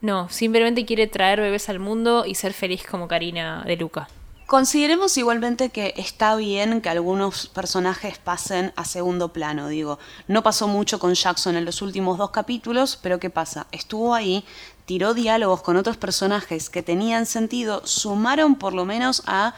no, 0.01 0.29
simplemente 0.29 0.85
quiere 0.85 1.07
traer 1.07 1.41
bebés 1.41 1.67
al 1.67 1.79
mundo 1.79 2.25
y 2.25 2.35
ser 2.35 2.53
feliz 2.53 2.83
como 2.89 3.07
Karina 3.09 3.63
de 3.65 3.75
Luca. 3.75 4.07
Consideremos 4.45 5.15
igualmente 5.17 5.69
que 5.69 5.93
está 5.97 6.35
bien 6.35 6.81
que 6.81 6.89
algunos 6.89 7.47
personajes 7.47 8.17
pasen 8.17 8.71
a 8.75 8.85
segundo 8.85 9.31
plano, 9.31 9.67
digo. 9.67 9.99
No 10.27 10.41
pasó 10.41 10.67
mucho 10.67 10.97
con 10.97 11.13
Jackson 11.13 11.55
en 11.55 11.65
los 11.65 11.83
últimos 11.83 12.17
dos 12.17 12.31
capítulos, 12.31 12.97
pero 12.99 13.19
¿qué 13.19 13.29
pasa? 13.29 13.67
Estuvo 13.71 14.15
ahí, 14.15 14.43
tiró 14.85 15.13
diálogos 15.13 15.61
con 15.61 15.77
otros 15.77 15.97
personajes 15.97 16.69
que 16.71 16.81
tenían 16.81 17.27
sentido, 17.27 17.85
sumaron 17.85 18.55
por 18.55 18.73
lo 18.73 18.85
menos 18.85 19.21
a 19.27 19.53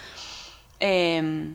eh, 0.81 1.53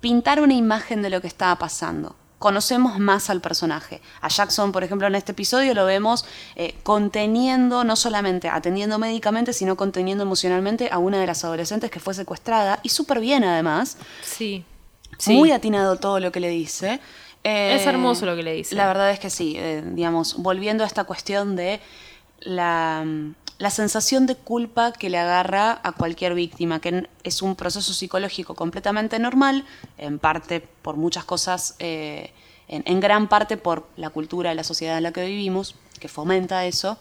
pintar 0.00 0.40
una 0.40 0.54
imagen 0.54 1.02
de 1.02 1.10
lo 1.10 1.20
que 1.20 1.28
estaba 1.28 1.56
pasando 1.56 2.16
conocemos 2.38 2.98
más 2.98 3.30
al 3.30 3.40
personaje. 3.40 4.00
A 4.20 4.28
Jackson, 4.28 4.72
por 4.72 4.84
ejemplo, 4.84 5.06
en 5.06 5.14
este 5.14 5.32
episodio 5.32 5.74
lo 5.74 5.86
vemos 5.86 6.26
eh, 6.54 6.74
conteniendo, 6.82 7.84
no 7.84 7.96
solamente 7.96 8.48
atendiendo 8.48 8.98
médicamente, 8.98 9.52
sino 9.52 9.76
conteniendo 9.76 10.24
emocionalmente 10.24 10.88
a 10.90 10.98
una 10.98 11.18
de 11.18 11.26
las 11.26 11.44
adolescentes 11.44 11.90
que 11.90 12.00
fue 12.00 12.14
secuestrada, 12.14 12.80
y 12.82 12.90
súper 12.90 13.20
bien 13.20 13.44
además. 13.44 13.96
Sí. 14.22 14.64
Muy 15.26 15.50
atinado 15.50 15.96
todo 15.96 16.20
lo 16.20 16.30
que 16.30 16.40
le 16.40 16.50
dice. 16.50 17.00
es 17.42 17.86
hermoso 17.86 18.26
lo 18.26 18.36
que 18.36 18.42
le 18.42 18.52
dice. 18.52 18.74
La 18.74 18.86
verdad 18.86 19.10
es 19.10 19.18
que 19.18 19.30
sí, 19.30 19.54
eh, 19.56 19.82
digamos, 19.84 20.36
volviendo 20.36 20.84
a 20.84 20.86
esta 20.86 21.04
cuestión 21.04 21.56
de 21.56 21.80
la 22.40 23.04
la 23.58 23.70
sensación 23.70 24.26
de 24.26 24.34
culpa 24.34 24.92
que 24.92 25.08
le 25.08 25.18
agarra 25.18 25.80
a 25.82 25.92
cualquier 25.92 26.34
víctima, 26.34 26.80
que 26.80 27.08
es 27.22 27.40
un 27.40 27.56
proceso 27.56 27.94
psicológico 27.94 28.54
completamente 28.54 29.18
normal, 29.18 29.64
en 29.96 30.18
parte 30.18 30.60
por 30.60 30.96
muchas 30.96 31.24
cosas, 31.24 31.74
eh, 31.78 32.32
en, 32.68 33.00
gran 33.00 33.28
parte 33.28 33.56
por 33.56 33.86
la 33.96 34.10
cultura 34.10 34.52
y 34.52 34.56
la 34.56 34.64
sociedad 34.64 34.98
en 34.98 35.04
la 35.04 35.12
que 35.12 35.24
vivimos, 35.24 35.74
que 36.00 36.08
fomenta 36.08 36.66
eso, 36.66 36.98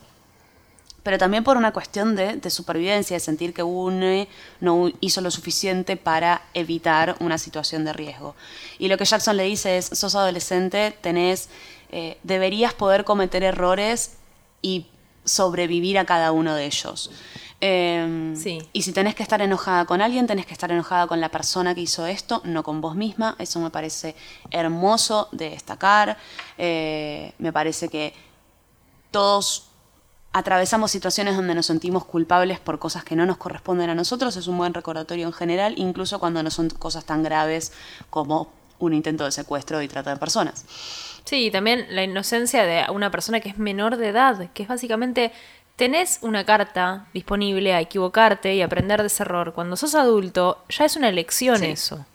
pero 1.03 1.17
también 1.17 1.43
por 1.43 1.57
una 1.57 1.73
cuestión 1.73 2.15
de, 2.15 2.49
supervivencia, 2.49 3.15
de 3.15 3.19
sentir 3.19 3.53
que 3.53 3.61
uno 3.61 4.25
no 4.61 4.91
hizo 5.01 5.21
lo 5.21 5.31
suficiente 5.31 5.97
para 5.97 6.41
evitar 6.53 7.15
una 7.19 7.37
situación 7.37 7.83
de 7.83 7.93
riesgo. 7.93 8.33
Y 8.79 8.87
lo 8.87 8.97
que 8.97 9.05
Jackson 9.05 9.37
le 9.37 9.43
dice 9.43 9.77
es, 9.77 9.85
sos 9.85 10.15
adolescente, 10.15 10.95
tenés, 11.01 11.49
eh, 11.91 12.17
deberías 12.23 12.73
poder 12.73 13.03
cometer 13.03 13.43
errores 13.43 14.13
y 14.63 14.87
sobrevivir 15.25 15.97
a 15.97 16.05
cada 16.05 16.31
uno 16.31 16.55
de 16.55 16.65
ellos. 16.65 17.11
Em, 17.61 18.35
y 18.73 18.81
si 18.81 18.91
tenés 18.91 19.15
que 19.15 19.23
estar 19.23 19.41
enojada 19.41 19.85
con 19.85 20.01
alguien, 20.01 20.27
tenés 20.27 20.45
que 20.45 20.53
estar 20.53 20.71
enojada 20.71 21.07
con 21.07 21.19
la 21.19 21.29
persona 21.29 21.73
que 21.73 21.81
hizo 21.81 22.05
esto, 22.05 22.41
no 22.43 22.63
con 22.63 22.81
vos 22.81 22.95
misma. 22.95 23.35
Eso 23.39 23.59
me 23.59 23.69
parece 23.69 24.15
hermoso 24.51 25.29
de 25.31 25.49
destacar. 25.49 26.17
Eh, 26.57 27.33
me 27.39 27.51
parece 27.51 27.89
que 27.89 28.13
todos 29.11 29.69
atravesamos 30.33 30.91
situaciones 30.91 31.37
donde 31.37 31.55
nos 31.55 31.65
sentimos 31.65 32.03
culpables 32.03 32.59
por 32.59 32.77
cosas 32.77 33.05
que 33.05 33.15
no 33.15 33.25
nos 33.25 33.37
corresponden 33.37 33.89
a 33.89 33.95
nosotros. 33.95 34.35
Es 34.35 34.47
un 34.47 34.57
buen 34.57 34.73
recordatorio 34.73 35.25
en 35.25 35.33
general, 35.33 35.75
incluso 35.77 36.19
cuando 36.19 36.43
no 36.43 36.51
son 36.51 36.69
cosas 36.69 37.05
tan 37.05 37.23
graves 37.23 37.71
como 38.09 38.49
un 38.79 38.93
intento 38.93 39.23
de 39.23 39.31
secuestro 39.31 39.81
y 39.81 39.87
trata 39.87 40.09
de 40.09 40.17
personas. 40.17 40.65
Sí, 41.25 41.49
también 41.51 41.87
la 41.89 42.03
inocencia 42.03 42.65
de 42.65 42.85
una 42.91 43.11
persona 43.11 43.39
que 43.39 43.49
es 43.49 43.57
menor 43.57 43.97
de 43.97 44.09
edad, 44.09 44.49
que 44.53 44.63
es 44.63 44.69
básicamente 44.69 45.31
tenés 45.75 46.19
una 46.21 46.45
carta 46.45 47.07
disponible 47.13 47.73
a 47.73 47.81
equivocarte 47.81 48.55
y 48.55 48.61
aprender 48.61 49.01
de 49.01 49.07
ese 49.07 49.23
error. 49.23 49.53
Cuando 49.53 49.75
sos 49.75 49.95
adulto, 49.95 50.63
ya 50.69 50.85
es 50.85 50.95
una 50.95 51.09
elección 51.09 51.63
eso. 51.63 52.05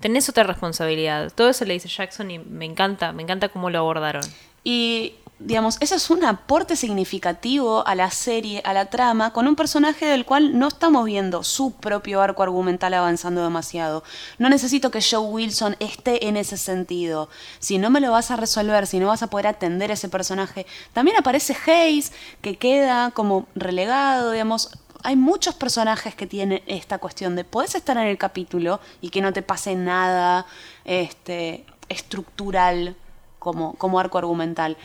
Tenés 0.00 0.28
otra 0.28 0.44
responsabilidad. 0.44 1.32
Todo 1.34 1.50
eso 1.50 1.64
le 1.64 1.74
dice 1.74 1.88
Jackson 1.88 2.30
y 2.30 2.38
me 2.38 2.64
encanta, 2.64 3.12
me 3.12 3.22
encanta 3.22 3.48
cómo 3.48 3.70
lo 3.70 3.78
abordaron. 3.78 4.24
Y 4.64 5.14
digamos, 5.40 5.78
eso 5.80 5.94
es 5.94 6.10
un 6.10 6.22
aporte 6.22 6.76
significativo 6.76 7.86
a 7.86 7.94
la 7.94 8.10
serie, 8.10 8.60
a 8.64 8.74
la 8.74 8.86
trama, 8.86 9.32
con 9.32 9.48
un 9.48 9.56
personaje 9.56 10.04
del 10.04 10.26
cual 10.26 10.58
no 10.58 10.68
estamos 10.68 11.06
viendo 11.06 11.42
su 11.42 11.72
propio 11.72 12.20
arco 12.20 12.42
argumental 12.42 12.92
avanzando 12.92 13.42
demasiado. 13.42 14.04
No 14.38 14.50
necesito 14.50 14.90
que 14.90 15.00
Joe 15.02 15.26
Wilson 15.26 15.76
esté 15.80 16.28
en 16.28 16.36
ese 16.36 16.58
sentido. 16.58 17.30
Si 17.58 17.78
no 17.78 17.88
me 17.88 18.00
lo 18.00 18.12
vas 18.12 18.30
a 18.30 18.36
resolver, 18.36 18.86
si 18.86 18.98
no 18.98 19.06
vas 19.06 19.22
a 19.22 19.28
poder 19.28 19.46
atender 19.46 19.90
a 19.90 19.94
ese 19.94 20.10
personaje, 20.10 20.66
también 20.92 21.16
aparece 21.16 21.56
Hayes, 21.66 22.12
que 22.42 22.56
queda 22.56 23.10
como 23.10 23.46
relegado, 23.54 24.32
digamos. 24.32 24.70
Hay 25.02 25.16
muchos 25.16 25.54
personajes 25.54 26.14
que 26.14 26.26
tienen 26.26 26.62
esta 26.66 26.98
cuestión 26.98 27.34
de 27.34 27.44
puedes 27.44 27.74
estar 27.74 27.96
en 27.96 28.06
el 28.06 28.18
capítulo 28.18 28.80
y 29.00 29.08
que 29.08 29.22
no 29.22 29.32
te 29.32 29.40
pase 29.40 29.74
nada 29.74 30.44
este, 30.84 31.64
estructural 31.88 32.94
como, 33.40 33.74
como 33.74 33.98
arco 33.98 34.18
argumental. 34.18 34.76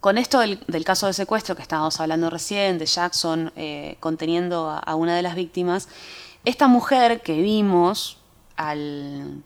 Con 0.00 0.18
esto 0.18 0.40
del, 0.40 0.84
caso 0.84 1.06
de 1.06 1.12
secuestro 1.12 1.54
que 1.54 1.62
estábamos 1.62 2.00
hablando 2.00 2.28
recién, 2.28 2.78
de 2.78 2.86
Jackson 2.86 3.52
eh, 3.54 3.96
conteniendo 4.00 4.68
a, 4.84 4.94
una 4.96 5.14
de 5.14 5.22
las 5.22 5.36
víctimas, 5.36 5.88
esta 6.44 6.66
mujer 6.66 7.20
que 7.20 7.40
vimos 7.40 8.18
al, 8.56 9.44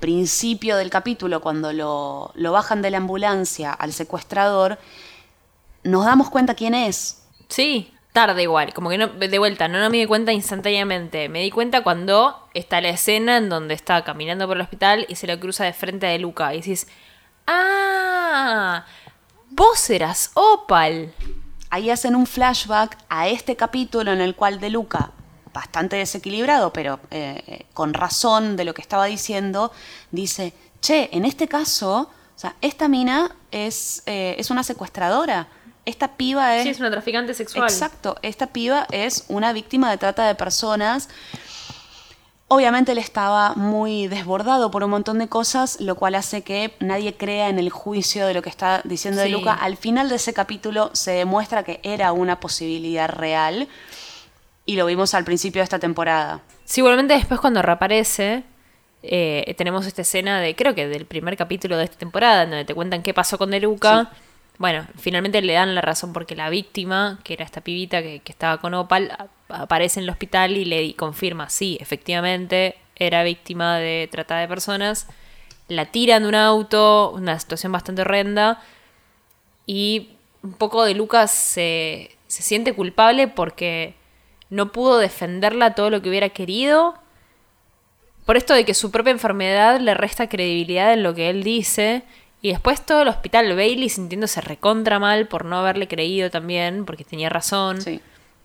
principio 0.00 0.76
del 0.76 0.90
capítulo, 0.90 1.40
cuando 1.40 1.72
lo, 1.72 2.32
lo, 2.34 2.50
bajan 2.50 2.82
de 2.82 2.90
la 2.90 2.96
ambulancia 2.96 3.72
al 3.72 3.92
secuestrador, 3.92 4.78
nos 5.84 6.04
damos 6.04 6.30
cuenta 6.30 6.54
quién 6.54 6.74
es. 6.74 7.22
Sí, 7.48 7.92
tarde 8.16 8.42
igual, 8.44 8.72
como 8.72 8.88
que 8.88 8.96
de 8.96 9.38
vuelta, 9.38 9.68
no, 9.68 9.90
me 9.90 9.98
di 9.98 10.06
cuenta 10.06 10.32
instantáneamente. 10.32 11.28
Me 11.28 11.42
di 11.42 11.50
cuenta 11.50 11.82
cuando 11.82 12.48
está 12.54 12.80
la 12.80 12.88
escena 12.88 13.36
en 13.36 13.50
donde 13.50 13.74
está 13.74 14.02
caminando 14.04 14.46
por 14.46 14.56
el 14.56 14.62
hospital 14.62 15.04
y 15.10 15.16
se 15.16 15.26
lo 15.26 15.38
cruza 15.38 15.64
de 15.64 15.74
frente 15.74 16.06
a 16.06 16.16
Luca 16.16 16.54
y 16.54 16.62
dices, 16.62 16.88
¡ah! 17.46 18.84
Vos 19.50 19.88
eras 19.90 20.30
Opal. 20.34 21.14
ahí 21.70 21.90
hacen 21.90 22.14
un 22.14 22.26
flashback 22.26 22.98
a 23.08 23.28
este 23.28 23.56
capítulo 23.56 24.12
en 24.12 24.20
el 24.20 24.34
cual 24.34 24.60
De 24.60 24.70
Luca, 24.70 25.12
bastante 25.52 25.96
desequilibrado, 25.96 26.72
pero 26.72 27.00
eh, 27.10 27.66
con 27.72 27.94
razón 27.94 28.56
de 28.56 28.64
lo 28.64 28.74
que 28.74 28.82
estaba 28.82 29.06
diciendo, 29.06 29.72
dice, 30.10 30.52
che, 30.80 31.08
en 31.12 31.24
este 31.24 31.48
caso, 31.48 32.10
o 32.36 32.38
sea, 32.38 32.54
esta 32.60 32.88
mina 32.88 33.34
es, 33.50 34.02
eh, 34.06 34.36
es 34.38 34.50
una 34.50 34.62
secuestradora. 34.62 35.48
Esta 35.86 36.16
piba 36.16 36.56
es... 36.56 36.64
Sí, 36.64 36.68
es 36.70 36.80
una 36.80 36.90
traficante 36.90 37.32
sexual. 37.32 37.64
Exacto, 37.64 38.16
esta 38.22 38.48
piba 38.48 38.86
es 38.90 39.24
una 39.28 39.52
víctima 39.52 39.90
de 39.90 39.96
trata 39.96 40.26
de 40.26 40.34
personas. 40.34 41.08
Obviamente 42.48 42.92
él 42.92 42.98
estaba 42.98 43.54
muy 43.56 44.06
desbordado 44.06 44.70
por 44.70 44.84
un 44.84 44.90
montón 44.90 45.18
de 45.18 45.26
cosas, 45.26 45.80
lo 45.80 45.96
cual 45.96 46.14
hace 46.14 46.42
que 46.42 46.72
nadie 46.78 47.16
crea 47.16 47.48
en 47.48 47.58
el 47.58 47.70
juicio 47.70 48.24
de 48.26 48.34
lo 48.34 48.42
que 48.42 48.50
está 48.50 48.82
diciendo 48.84 49.20
de 49.20 49.30
Luca. 49.30 49.52
Al 49.52 49.76
final 49.76 50.08
de 50.08 50.14
ese 50.14 50.32
capítulo 50.32 50.90
se 50.92 51.10
demuestra 51.10 51.64
que 51.64 51.80
era 51.82 52.12
una 52.12 52.38
posibilidad 52.38 53.08
real 53.08 53.66
y 54.64 54.76
lo 54.76 54.86
vimos 54.86 55.14
al 55.14 55.24
principio 55.24 55.60
de 55.60 55.64
esta 55.64 55.80
temporada. 55.80 56.40
Sí, 56.64 56.80
igualmente 56.82 57.14
después 57.14 57.40
cuando 57.40 57.62
reaparece, 57.62 58.44
eh, 59.02 59.54
tenemos 59.58 59.84
esta 59.84 60.02
escena 60.02 60.40
de, 60.40 60.54
creo 60.54 60.72
que 60.74 60.86
del 60.86 61.04
primer 61.04 61.36
capítulo 61.36 61.76
de 61.76 61.84
esta 61.84 61.98
temporada, 61.98 62.46
donde 62.46 62.64
te 62.64 62.74
cuentan 62.74 63.02
qué 63.02 63.12
pasó 63.12 63.38
con 63.38 63.50
Deluca. 63.50 64.12
Bueno, 64.58 64.86
finalmente 64.96 65.42
le 65.42 65.52
dan 65.52 65.74
la 65.74 65.82
razón 65.82 66.12
porque 66.12 66.34
la 66.34 66.48
víctima, 66.48 67.20
que 67.24 67.34
era 67.34 67.44
esta 67.44 67.60
pibita 67.60 68.00
que, 68.02 68.22
estaba 68.24 68.58
con 68.58 68.74
Opal, 68.74 69.30
aparece 69.48 70.00
en 70.00 70.04
el 70.04 70.10
hospital 70.10 70.56
y 70.56 70.64
le 70.64 70.94
confirma, 70.94 71.50
sí, 71.50 71.76
efectivamente, 71.80 72.76
era 72.96 73.22
víctima 73.22 73.76
de 73.76 74.08
trata 74.10 74.38
de 74.38 74.48
personas. 74.48 75.08
La 75.68 75.86
tiran 75.86 76.22
de 76.22 76.28
un 76.28 76.34
auto, 76.34 77.10
una 77.10 77.38
situación 77.38 77.72
bastante 77.72 78.02
horrenda. 78.02 78.62
Y 79.66 80.10
un 80.42 80.54
poco 80.54 80.84
de 80.84 80.94
Lucas 80.94 81.30
se, 81.32 82.16
se 82.26 82.42
siente 82.42 82.72
culpable 82.72 83.28
porque 83.28 83.94
no 84.48 84.72
pudo 84.72 84.98
defenderla 84.98 85.74
todo 85.74 85.90
lo 85.90 86.00
que 86.00 86.08
hubiera 86.08 86.30
querido. 86.30 86.94
Por 88.24 88.36
esto 88.36 88.54
de 88.54 88.64
que 88.64 88.74
su 88.74 88.90
propia 88.90 89.10
enfermedad 89.10 89.80
le 89.80 89.94
resta 89.94 90.28
credibilidad 90.28 90.92
en 90.92 91.02
lo 91.02 91.14
que 91.14 91.30
él 91.30 91.42
dice. 91.42 92.04
Y 92.46 92.50
después 92.50 92.86
todo 92.86 93.02
el 93.02 93.08
hospital 93.08 93.56
Bailey 93.56 93.88
sintiéndose 93.88 94.40
recontra 94.40 95.00
mal 95.00 95.26
por 95.26 95.44
no 95.44 95.58
haberle 95.58 95.88
creído 95.88 96.30
también, 96.30 96.84
porque 96.84 97.02
tenía 97.02 97.28
razón. 97.28 97.78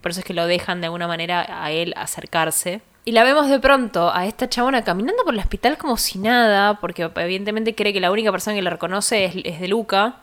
Por 0.00 0.10
eso 0.10 0.18
es 0.18 0.26
que 0.26 0.34
lo 0.34 0.48
dejan 0.48 0.80
de 0.80 0.86
alguna 0.86 1.06
manera 1.06 1.46
a 1.62 1.70
él 1.70 1.94
acercarse. 1.96 2.80
Y 3.04 3.12
la 3.12 3.22
vemos 3.22 3.48
de 3.48 3.60
pronto 3.60 4.12
a 4.12 4.26
esta 4.26 4.48
chabona 4.48 4.82
caminando 4.82 5.22
por 5.22 5.34
el 5.34 5.38
hospital 5.38 5.78
como 5.78 5.96
si 5.98 6.18
nada, 6.18 6.80
porque 6.80 7.08
evidentemente 7.14 7.76
cree 7.76 7.92
que 7.92 8.00
la 8.00 8.10
única 8.10 8.32
persona 8.32 8.56
que 8.56 8.62
le 8.62 8.70
reconoce 8.70 9.24
es, 9.24 9.36
es 9.44 9.60
de 9.60 9.68
Luca. 9.68 10.16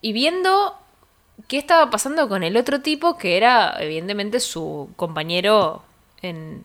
Y 0.00 0.14
viendo 0.14 0.78
qué 1.46 1.58
estaba 1.58 1.90
pasando 1.90 2.26
con 2.26 2.42
el 2.42 2.56
otro 2.56 2.80
tipo 2.80 3.18
que 3.18 3.36
era 3.36 3.76
evidentemente 3.80 4.40
su 4.40 4.88
compañero 4.96 5.82
en, 6.22 6.64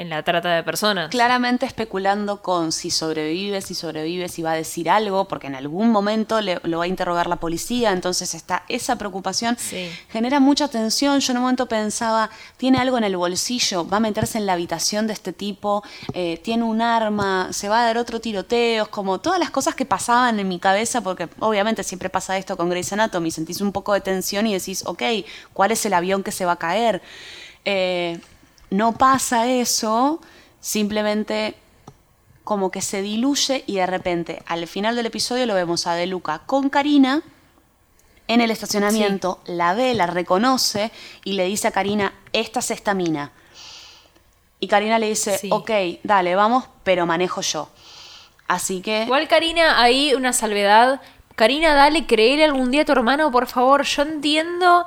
en 0.00 0.08
la 0.08 0.22
trata 0.22 0.54
de 0.54 0.62
personas. 0.62 1.10
Claramente 1.10 1.66
especulando 1.66 2.40
con 2.40 2.72
si 2.72 2.90
sobrevive, 2.90 3.60
si 3.60 3.74
sobrevive, 3.74 4.30
si 4.30 4.40
va 4.40 4.52
a 4.52 4.54
decir 4.54 4.88
algo, 4.88 5.28
porque 5.28 5.48
en 5.48 5.54
algún 5.54 5.90
momento 5.90 6.40
le, 6.40 6.58
lo 6.62 6.78
va 6.78 6.84
a 6.84 6.86
interrogar 6.86 7.26
la 7.26 7.36
policía, 7.36 7.92
entonces 7.92 8.32
está 8.32 8.64
esa 8.68 8.96
preocupación. 8.96 9.58
Genera 10.08 10.40
mucha 10.40 10.68
tensión. 10.68 11.20
Yo 11.20 11.32
en 11.32 11.36
un 11.36 11.42
momento 11.42 11.66
pensaba, 11.66 12.30
tiene 12.56 12.78
algo 12.78 12.96
en 12.96 13.04
el 13.04 13.14
bolsillo, 13.14 13.86
va 13.86 13.98
a 13.98 14.00
meterse 14.00 14.38
en 14.38 14.46
la 14.46 14.54
habitación 14.54 15.06
de 15.06 15.12
este 15.12 15.34
tipo, 15.34 15.84
eh, 16.14 16.40
tiene 16.42 16.64
un 16.64 16.80
arma, 16.80 17.52
se 17.52 17.68
va 17.68 17.82
a 17.82 17.84
dar 17.84 17.98
otro 17.98 18.22
tiroteo, 18.22 18.90
como 18.90 19.20
todas 19.20 19.38
las 19.38 19.50
cosas 19.50 19.74
que 19.74 19.84
pasaban 19.84 20.40
en 20.40 20.48
mi 20.48 20.58
cabeza, 20.58 21.02
porque 21.02 21.28
obviamente 21.40 21.82
siempre 21.82 22.08
pasa 22.08 22.38
esto 22.38 22.56
con 22.56 22.70
Grey's 22.70 22.90
Anatomy, 22.94 23.30
sentís 23.30 23.60
un 23.60 23.70
poco 23.70 23.92
de 23.92 24.00
tensión 24.00 24.46
y 24.46 24.54
decís, 24.54 24.82
ok, 24.86 25.02
¿cuál 25.52 25.72
es 25.72 25.84
el 25.84 25.92
avión 25.92 26.22
que 26.22 26.32
se 26.32 26.46
va 26.46 26.52
a 26.52 26.56
caer? 26.56 27.02
Eh, 27.66 28.18
no 28.70 28.92
pasa 28.92 29.48
eso, 29.48 30.20
simplemente 30.60 31.56
como 32.44 32.70
que 32.70 32.82
se 32.82 33.02
diluye 33.02 33.64
y 33.66 33.76
de 33.76 33.86
repente 33.86 34.42
al 34.46 34.66
final 34.66 34.96
del 34.96 35.06
episodio 35.06 35.46
lo 35.46 35.54
vemos 35.54 35.86
a 35.86 35.94
De 35.94 36.06
Luca 36.06 36.42
con 36.46 36.68
Karina 36.70 37.22
en 38.26 38.40
el 38.40 38.50
estacionamiento, 38.52 39.40
la 39.44 39.74
ve, 39.74 39.92
la 39.94 40.06
reconoce 40.06 40.92
y 41.24 41.32
le 41.32 41.46
dice 41.46 41.66
a 41.66 41.72
Karina, 41.72 42.14
esta 42.32 42.60
es 42.60 42.70
esta 42.70 42.94
mina. 42.94 43.32
Y 44.60 44.68
Karina 44.68 45.00
le 45.00 45.08
dice, 45.08 45.40
ok, 45.50 45.70
dale, 46.04 46.36
vamos, 46.36 46.64
pero 46.84 47.06
manejo 47.06 47.40
yo. 47.40 47.68
Así 48.46 48.82
que... 48.82 49.02
Igual 49.04 49.26
Karina, 49.26 49.82
ahí 49.82 50.14
una 50.14 50.32
salvedad. 50.32 51.00
Karina, 51.34 51.74
dale, 51.74 52.06
creer 52.06 52.42
algún 52.42 52.70
día 52.70 52.82
a 52.82 52.84
tu 52.84 52.92
hermano, 52.92 53.32
por 53.32 53.46
favor. 53.48 53.82
Yo 53.84 54.02
entiendo 54.02 54.86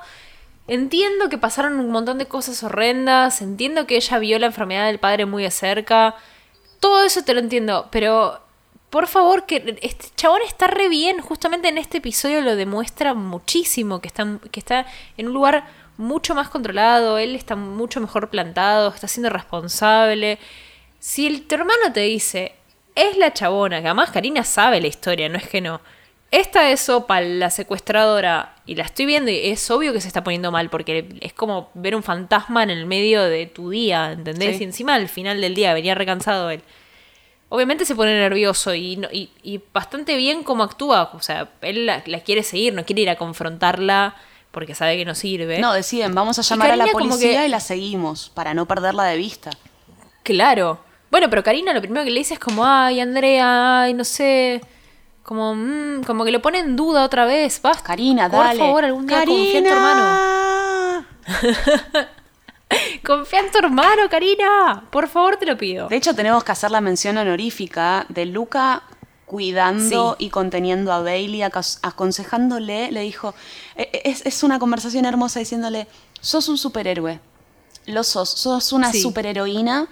Entiendo 0.68 1.30
que 1.30 1.38
pasaron 1.38 1.80
un 1.80 1.90
montón 1.90 2.18
de 2.18 2.26
cosas 2.26 2.64
horrendas, 2.64 3.42
entiendo 3.42 3.86
que 3.86 3.98
ella 3.98 4.18
vio 4.20 4.40
la 4.40 4.48
enfermedad 4.48 4.86
del 4.86 5.00
padre 5.00 5.26
muy 5.26 5.44
de 5.44 5.52
cerca, 5.52 6.16
todo 6.80 7.04
eso 7.04 7.24
te 7.24 7.34
lo 7.34 7.42
entiendo, 7.42 7.90
pero 7.92 8.40
por 8.90 9.08
favor, 9.08 9.46
que 9.46 9.78
este 9.82 10.10
chabón 10.16 10.42
está 10.44 10.68
re 10.68 10.88
bien, 10.88 11.20
justamente 11.20 11.68
en 11.68 11.80
este 11.80 11.98
episodio 11.98 12.42
lo 12.42 12.56
demuestra 12.56 13.14
muchísimo, 13.14 14.00
que 14.00 14.08
está, 14.08 14.38
que 14.52 14.60
está 14.60 14.86
en 15.18 15.28
un 15.28 15.34
lugar 15.34 15.66
mucho 15.98 16.36
más 16.36 16.50
controlado, 16.50 17.18
él 17.18 17.36
está 17.36 17.56
mucho 17.56 18.00
mejor 18.00 18.30
plantado, 18.30 18.90
está 18.90 19.08
siendo 19.08 19.32
responsable. 19.32 20.38
Si 21.00 21.26
el, 21.26 21.48
tu 21.48 21.56
hermano 21.56 21.92
te 21.92 22.02
dice, 22.02 22.54
es 22.94 23.18
la 23.18 23.34
chabona, 23.34 23.82
que 23.82 23.88
además 23.88 24.12
Karina 24.12 24.44
sabe 24.44 24.80
la 24.80 24.88
historia, 24.88 25.28
no 25.28 25.38
es 25.38 25.48
que 25.48 25.60
no 25.60 25.82
esta 26.34 26.72
es 26.72 26.90
Opal, 26.90 27.40
la 27.40 27.52
secuestradora, 27.52 28.56
y 28.66 28.74
la 28.74 28.86
estoy 28.86 29.06
viendo 29.06 29.30
y 29.30 29.38
es 29.52 29.70
obvio 29.70 29.94
que 29.94 30.02
se 30.02 30.08
está 30.08 30.24
poniendo 30.24 30.52
mal, 30.52 30.72
porque 30.72 31.08
es 31.22 31.32
como 31.32 31.70
ver 31.76 31.96
un 31.96 32.02
fantasma 32.02 32.64
en 32.64 32.72
el 32.72 32.88
medio 32.88 33.22
de 33.22 33.46
tu 33.46 33.70
día, 33.70 34.14
¿entendés? 34.14 34.60
Y 34.60 34.64
encima 34.64 34.96
al 34.96 35.10
final 35.10 35.42
del 35.42 35.54
día 35.54 35.76
venía 35.76 35.94
recansado 35.94 36.50
él. 36.50 36.64
Obviamente 37.50 37.86
se 37.86 37.94
pone 37.94 38.16
nervioso 38.16 38.74
y, 38.74 39.00
y, 39.44 39.62
bastante 39.72 40.18
bien 40.18 40.42
cómo 40.42 40.64
actúa. 40.64 41.12
O 41.14 41.22
sea, 41.22 41.52
él 41.62 41.86
la, 41.86 42.02
quiere 42.02 42.42
seguir, 42.42 42.74
no 42.74 42.84
quiere 42.84 43.04
ir 43.04 43.12
a 43.12 43.16
confrontarla 43.16 44.16
porque 44.50 44.74
sabe 44.74 44.98
que 44.98 45.06
no 45.06 45.14
sirve. 45.14 45.60
No, 45.60 45.72
deciden, 45.72 46.16
vamos 46.16 46.40
a 46.40 46.42
llamar 46.42 46.72
a 46.72 46.76
la 46.76 46.88
policía 46.88 47.46
y 47.46 47.50
la 47.50 47.60
seguimos 47.60 48.32
para 48.32 48.56
no 48.56 48.66
perderla 48.66 49.04
de 49.04 49.18
vista. 49.18 49.52
Claro. 50.24 50.80
Bueno, 51.12 51.30
pero 51.30 51.44
Karina 51.44 51.74
lo 51.74 51.82
primero 51.82 52.04
que 52.04 52.10
le 52.10 52.22
dice 52.22 52.34
es 52.34 52.40
como, 52.40 52.66
ay, 52.66 53.02
Andrea, 53.02 53.84
ay, 53.84 53.94
no 53.94 54.04
sé 54.04 54.62
como, 55.24 55.56
mm, 55.56 56.04
como 56.04 56.26
que 56.26 56.32
lo 56.32 56.42
pone 56.42 56.60
en 56.60 56.76
duda 56.76 57.04
otra 57.04 57.26
vez. 57.26 57.62
Vas, 57.62 57.82
Karina, 57.82 58.30
por 58.30 58.40
dale. 58.44 58.60
Por 58.60 58.68
favor, 58.68 58.86
algún 58.86 59.08
día 59.08 59.26
confía 59.26 59.58
en 59.58 59.64
tu 59.64 59.70
hermano. 59.70 61.06
confía 63.06 63.40
en 63.40 63.52
tu 63.52 63.58
hermano, 63.58 64.10
Karina. 64.10 64.84
Por 64.92 65.08
favor, 65.08 65.38
te 65.38 65.46
lo 65.46 65.58
pido. 65.58 65.88
De 65.88 65.96
hecho, 65.96 66.14
tenemos 66.14 66.44
que 66.44 66.52
hacer 66.52 66.72
la 66.72 66.82
mención 66.82 67.18
honorífica 67.18 68.06
de 68.10 68.26
Luca 68.26 68.84
cuidando 69.26 70.16
y 70.20 70.30
conteniendo 70.30 70.92
a 70.92 71.02
Bailey, 71.02 71.42
aconsejándole, 71.42 72.92
le 72.92 73.02
dijo, 73.02 73.34
e-, 73.76 73.90
e-, 73.92 74.12
es, 74.12 74.26
es, 74.26 74.44
una 74.44 74.60
conversación 74.60 75.06
hermosa 75.06 75.40
diciéndole, 75.40 75.88
sos 76.22 76.50
un 76.50 76.58
superhéroe, 76.58 77.20
lo 77.88 78.04
sos, 78.04 78.30
sos 78.30 78.72
una 78.74 78.94
superheroína, 78.94 79.88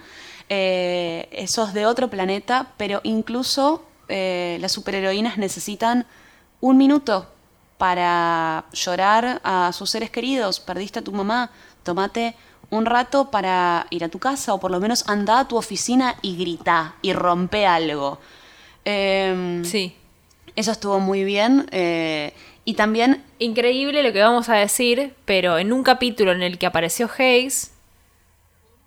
eh, 0.48 1.44
sos 1.48 1.72
de 1.72 1.86
otro 1.86 2.08
planeta, 2.08 2.72
pero 2.76 3.00
incluso 3.02 3.82
eh, 4.08 4.58
las 4.60 4.72
superheroínas 4.72 5.38
necesitan 5.38 6.06
un 6.60 6.76
minuto 6.76 7.26
para 7.78 8.64
llorar 8.72 9.40
a 9.42 9.72
sus 9.72 9.90
seres 9.90 10.10
queridos. 10.10 10.60
Perdiste 10.60 11.00
a 11.00 11.02
tu 11.02 11.12
mamá, 11.12 11.50
tomate 11.82 12.36
un 12.70 12.86
rato 12.86 13.30
para 13.30 13.86
ir 13.90 14.04
a 14.04 14.08
tu 14.08 14.18
casa 14.18 14.54
o 14.54 14.60
por 14.60 14.70
lo 14.70 14.80
menos 14.80 15.08
anda 15.08 15.40
a 15.40 15.48
tu 15.48 15.56
oficina 15.56 16.16
y 16.22 16.36
grita 16.36 16.94
y 17.02 17.12
rompe 17.12 17.66
algo. 17.66 18.18
Em, 18.84 19.64
sí. 19.64 19.96
Eso 20.54 20.72
estuvo 20.72 21.00
muy 21.00 21.24
bien. 21.24 21.66
Eh, 21.70 22.32
y 22.64 22.74
también... 22.74 23.24
Increíble 23.38 24.04
lo 24.04 24.12
que 24.12 24.20
vamos 24.20 24.48
a 24.48 24.54
decir, 24.54 25.14
pero 25.24 25.58
en 25.58 25.72
un 25.72 25.82
capítulo 25.82 26.30
en 26.30 26.42
el 26.42 26.58
que 26.58 26.66
apareció 26.66 27.10
Hayes, 27.18 27.72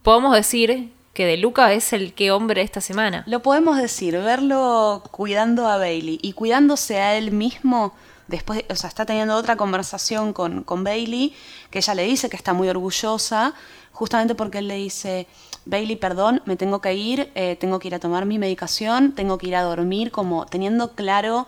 podemos 0.01 0.33
decir 0.33 0.93
que 1.15 1.25
De 1.25 1.37
Luca 1.37 1.71
es 1.71 1.93
el 1.93 2.13
que 2.13 2.31
hombre 2.31 2.61
esta 2.61 2.81
semana. 2.81 3.23
Lo 3.25 3.41
podemos 3.41 3.77
decir, 3.77 4.17
verlo 4.17 5.01
cuidando 5.11 5.65
a 5.65 5.77
Bailey 5.77 6.19
y 6.21 6.33
cuidándose 6.33 6.99
a 6.99 7.17
él 7.17 7.31
mismo. 7.31 7.93
Después, 8.27 8.65
o 8.69 8.75
sea, 8.75 8.89
está 8.89 9.05
teniendo 9.05 9.33
otra 9.35 9.55
conversación 9.55 10.33
con, 10.33 10.63
con 10.63 10.83
Bailey, 10.83 11.33
que 11.69 11.79
ella 11.79 11.95
le 11.95 12.03
dice 12.03 12.27
que 12.29 12.35
está 12.35 12.51
muy 12.51 12.67
orgullosa, 12.67 13.53
justamente 13.93 14.35
porque 14.35 14.57
él 14.57 14.67
le 14.67 14.75
dice, 14.75 15.25
Bailey, 15.65 15.95
perdón, 15.95 16.41
me 16.43 16.57
tengo 16.57 16.81
que 16.81 16.93
ir, 16.93 17.31
eh, 17.35 17.55
tengo 17.55 17.79
que 17.79 17.87
ir 17.87 17.95
a 17.95 17.99
tomar 17.99 18.25
mi 18.25 18.37
medicación, 18.37 19.13
tengo 19.13 19.37
que 19.37 19.47
ir 19.47 19.55
a 19.55 19.61
dormir, 19.61 20.11
como 20.11 20.45
teniendo 20.47 20.95
claro 20.95 21.47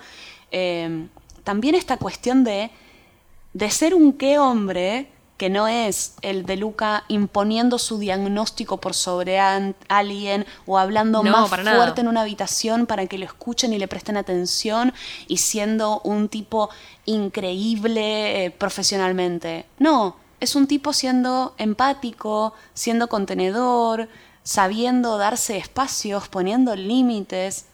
eh, 0.52 1.08
también 1.44 1.76
esta 1.76 1.98
cuestión 1.98 2.46
de, 2.46 2.72
de 3.52 3.70
ser 3.70 3.94
un 3.94 4.14
qué 4.14 4.40
hombre 4.40 5.10
que 5.38 5.50
no 5.50 5.68
es 5.68 6.16
el 6.24 6.46
de 6.46 6.58
Luca 6.58 7.04
imponiendo 7.08 7.78
su 7.78 8.00
diagnóstico 8.00 8.78
por 8.78 8.96
sobre 8.96 9.40
alguien 9.40 10.46
o 10.66 10.80
hablando 10.80 11.24
más 11.24 11.50
fuerte 11.50 12.02
en 12.02 12.08
una 12.08 12.22
habitación 12.22 12.88
para 12.88 13.06
que 13.06 13.20
lo 13.20 13.26
escuchen 13.26 13.72
y 13.72 13.78
le 13.78 13.88
presten 13.88 14.18
atención 14.18 14.94
y 15.28 15.38
siendo 15.38 16.02
un 16.02 16.28
tipo 16.28 16.70
increíble 17.06 18.46
eh, 18.46 18.52
profesionalmente. 18.52 19.66
No, 19.78 20.16
es 20.40 20.56
un 20.56 20.68
tipo 20.68 20.92
siendo 20.92 21.54
empático, 21.60 22.54
siendo 22.74 23.08
contenedor, 23.08 24.10
sabiendo 24.44 25.18
darse 25.18 25.58
espacios, 25.58 26.28
poniendo 26.30 26.76
límites. 26.76 27.66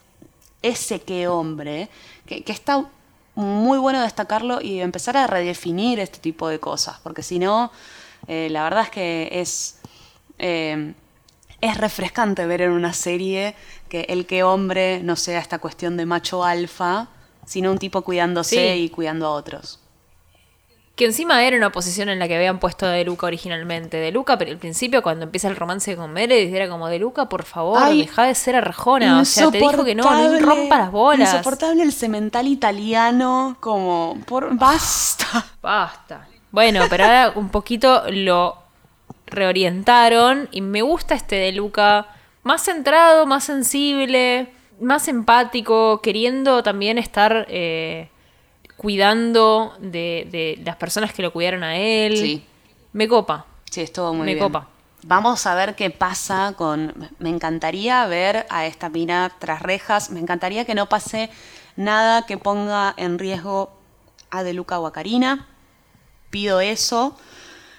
Ese 0.61 1.01
que 1.01 1.28
hombre, 1.28 1.89
que, 2.26 2.43
que 2.43 2.51
está 2.53 2.86
muy 3.36 3.77
bueno 3.77 4.01
destacarlo 4.01 4.61
y 4.61 4.81
empezar 4.81 5.17
a 5.17 5.27
redefinir 5.27 5.99
este 5.99 6.19
tipo 6.19 6.47
de 6.47 6.59
cosas, 6.59 6.99
porque 7.03 7.23
si 7.23 7.39
no, 7.39 7.71
eh, 8.27 8.47
la 8.51 8.63
verdad 8.63 8.84
es 8.84 8.89
que 8.89 9.29
es, 9.31 9.79
eh, 10.39 10.93
es 11.61 11.77
refrescante 11.77 12.45
ver 12.45 12.61
en 12.61 12.71
una 12.71 12.93
serie 12.93 13.55
que 13.89 14.01
el 14.09 14.25
que 14.25 14.43
hombre 14.43 15.01
no 15.03 15.15
sea 15.15 15.39
esta 15.39 15.59
cuestión 15.59 15.97
de 15.97 16.05
macho 16.05 16.43
alfa, 16.43 17.07
sino 17.45 17.71
un 17.71 17.77
tipo 17.77 18.01
cuidándose 18.03 18.77
y 18.77 18.89
cuidando 18.89 19.27
a 19.27 19.31
otros. 19.31 19.79
Que 21.03 21.07
encima 21.07 21.43
era 21.43 21.57
una 21.57 21.69
posición 21.69 22.07
en 22.07 22.17
la 22.17 22.29
que 22.29 22.37
habían 22.37 22.59
puesto 22.59 22.85
a 22.85 22.89
De 22.91 23.03
Luca 23.03 23.27
originalmente. 23.27 23.97
De 23.97 24.13
Luca, 24.13 24.37
pero 24.37 24.51
al 24.51 24.57
principio, 24.57 25.03
cuando 25.03 25.25
empieza 25.25 25.49
el 25.49 25.57
romance 25.57 25.97
con 25.97 26.13
Meredith, 26.13 26.55
era 26.55 26.69
como: 26.69 26.87
De 26.87 26.97
Luca, 26.97 27.27
por 27.27 27.43
favor, 27.43 27.93
deja 27.93 28.23
de 28.23 28.33
ser 28.33 28.55
arrejona. 28.55 29.19
O 29.19 29.25
sea, 29.25 29.51
te 29.51 29.57
dijo 29.57 29.83
que 29.83 29.95
no, 29.95 30.03
no 30.05 30.39
rompa 30.39 30.77
las 30.77 30.91
bolas. 30.93 31.33
Insoportable 31.33 31.83
el 31.83 31.91
cemental 31.91 32.47
italiano, 32.47 33.57
como: 33.59 34.17
por 34.25 34.55
Basta. 34.55 35.45
Basta. 35.61 36.25
Bueno, 36.51 36.85
pero 36.89 37.03
ahora 37.03 37.33
un 37.35 37.49
poquito 37.49 38.03
lo 38.09 38.55
reorientaron 39.25 40.47
y 40.51 40.61
me 40.61 40.83
gusta 40.83 41.15
este 41.15 41.35
De 41.35 41.51
Luca 41.51 42.07
más 42.43 42.63
centrado, 42.63 43.25
más 43.25 43.43
sensible, 43.43 44.53
más 44.79 45.09
empático, 45.09 45.99
queriendo 45.99 46.63
también 46.63 46.97
estar. 46.97 47.45
Eh, 47.49 48.07
cuidando 48.84 49.73
de, 49.79 50.61
las 50.65 50.75
personas 50.75 51.13
que 51.13 51.21
lo 51.21 51.31
cuidaron 51.31 51.63
a 51.63 51.77
él. 51.77 52.17
Sí. 52.17 52.43
Me 52.91 53.07
copa. 53.07 53.45
Sí, 53.71 53.79
estuvo 53.79 54.13
muy 54.13 54.25
bien. 54.25 54.38
Me 54.38 54.43
copa. 54.43 54.67
Vamos 55.03 55.45
a 55.45 55.55
ver 55.55 55.75
qué 55.75 55.89
pasa 55.89 56.53
con... 56.57 57.09
Me 57.17 57.29
encantaría 57.29 58.05
ver 58.07 58.45
a 58.49 58.65
esta 58.65 58.89
mina 58.89 59.31
tras 59.39 59.61
rejas. 59.61 60.09
Me 60.09 60.19
encantaría 60.19 60.65
que 60.65 60.75
no 60.75 60.89
pase 60.89 61.29
nada 61.77 62.25
que 62.25 62.38
ponga 62.38 62.93
en 62.97 63.19
riesgo 63.19 63.71
a 64.29 64.43
De 64.43 64.51
Luca 64.51 64.77
o 64.81 64.86
a 64.86 64.91
Karina. 64.91 65.47
Pido 66.29 66.59
eso. 66.59 67.17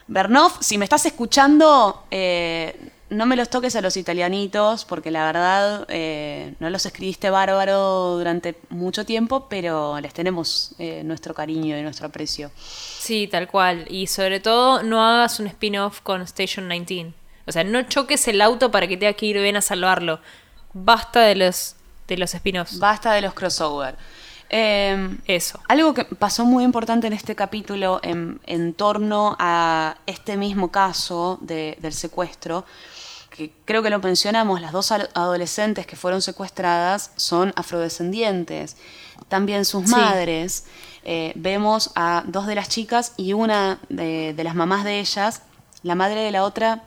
Bernov, 0.07 0.53
si 0.61 0.79
me 0.79 0.85
estás 0.85 1.05
escuchando, 1.05 2.07
eh, 2.11 2.93
no 3.15 3.27
me 3.27 3.37
los 3.37 3.49
toques 3.49 3.77
a 3.77 3.81
los 3.81 3.97
italianitos, 3.97 4.85
porque 4.85 5.11
la 5.11 5.25
verdad 5.25 5.87
eh, 5.89 6.55
no 6.61 6.71
los 6.71 6.85
escribiste 6.87 7.31
bárbaro 7.31 8.17
durante 8.19 8.57
mucho 8.69 9.07
tiempo, 9.07 9.47
pero 9.49 9.99
les 10.01 10.13
tenemos 10.13 10.75
eh, 10.79 11.03
nuestro 11.05 11.35
cariño 11.35 11.79
y 11.79 11.83
nuestro 11.83 12.07
aprecio. 12.07 12.51
Sí, 12.57 13.29
tal 13.31 13.49
cual. 13.49 13.87
Y 13.89 14.07
sobre 14.07 14.41
todo, 14.41 14.83
no 14.83 15.05
hagas 15.05 15.41
un 15.41 15.47
spin-off 15.47 16.01
con 16.01 16.23
Station 16.23 16.69
19. 16.69 17.13
O 17.47 17.53
sea, 17.53 17.65
no 17.65 17.83
choques 17.83 18.27
el 18.29 18.41
auto 18.41 18.71
para 18.71 18.87
que 18.87 18.97
tenga 18.97 19.13
que 19.13 19.27
ir 19.27 19.39
bien 19.41 19.57
a 19.57 19.61
salvarlo. 19.61 20.21
Basta 20.73 21.21
de 21.21 21.37
los, 21.37 21.77
de 22.09 22.17
los 22.17 22.35
spin-offs. 22.35 22.79
Basta 22.79 23.13
de 23.13 23.21
los 23.21 23.35
crossover. 23.35 23.97
Em, 24.49 25.19
Eso. 25.27 25.59
Algo 25.69 25.95
que 25.95 26.05
pasó 26.05 26.45
muy 26.45 26.65
importante 26.65 27.07
en 27.07 27.13
este 27.13 27.35
capítulo 27.35 28.01
en, 28.03 28.75
torno 28.75 29.37
a 29.39 29.97
este 30.07 30.37
mismo 30.37 30.71
caso 30.71 31.39
del 31.41 31.93
secuestro 31.93 32.65
que 33.35 33.53
creo 33.65 33.83
que 33.83 33.91
lo 33.91 33.99
mencionamos, 33.99 34.61
las 34.61 34.71
dos 34.71 34.93
adolescentes 34.93 35.87
que 35.87 35.97
fueron 35.97 36.23
secuestradas 36.23 37.11
son 37.17 37.53
afrodescendientes. 37.57 38.77
También 39.29 39.65
sus 39.65 39.89
madres. 39.89 40.67
Eh, 41.03 41.33
vemos 41.35 41.91
a 41.97 42.23
dos 42.27 42.47
de 42.47 42.55
las 42.55 42.69
chicas 42.69 43.13
y 43.17 43.33
una 43.33 43.81
de, 43.89 44.35
las 44.43 44.55
mamás 44.55 44.85
de 44.85 45.01
ellas, 45.01 45.43
la 45.83 45.95
madre 45.95 46.21
de 46.21 46.31
la 46.31 46.45
otra, 46.45 46.85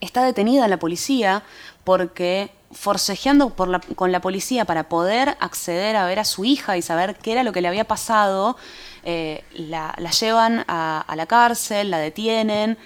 está 0.00 0.22
detenida 0.22 0.64
en 0.64 0.70
la 0.70 0.78
policía 0.78 1.42
porque 1.82 2.52
forcejeando 2.74 3.54
con 3.54 4.12
la 4.12 4.20
policía 4.20 4.64
para 4.64 4.88
poder 4.88 5.36
acceder 5.40 5.96
a 5.96 6.06
ver 6.06 6.18
a 6.18 6.24
su 6.24 6.44
hija 6.44 6.76
y 6.76 6.82
saber 6.82 7.16
qué 7.16 7.32
era 7.32 7.42
lo 7.42 7.52
que 7.52 7.60
le 7.60 7.68
había 7.68 7.84
pasado, 7.84 8.56
eh, 9.04 9.44
la, 9.52 9.94
llevan 10.20 10.64
a 10.68 11.14
la 11.16 11.26
cárcel, 11.26 11.90
la 11.90 11.98
detienen. 11.98 12.76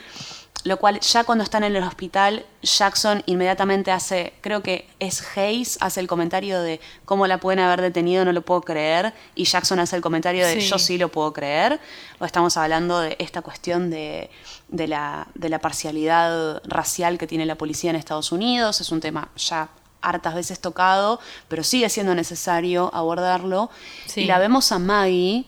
Lo 0.64 0.76
cual 0.78 0.99
ya 1.01 1.22
cuando 1.24 1.45
están 1.45 1.62
en 1.62 1.76
el 1.76 1.84
hospital, 1.84 2.45
Jackson 2.62 3.22
inmediatamente 3.26 3.93
hace, 3.93 4.34
creo 4.41 4.62
que 4.62 4.89
es 4.99 5.24
Hayes, 5.36 5.78
hace 5.80 6.01
el 6.01 6.09
comentario 6.09 6.61
de 6.61 6.80
cómo 7.05 7.26
la 7.28 7.39
pueden 7.39 7.61
haber 7.61 7.80
detenido, 7.80 8.24
no 8.24 8.32
lo 8.32 8.43
puedo 8.43 8.62
creer, 8.62 9.14
y 9.36 9.45
Jackson 9.45 9.78
hace 9.78 9.95
el 9.95 10.03
comentario 10.03 10.45
de 10.47 10.61
yo 10.61 10.78
sí 10.78 10.99
lo 10.99 11.11
puedo 11.11 11.32
creer, 11.32 11.78
o 12.18 12.24
estamos 12.24 12.57
hablando 12.57 12.99
de 12.99 13.16
esta 13.20 13.41
cuestión 13.41 13.89
de, 13.89 14.30
la, 14.68 15.28
de 15.34 15.49
la 15.49 15.61
parcialidad 15.61 16.61
racial 16.64 17.18
que 17.18 17.28
tiene 17.28 17.47
la 17.47 17.55
policía 17.55 17.91
en 17.91 17.97
Estados 17.97 18.32
Unidos, 18.32 18.80
es 18.80 18.91
un 18.91 19.01
tema 19.01 19.28
ya 19.36 19.68
hartas 20.01 20.34
veces 20.34 20.61
tocado, 20.61 21.20
pero 21.49 21.62
sigue 21.62 21.88
siendo 21.88 22.14
necesario 22.14 22.90
abordarlo. 22.94 23.70
Y 24.14 24.24
la 24.24 24.38
vemos 24.38 24.72
a 24.72 24.78
Maggie 24.78 25.46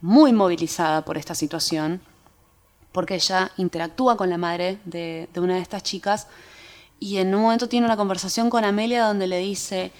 muy 0.00 0.32
movilizada 0.32 1.04
por 1.04 1.16
esta 1.16 1.34
situación 1.34 2.00
porque 2.94 3.16
ella 3.16 3.50
interactúa 3.56 4.16
con 4.16 4.30
la 4.30 4.38
madre 4.38 4.78
de, 4.84 5.28
una 5.34 5.56
de 5.56 5.60
estas 5.60 5.82
chicas 5.82 6.28
y 7.00 7.16
en 7.16 7.34
un 7.34 7.42
momento 7.42 7.68
tiene 7.68 7.86
una 7.86 7.96
conversación 7.96 8.48
con 8.48 8.64
Amelia 8.64 9.06
donde 9.06 9.26
le 9.26 9.38
dice, 9.38 9.90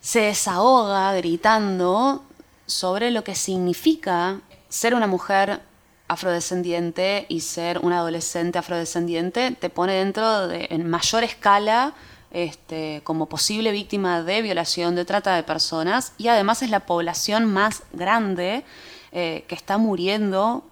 se 0.00 0.20
desahoga 0.20 1.12
gritando 1.16 2.24
sobre 2.64 3.10
lo 3.10 3.22
que 3.24 3.34
significa 3.34 4.40
ser 4.70 4.94
una 4.94 5.06
mujer 5.06 5.60
afrodescendiente 6.08 7.26
y 7.28 7.40
ser 7.40 7.80
una 7.80 7.98
adolescente 7.98 8.58
afrodescendiente, 8.58 9.50
te 9.50 9.68
pone 9.68 9.92
dentro 9.92 10.48
de, 10.48 10.68
en 10.70 10.88
mayor 10.88 11.24
escala 11.24 11.92
este, 12.34 13.00
como 13.04 13.28
posible 13.28 13.70
víctima 13.72 14.22
de 14.22 14.42
violación, 14.42 14.94
de 14.96 15.04
trata 15.04 15.34
de 15.36 15.42
personas, 15.44 16.12
y 16.18 16.28
además 16.28 16.62
es 16.62 16.68
la 16.68 16.80
población 16.80 17.46
más 17.46 17.84
grande 17.92 18.64
eh, 19.12 19.44
que 19.48 19.54
está 19.54 19.78
muriendo 19.78 20.64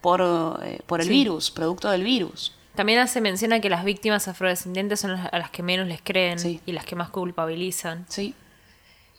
por, 0.00 0.60
eh, 0.64 0.80
por 0.86 1.00
el 1.00 1.08
virus, 1.08 1.50
producto 1.50 1.90
del 1.90 2.02
virus. 2.02 2.54
También 2.74 2.98
hace 2.98 3.20
mención 3.20 3.52
a 3.52 3.60
que 3.60 3.68
las 3.68 3.84
víctimas 3.84 4.26
afrodescendientes 4.26 5.00
son 5.00 5.10
a 5.10 5.38
las 5.38 5.50
que 5.50 5.62
menos 5.62 5.86
les 5.86 6.00
creen 6.02 6.38
y 6.64 6.72
las 6.72 6.86
que 6.86 6.96
más 6.96 7.10
culpabilizan. 7.10 8.06
Sí. 8.08 8.34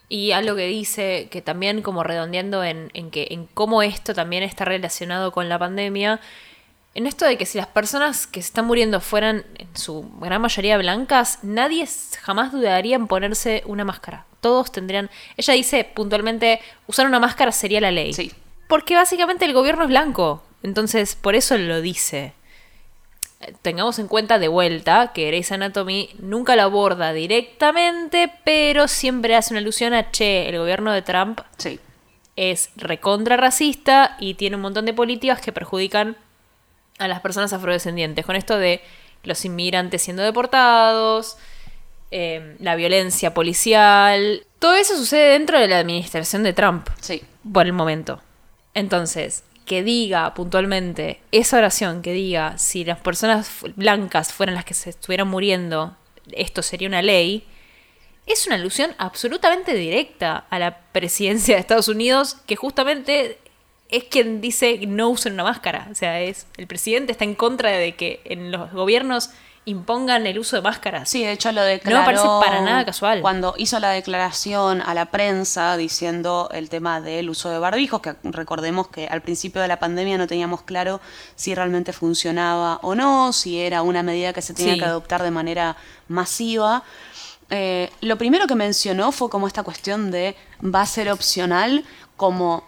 Y 0.10 0.32
algo 0.32 0.56
que 0.56 0.68
dice, 0.68 1.28
que 1.30 1.42
también 1.42 1.84
como 1.84 2.04
redondeando 2.04 2.64
en, 2.64 2.90
en, 2.94 3.12
que, 3.12 3.28
en 3.30 3.46
cómo 3.46 3.84
esto 3.84 4.14
también 4.14 4.44
está 4.44 4.66
relacionado 4.66 5.32
con 5.32 5.50
la 5.50 5.60
pandemia, 5.60 6.20
en 6.96 7.08
esto 7.08 7.26
de 7.26 7.38
que 7.38 7.46
si 7.46 7.58
las 7.58 7.68
personas 7.68 8.28
que 8.28 8.42
se 8.42 8.48
están 8.48 8.66
muriendo 8.66 9.00
fueran 9.02 9.46
en 9.56 9.76
su 9.76 10.10
gran 10.20 10.42
mayoría 10.42 10.78
blancas, 10.78 11.40
nadie 11.42 11.88
jamás 12.22 12.52
dudaría 12.52 12.96
en 12.96 13.08
ponerse 13.08 13.64
una 13.66 13.84
máscara. 13.84 14.26
Todos 14.42 14.72
tendrían... 14.72 15.10
Ella 15.36 15.54
dice 15.56 15.86
puntualmente, 15.86 16.60
usar 16.86 17.08
una 17.08 17.20
máscara 17.20 17.52
sería 17.52 17.82
la 17.82 17.92
ley. 17.92 18.14
Sí. 18.14 18.32
Porque 18.68 18.96
básicamente 18.96 19.46
el 19.46 19.54
gobierno 19.54 19.84
es 19.84 19.90
blanco. 19.90 20.44
Entonces, 20.62 21.16
por 21.16 21.36
eso 21.36 21.58
lo 21.58 21.82
dice. 21.82 22.34
Tengamos 23.62 23.98
en 23.98 24.08
cuenta 24.08 24.38
de 24.38 24.48
vuelta 24.48 25.12
que 25.14 25.28
Grey's 25.28 25.52
Anatomy 25.52 26.12
nunca 26.20 26.56
lo 26.56 26.62
aborda 26.62 27.12
directamente, 27.12 28.32
pero 28.46 28.88
siempre 28.88 29.36
hace 29.36 29.54
una 29.54 29.60
alusión 29.60 29.94
a, 29.94 30.12
che, 30.12 30.48
el 30.48 30.60
gobierno 30.60 30.94
de 30.94 31.02
Trump 31.02 31.42
es 32.36 32.70
recontra 32.76 33.36
racista 33.38 34.16
y 34.20 34.36
tiene 34.36 34.56
un 34.56 34.62
montón 34.62 34.86
de 34.86 34.94
políticas 34.94 35.42
que 35.42 35.52
perjudican 35.52 36.18
a 37.00 37.08
las 37.08 37.22
personas 37.22 37.54
afrodescendientes. 37.54 38.26
Con 38.26 38.36
esto 38.36 38.58
de 38.58 38.82
los 39.24 39.44
inmigrantes 39.46 40.02
siendo 40.02 40.24
deportados, 40.24 41.38
eh, 42.12 42.56
la 42.60 42.76
violencia 42.76 43.34
policial. 43.34 44.46
Todo 44.60 44.76
eso 44.76 44.96
sucede 44.96 45.32
dentro 45.32 45.60
de 45.60 45.68
la 45.68 45.80
administración 45.80 46.44
de 46.44 46.54
Trump. 46.54 46.88
Sí. 47.00 47.24
Por 47.52 47.66
el 47.66 47.74
momento. 47.74 48.22
Entonces, 48.74 49.44
que 49.66 49.84
diga 49.84 50.34
puntualmente 50.34 51.22
esa 51.32 51.58
oración, 51.58 52.02
que 52.02 52.14
diga 52.14 52.58
si 52.58 52.84
las 52.84 53.00
personas 53.00 53.50
blancas 53.76 54.34
fueran 54.34 54.56
las 54.56 54.66
que 54.66 54.74
se 54.74 54.90
estuvieran 54.90 55.28
muriendo, 55.28 55.96
esto 56.32 56.62
sería 56.62 56.88
una 56.88 57.02
ley, 57.02 57.48
es 58.26 58.48
una 58.48 58.56
alusión 58.56 58.96
absolutamente 58.98 59.74
directa 59.74 60.46
a 60.50 60.60
la 60.60 60.78
presidencia 60.92 61.56
de 61.56 61.62
Estados 61.62 61.88
Unidos, 61.88 62.38
que 62.46 62.56
justamente 62.56 63.38
es 63.94 64.06
quien 64.06 64.42
dice 64.42 64.80
no 64.88 65.10
usen 65.10 65.34
una 65.34 65.44
máscara. 65.44 65.88
O 65.92 65.96
sea, 65.96 66.20
es 66.20 66.48
el 66.58 66.66
presidente 66.66 67.12
está 67.12 67.26
en 67.26 67.36
contra 67.36 67.70
de 67.70 67.96
que 67.96 68.22
en 68.26 68.52
los 68.52 68.72
gobiernos 68.72 69.30
impongan 69.66 70.26
el 70.26 70.40
uso 70.40 70.56
de 70.56 70.64
máscaras. 70.64 71.08
Sí, 71.08 71.24
de 71.24 71.32
hecho 71.32 71.52
lo 71.52 71.62
declaró. 71.62 71.98
No 71.98 72.02
me 72.02 72.06
parece 72.08 72.28
para 72.44 72.62
nada 72.62 72.86
casual. 72.86 73.22
Cuando 73.22 73.54
hizo 73.58 73.80
la 73.80 73.92
declaración 73.92 74.82
a 74.82 74.96
la 74.96 75.06
prensa 75.06 75.78
diciendo 75.78 76.50
el 76.52 76.70
tema 76.70 77.02
del 77.02 77.30
uso 77.30 77.50
de 77.50 77.60
barbijos, 77.60 78.02
que 78.02 78.16
recordemos 78.24 78.88
que 78.88 79.08
al 79.08 79.22
principio 79.22 79.62
de 79.62 79.68
la 79.68 79.78
pandemia 79.78 80.18
no 80.18 80.26
teníamos 80.26 80.64
claro 80.64 81.00
si 81.36 81.54
realmente 81.54 81.94
funcionaba 81.94 82.80
o 82.82 82.96
no, 82.96 83.32
si 83.32 83.60
era 83.60 83.84
una 83.84 84.02
medida 84.02 84.34
que 84.34 84.42
se 84.42 84.56
tenía 84.56 84.76
que 84.76 84.86
adoptar 84.86 85.22
de 85.22 85.32
manera 85.32 85.78
masiva. 86.08 86.84
Eh, 87.52 87.92
lo 88.02 88.18
primero 88.18 88.48
que 88.48 88.56
mencionó 88.56 89.12
fue 89.12 89.30
como 89.30 89.46
esta 89.46 89.62
cuestión 89.62 90.10
de 90.10 90.36
va 90.64 90.82
a 90.82 90.86
ser 90.88 91.12
opcional, 91.12 91.86
como 92.18 92.64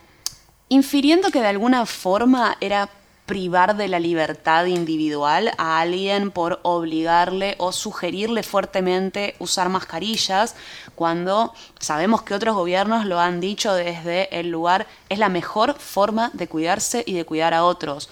infiriendo 0.69 1.29
que 1.29 1.41
de 1.41 1.47
alguna 1.47 1.85
forma 1.85 2.57
era 2.59 2.89
privar 3.25 3.75
de 3.75 3.87
la 3.87 3.99
libertad 3.99 4.65
individual 4.65 5.51
a 5.57 5.79
alguien 5.79 6.29
por 6.29 6.59
obligarle 6.63 7.55
o 7.57 7.71
sugerirle 7.71 8.43
fuertemente 8.43 9.35
usar 9.39 9.69
mascarillas, 9.69 10.55
cuando 10.93 11.53
sabemos 11.79 12.21
que 12.21 12.35
otros 12.35 12.55
gobiernos 12.55 13.05
lo 13.05 13.19
han 13.19 13.41
dicho 13.41 13.73
desde 13.73 14.39
el 14.39 14.49
lugar, 14.49 14.85
es 15.09 15.17
la 15.17 15.29
mejor 15.29 15.77
forma 15.79 16.29
de 16.33 16.47
cuidarse 16.47 17.03
y 17.05 17.13
de 17.13 17.25
cuidar 17.25 17.53
a 17.53 17.63
otros. 17.63 18.09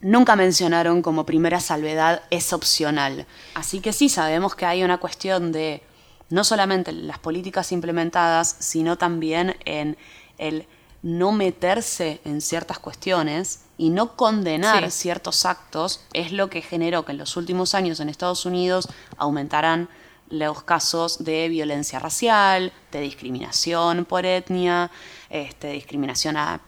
Nunca 0.00 0.36
mencionaron 0.36 1.00
como 1.00 1.24
primera 1.24 1.58
salvedad 1.58 2.22
es 2.30 2.52
opcional. 2.52 3.26
Así 3.54 3.80
que 3.80 3.94
sí 3.94 4.10
sabemos 4.10 4.54
que 4.54 4.66
hay 4.66 4.84
una 4.84 4.98
cuestión 4.98 5.52
de 5.52 5.82
no 6.28 6.44
solamente 6.44 6.92
las 6.92 7.18
políticas 7.18 7.72
implementadas, 7.72 8.56
sino 8.58 8.98
también 8.98 9.56
en 9.64 9.96
el 10.36 10.66
no 11.06 11.30
meterse 11.30 12.20
en 12.24 12.40
ciertas 12.40 12.80
cuestiones 12.80 13.60
y 13.78 13.90
no 13.90 14.16
condenar 14.16 14.90
ciertos 14.90 15.46
actos 15.46 16.00
es 16.12 16.32
lo 16.32 16.50
que 16.50 16.62
generó 16.62 17.04
que 17.04 17.12
en 17.12 17.18
los 17.18 17.36
últimos 17.36 17.76
años 17.76 18.00
en 18.00 18.08
Estados 18.08 18.44
Unidos 18.44 18.88
aumentaran 19.16 19.88
los 20.30 20.64
casos 20.64 21.22
de 21.22 21.48
violencia 21.48 22.00
racial, 22.00 22.72
de 22.90 23.02
discriminación 23.02 24.04
por 24.04 24.26
etnia, 24.26 24.90
este, 25.30 25.68
discriminación 25.68 26.36
a 26.36 26.60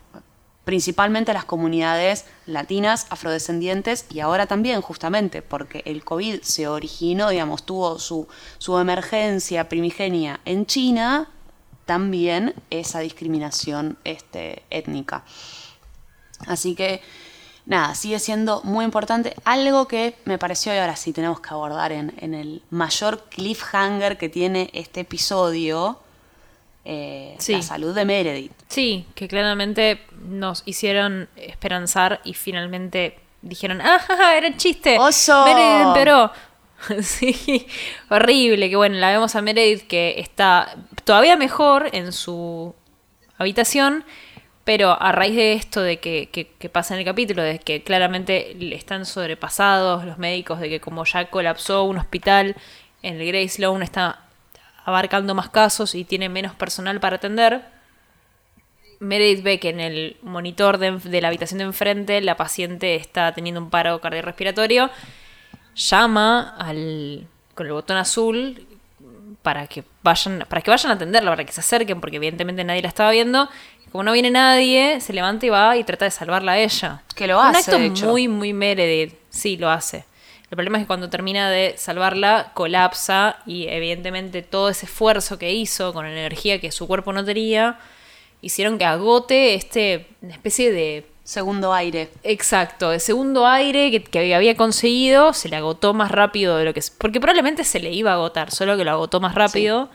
principalmente 0.62 1.32
a 1.32 1.34
las 1.34 1.46
comunidades 1.46 2.26
latinas, 2.46 3.06
afrodescendientes 3.10 4.06
y 4.08 4.20
ahora 4.20 4.46
también 4.46 4.82
justamente 4.82 5.42
porque 5.42 5.82
el 5.84 6.04
COVID 6.04 6.42
se 6.42 6.68
originó, 6.68 7.30
digamos, 7.30 7.64
tuvo 7.64 7.98
su, 7.98 8.28
su 8.58 8.78
emergencia 8.78 9.68
primigenia 9.68 10.38
en 10.44 10.66
China, 10.66 11.28
también 11.88 12.54
esa 12.68 13.00
discriminación 13.00 13.96
este, 14.04 14.62
étnica. 14.68 15.24
Así 16.46 16.74
que, 16.74 17.00
nada, 17.64 17.94
sigue 17.94 18.18
siendo 18.18 18.60
muy 18.62 18.84
importante. 18.84 19.34
Algo 19.46 19.88
que 19.88 20.14
me 20.26 20.36
pareció, 20.36 20.74
y 20.74 20.76
ahora 20.76 20.96
sí 20.96 21.14
tenemos 21.14 21.40
que 21.40 21.48
abordar 21.48 21.92
en, 21.92 22.12
el 22.34 22.60
mayor 22.68 23.24
cliffhanger 23.30 24.18
que 24.18 24.28
tiene 24.28 24.68
este 24.74 25.00
episodio, 25.00 25.98
eh, 26.84 27.38
la 27.48 27.62
salud 27.62 27.94
de 27.94 28.04
Meredith. 28.04 28.52
Sí, 28.68 29.06
que 29.14 29.26
claramente 29.26 30.02
nos 30.28 30.64
hicieron 30.66 31.30
esperanzar 31.36 32.20
y 32.22 32.34
finalmente 32.34 33.18
dijeron, 33.40 33.80
¡ah, 33.80 34.34
era 34.36 34.54
chiste! 34.58 34.98
¡Oso! 34.98 35.46
Meredith 35.46 35.86
empeoró. 35.86 36.32
sí, 37.02 37.66
horrible. 38.10 38.70
Que 38.70 38.76
bueno, 38.76 38.96
la 38.96 39.10
vemos 39.10 39.34
a 39.36 39.42
Meredith 39.42 39.86
que 39.86 40.16
está 40.18 40.76
todavía 41.04 41.36
mejor 41.36 41.90
en 41.92 42.12
su 42.12 42.74
habitación 43.36 44.04
pero 44.68 45.00
a 45.00 45.12
raíz 45.12 45.34
de 45.34 45.54
esto 45.54 45.80
de 45.80 45.98
que, 45.98 46.70
pasa 46.70 46.92
en 46.92 47.00
el 47.00 47.06
capítulo, 47.06 47.42
de 47.42 47.58
que 47.58 47.82
claramente 47.82 48.54
están 48.74 49.06
sobrepasados 49.06 50.04
los 50.04 50.18
médicos, 50.18 50.60
de 50.60 50.68
que 50.68 50.78
como 50.78 51.06
ya 51.06 51.30
colapsó 51.30 51.84
un 51.84 51.96
hospital, 51.96 52.54
en 53.02 53.18
el 53.18 53.26
Grey 53.26 53.48
Sloan 53.48 53.82
está 53.82 54.26
abarcando 54.84 55.34
más 55.34 55.48
casos 55.48 55.94
y 55.94 56.04
tiene 56.04 56.28
menos 56.28 56.54
personal 56.54 57.00
para 57.00 57.16
atender, 57.16 57.62
Meredith 59.00 59.42
ve 59.42 59.58
que 59.58 59.70
en 59.70 59.80
el 59.80 60.18
monitor 60.20 60.76
de, 60.76 61.20
la 61.22 61.28
habitación 61.28 61.60
de 61.60 61.64
enfrente 61.64 62.20
la 62.20 62.36
paciente 62.36 62.94
está 62.94 63.32
teniendo 63.32 63.62
un 63.62 63.70
paro 63.70 64.02
cardiorrespiratorio, 64.02 64.90
llama 65.78 66.54
al, 66.58 67.26
con 67.54 67.66
el 67.66 67.72
botón 67.72 67.96
azul 67.96 68.66
para 69.42 69.66
que 69.66 69.84
vayan 70.02 70.44
para 70.48 70.60
que 70.60 70.70
vayan 70.70 70.92
a 70.92 70.94
atenderla, 70.96 71.30
para 71.30 71.44
que 71.44 71.52
se 71.52 71.60
acerquen, 71.60 72.00
porque 72.00 72.16
evidentemente 72.16 72.64
nadie 72.64 72.82
la 72.82 72.88
estaba 72.88 73.10
viendo, 73.12 73.48
como 73.90 74.04
no 74.04 74.12
viene 74.12 74.30
nadie, 74.30 75.00
se 75.00 75.12
levanta 75.12 75.46
y 75.46 75.48
va 75.48 75.76
y 75.76 75.84
trata 75.84 76.04
de 76.04 76.10
salvarla 76.10 76.52
a 76.52 76.58
ella. 76.58 77.02
Que 77.14 77.26
lo 77.26 77.40
hace. 77.40 77.74
Un 77.74 77.92
acto 77.92 78.06
muy, 78.06 78.28
muy 78.28 78.52
Meredith. 78.52 79.14
Sí, 79.30 79.56
lo 79.56 79.70
hace. 79.70 80.04
El 80.50 80.56
problema 80.56 80.78
es 80.78 80.84
que 80.84 80.86
cuando 80.86 81.10
termina 81.10 81.50
de 81.50 81.74
salvarla, 81.76 82.52
colapsa 82.54 83.36
y 83.46 83.68
evidentemente 83.68 84.42
todo 84.42 84.70
ese 84.70 84.86
esfuerzo 84.86 85.38
que 85.38 85.52
hizo 85.52 85.92
con 85.92 86.06
la 86.06 86.12
energía 86.12 86.60
que 86.60 86.72
su 86.72 86.86
cuerpo 86.86 87.12
no 87.12 87.24
tenía, 87.24 87.78
hicieron 88.40 88.78
que 88.78 88.84
agote 88.84 89.54
este, 89.54 90.06
una 90.22 90.32
especie 90.32 90.72
de... 90.72 91.06
Segundo 91.28 91.74
aire. 91.74 92.08
Exacto, 92.22 92.88
de 92.88 93.00
segundo 93.00 93.46
aire 93.46 93.90
que, 93.90 94.02
que, 94.02 94.34
había 94.34 94.56
conseguido, 94.56 95.34
se 95.34 95.50
le 95.50 95.56
agotó 95.56 95.92
más 95.92 96.10
rápido 96.10 96.56
de 96.56 96.64
lo 96.64 96.72
que... 96.72 96.80
Porque 96.96 97.20
probablemente 97.20 97.64
se 97.64 97.80
le 97.80 97.92
iba 97.92 98.12
a 98.12 98.14
agotar, 98.14 98.50
solo 98.50 98.78
que 98.78 98.84
lo 98.86 98.92
agotó 98.92 99.20
más 99.20 99.34
rápido. 99.34 99.90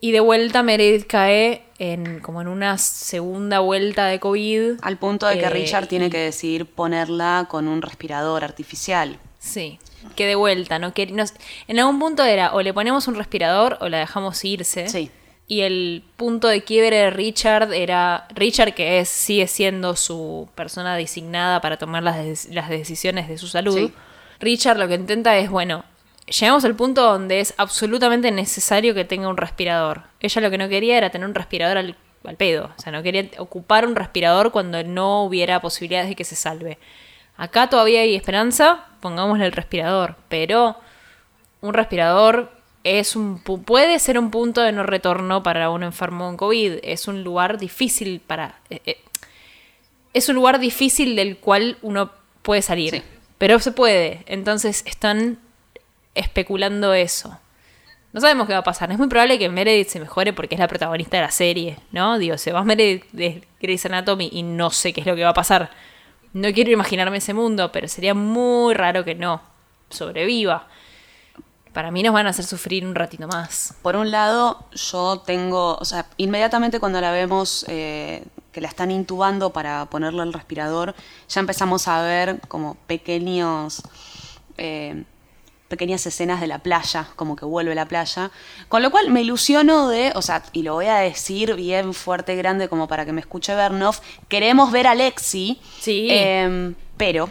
Y 0.00 0.10
de 0.10 0.18
vuelta 0.18 0.64
Meredith 0.64 1.06
cae 1.06 1.62
en 1.78 2.18
como 2.18 2.40
en 2.40 2.48
una 2.48 2.78
segunda 2.78 3.60
vuelta 3.60 4.06
de 4.06 4.18
COVID. 4.18 4.80
Al 4.82 4.98
punto 4.98 5.28
de 5.28 5.38
que 5.38 5.44
eh, 5.44 5.50
Richard 5.50 5.86
tiene 5.86 6.10
que 6.10 6.18
decidir 6.18 6.66
ponerla 6.66 7.46
con 7.48 7.68
un 7.68 7.80
respirador 7.80 8.42
artificial. 8.42 9.20
Sí, 9.38 9.78
que 10.16 10.26
de 10.26 10.34
vuelta, 10.34 10.80
¿no? 10.80 10.94
Que 10.94 11.04
en 11.68 11.78
algún 11.78 12.00
punto 12.00 12.24
era 12.24 12.52
o 12.54 12.60
le 12.60 12.74
ponemos 12.74 13.06
un 13.06 13.14
respirador 13.14 13.78
o 13.80 13.88
la 13.88 13.98
dejamos 13.98 14.44
irse. 14.44 14.88
Sí. 14.88 15.12
Y 15.48 15.60
el 15.60 16.02
punto 16.16 16.48
de 16.48 16.64
quiebre 16.64 16.96
de 16.96 17.10
Richard 17.10 17.72
era 17.72 18.26
Richard, 18.34 18.74
que 18.74 18.98
es, 18.98 19.08
sigue 19.08 19.46
siendo 19.46 19.94
su 19.94 20.48
persona 20.56 20.96
designada 20.96 21.60
para 21.60 21.76
tomar 21.76 22.02
las, 22.02 22.46
las 22.46 22.68
decisiones 22.68 23.28
de 23.28 23.38
su 23.38 23.46
salud. 23.46 23.90
Richard 24.40 24.76
lo 24.76 24.88
que 24.88 24.94
intenta 24.94 25.36
es, 25.38 25.48
bueno, 25.48 25.84
llegamos 26.26 26.64
al 26.64 26.74
punto 26.74 27.02
donde 27.02 27.40
es 27.40 27.54
absolutamente 27.56 28.30
necesario 28.30 28.94
que 28.94 29.04
tenga 29.04 29.28
un 29.28 29.36
respirador. 29.36 30.02
Ella 30.20 30.40
lo 30.40 30.50
que 30.50 30.58
no 30.58 30.68
quería 30.68 30.98
era 30.98 31.10
tener 31.10 31.28
un 31.28 31.34
respirador 31.34 31.78
al, 31.78 31.96
pedo. 32.36 32.72
O 32.76 32.82
sea, 32.82 32.90
no 32.90 33.04
quería 33.04 33.30
ocupar 33.38 33.86
un 33.86 33.94
respirador 33.94 34.50
cuando 34.50 34.82
no 34.82 35.22
hubiera 35.22 35.60
posibilidades 35.60 36.08
de 36.08 36.16
que 36.16 36.24
se 36.24 36.34
salve. 36.34 36.78
Acá 37.36 37.68
todavía 37.68 38.00
hay 38.00 38.16
esperanza, 38.16 38.86
pongámosle 39.00 39.46
el 39.46 39.52
respirador. 39.52 40.16
Pero 40.28 40.76
un 41.60 41.72
respirador 41.72 42.50
es 42.86 43.16
un, 43.16 43.40
puede 43.40 43.98
ser 43.98 44.16
un 44.16 44.30
punto 44.30 44.60
de 44.60 44.70
no 44.70 44.84
retorno 44.84 45.42
para 45.42 45.70
un 45.70 45.82
enfermo 45.82 46.30
en 46.30 46.36
COVID. 46.36 46.78
Es 46.82 47.08
un 47.08 47.24
lugar 47.24 47.58
difícil 47.58 48.20
para... 48.24 48.60
Eh, 48.70 48.80
eh, 48.86 48.98
es 50.12 50.28
un 50.28 50.36
lugar 50.36 50.60
difícil 50.60 51.16
del 51.16 51.36
cual 51.36 51.78
uno 51.82 52.12
puede 52.42 52.62
salir. 52.62 53.02
Pero 53.38 53.58
se 53.58 53.72
puede. 53.72 54.22
Entonces 54.26 54.84
están 54.86 55.38
especulando 56.14 56.94
eso. 56.94 57.38
No 58.12 58.20
sabemos 58.20 58.46
qué 58.46 58.52
va 58.52 58.60
a 58.60 58.64
pasar. 58.64 58.90
Es 58.92 58.98
muy 58.98 59.08
probable 59.08 59.38
que 59.38 59.48
Meredith 59.48 59.88
se 59.88 60.00
mejore 60.00 60.32
porque 60.32 60.54
es 60.54 60.58
la 60.60 60.68
protagonista 60.68 61.16
de 61.16 61.24
la 61.24 61.30
serie, 61.32 61.78
¿no? 61.90 62.18
Digo, 62.18 62.38
se 62.38 62.52
va 62.52 62.62
Meredith 62.62 63.04
de 63.10 63.42
Grey's 63.60 63.84
Anatomy 63.84 64.30
y 64.32 64.42
no 64.44 64.70
sé 64.70 64.92
qué 64.92 65.00
es 65.00 65.06
lo 65.06 65.16
que 65.16 65.24
va 65.24 65.30
a 65.30 65.34
pasar. 65.34 65.70
No 66.32 66.50
quiero 66.52 66.70
imaginarme 66.70 67.18
ese 67.18 67.34
mundo, 67.34 67.72
pero 67.72 67.88
sería 67.88 68.14
muy 68.14 68.74
raro 68.74 69.04
que 69.04 69.16
no 69.16 69.42
sobreviva. 69.90 70.68
Para 71.76 71.90
mí 71.90 72.02
nos 72.02 72.14
van 72.14 72.26
a 72.26 72.30
hacer 72.30 72.46
sufrir 72.46 72.86
un 72.86 72.94
ratito 72.94 73.28
más. 73.28 73.74
Por 73.82 73.96
un 73.96 74.10
lado, 74.10 74.64
yo 74.72 75.18
tengo, 75.26 75.76
o 75.76 75.84
sea, 75.84 76.06
inmediatamente 76.16 76.80
cuando 76.80 77.02
la 77.02 77.10
vemos 77.10 77.66
eh, 77.68 78.24
que 78.50 78.62
la 78.62 78.68
están 78.68 78.90
intubando 78.90 79.52
para 79.52 79.84
ponerle 79.84 80.22
el 80.22 80.32
respirador, 80.32 80.94
ya 81.28 81.38
empezamos 81.38 81.86
a 81.86 82.00
ver 82.00 82.40
como 82.48 82.76
pequeños... 82.86 83.82
Eh, 84.56 85.04
pequeñas 85.68 86.06
escenas 86.06 86.40
de 86.40 86.46
la 86.46 86.60
playa, 86.60 87.08
como 87.14 87.36
que 87.36 87.44
vuelve 87.44 87.74
la 87.74 87.84
playa. 87.84 88.30
Con 88.68 88.82
lo 88.82 88.90
cual 88.90 89.10
me 89.10 89.20
ilusiono 89.20 89.88
de, 89.88 90.12
o 90.14 90.22
sea, 90.22 90.44
y 90.54 90.62
lo 90.62 90.74
voy 90.74 90.86
a 90.86 90.96
decir 90.96 91.56
bien 91.56 91.92
fuerte, 91.92 92.36
grande, 92.36 92.70
como 92.70 92.88
para 92.88 93.04
que 93.04 93.12
me 93.12 93.20
escuche 93.20 93.54
Bernov, 93.54 93.96
queremos 94.28 94.72
ver 94.72 94.86
a 94.86 94.94
Lexi. 94.94 95.60
Sí. 95.80 96.06
Em, 96.08 96.74
pero, 96.96 97.28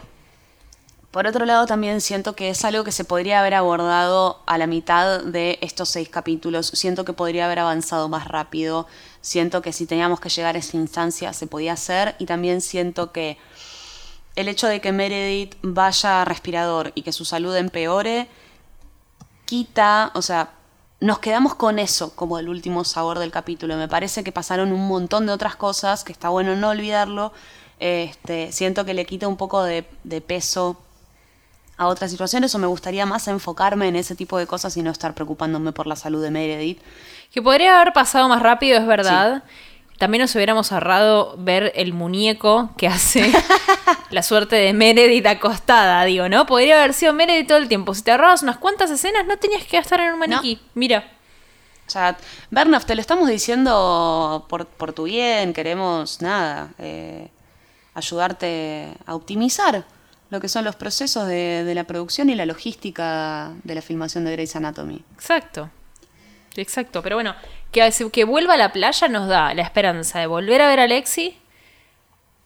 por 1.15 1.27
otro 1.27 1.45
lado, 1.45 1.65
también 1.65 2.01
siento 2.01 2.35
que 2.35 2.49
es 2.49 2.65
algo 2.65 2.83
que 2.83 2.91
se 2.91 3.05
podría 3.05 3.39
haber 3.39 3.53
abordado 3.53 4.41
a 4.45 4.57
la 4.57 4.67
mitad 4.67 5.23
de 5.23 5.57
estos 5.61 5.87
seis 5.87 6.09
capítulos. 6.09 6.67
Siento 6.67 7.05
que 7.05 7.13
podría 7.13 7.45
haber 7.45 7.59
avanzado 7.59 8.09
más 8.09 8.27
rápido. 8.27 8.85
Siento 9.21 9.61
que 9.61 9.71
si 9.71 9.85
teníamos 9.85 10.19
que 10.19 10.27
llegar 10.27 10.57
a 10.57 10.59
esa 10.59 10.75
instancia 10.75 11.31
se 11.31 11.47
podía 11.47 11.71
hacer. 11.71 12.17
Y 12.19 12.25
también 12.25 12.59
siento 12.59 13.13
que 13.13 13.37
el 14.35 14.49
hecho 14.49 14.67
de 14.67 14.81
que 14.81 14.91
Meredith 14.91 15.55
vaya 15.61 16.21
a 16.21 16.25
respirador 16.25 16.91
y 16.95 17.03
que 17.03 17.13
su 17.13 17.23
salud 17.23 17.55
empeore, 17.55 18.27
quita, 19.45 20.11
o 20.15 20.21
sea, 20.21 20.51
nos 20.99 21.19
quedamos 21.19 21.55
con 21.55 21.79
eso 21.79 22.13
como 22.13 22.39
el 22.39 22.49
último 22.49 22.83
sabor 22.83 23.19
del 23.19 23.31
capítulo. 23.31 23.77
Me 23.77 23.87
parece 23.87 24.25
que 24.25 24.33
pasaron 24.33 24.73
un 24.73 24.85
montón 24.89 25.27
de 25.27 25.31
otras 25.31 25.55
cosas, 25.55 26.03
que 26.03 26.11
está 26.11 26.27
bueno 26.27 26.57
no 26.57 26.71
olvidarlo. 26.71 27.31
Este, 27.79 28.51
siento 28.51 28.83
que 28.83 28.93
le 28.93 29.05
quita 29.05 29.27
un 29.27 29.37
poco 29.37 29.63
de, 29.63 29.83
peso 30.27 30.77
a 31.77 31.87
otras 31.87 32.11
situaciones 32.11 32.55
o 32.55 32.59
me 32.59 32.67
gustaría 32.67 33.05
más 33.05 33.27
enfocarme 33.27 33.87
en 33.87 33.95
ese 33.95 34.15
tipo 34.15 34.37
de 34.37 34.47
cosas 34.47 34.75
y 34.77 34.81
no 34.81 34.91
estar 34.91 35.13
preocupándome 35.13 35.71
por 35.71 35.87
la 35.87 35.95
salud 35.95 36.23
de 36.23 36.31
Meredith. 36.31 36.79
Que 37.31 37.41
podría 37.41 37.75
haber 37.81 37.93
pasado 37.93 38.29
más 38.29 38.41
rápido, 38.41 38.79
es 38.79 38.87
verdad. 38.87 39.43
También 39.97 40.21
nos 40.21 40.35
hubiéramos 40.35 40.71
ahorrado 40.71 41.35
ver 41.37 41.71
el 41.75 41.93
muñeco 41.93 42.71
que 42.77 42.87
hace 42.87 43.31
la 44.09 44.23
suerte 44.23 44.55
de 44.55 44.73
Meredith 44.73 45.25
acostada, 45.25 46.03
digo, 46.05 46.27
¿no? 46.29 46.45
Podría 46.45 46.79
haber 46.79 46.93
sido 46.93 47.13
Meredith 47.13 47.47
todo 47.47 47.57
el 47.57 47.67
tiempo. 47.67 47.93
Si 47.93 48.03
te 48.03 48.11
ahorrabas 48.11 48.43
unas 48.43 48.57
cuantas 48.57 48.89
escenas, 48.89 49.25
no 49.25 49.37
tenías 49.37 49.65
que 49.65 49.77
estar 49.77 49.99
en 49.99 50.13
un 50.13 50.19
maniquí. 50.19 50.59
Mira. 50.73 51.11
O 51.87 51.89
sea, 51.89 52.17
Bernaf, 52.49 52.85
te 52.85 52.95
lo 52.95 53.01
estamos 53.01 53.29
diciendo 53.29 54.45
por, 54.49 54.93
tu 54.93 55.03
bien, 55.03 55.53
queremos, 55.53 56.19
nada, 56.19 56.73
eh, 56.79 57.29
ayudarte 57.93 58.91
a 59.05 59.13
optimizar 59.13 59.85
lo 60.29 60.39
que 60.39 60.49
son 60.49 60.65
los 60.65 60.75
procesos 60.75 61.27
de, 61.27 61.63
de, 61.63 61.75
la 61.75 61.83
producción 61.83 62.29
y 62.29 62.35
la 62.35 62.45
logística 62.45 63.53
de 63.63 63.75
la 63.75 63.81
filmación 63.81 64.25
de 64.25 64.31
Grey's 64.31 64.55
Anatomy. 64.55 65.03
Exacto. 65.13 65.69
Exacto, 66.55 67.01
pero 67.01 67.17
bueno, 67.17 67.35
que, 67.71 68.09
que 68.11 68.23
vuelva 68.23 68.53
a 68.53 68.57
la 68.57 68.71
playa 68.71 69.07
nos 69.07 69.27
da 69.27 69.53
la 69.53 69.61
esperanza 69.61 70.19
de 70.19 70.27
volver 70.27 70.61
a 70.61 70.67
ver 70.67 70.79
a 70.79 70.87
Lexi 70.87 71.37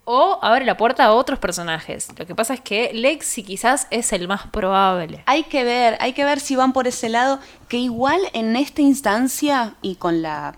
o 0.05 0.39
abre 0.41 0.65
la 0.65 0.75
puerta 0.75 1.05
a 1.05 1.13
otros 1.13 1.37
personajes. 1.37 2.07
Lo 2.17 2.25
que 2.25 2.33
pasa 2.33 2.55
es 2.55 2.61
que 2.61 2.91
Lexi 2.93 3.43
quizás 3.43 3.85
es 3.91 4.11
el 4.11 4.27
más 4.27 4.47
probable. 4.47 5.21
Hay 5.27 5.43
que 5.43 5.63
ver, 5.63 5.97
hay 5.99 6.13
que 6.13 6.25
ver 6.25 6.39
si 6.39 6.55
van 6.55 6.73
por 6.73 6.87
ese 6.87 7.09
lado, 7.09 7.39
que 7.67 7.77
igual 7.77 8.19
en 8.33 8.55
esta 8.55 8.81
instancia 8.81 9.75
y 9.81 9.95
con 9.95 10.21
la... 10.21 10.55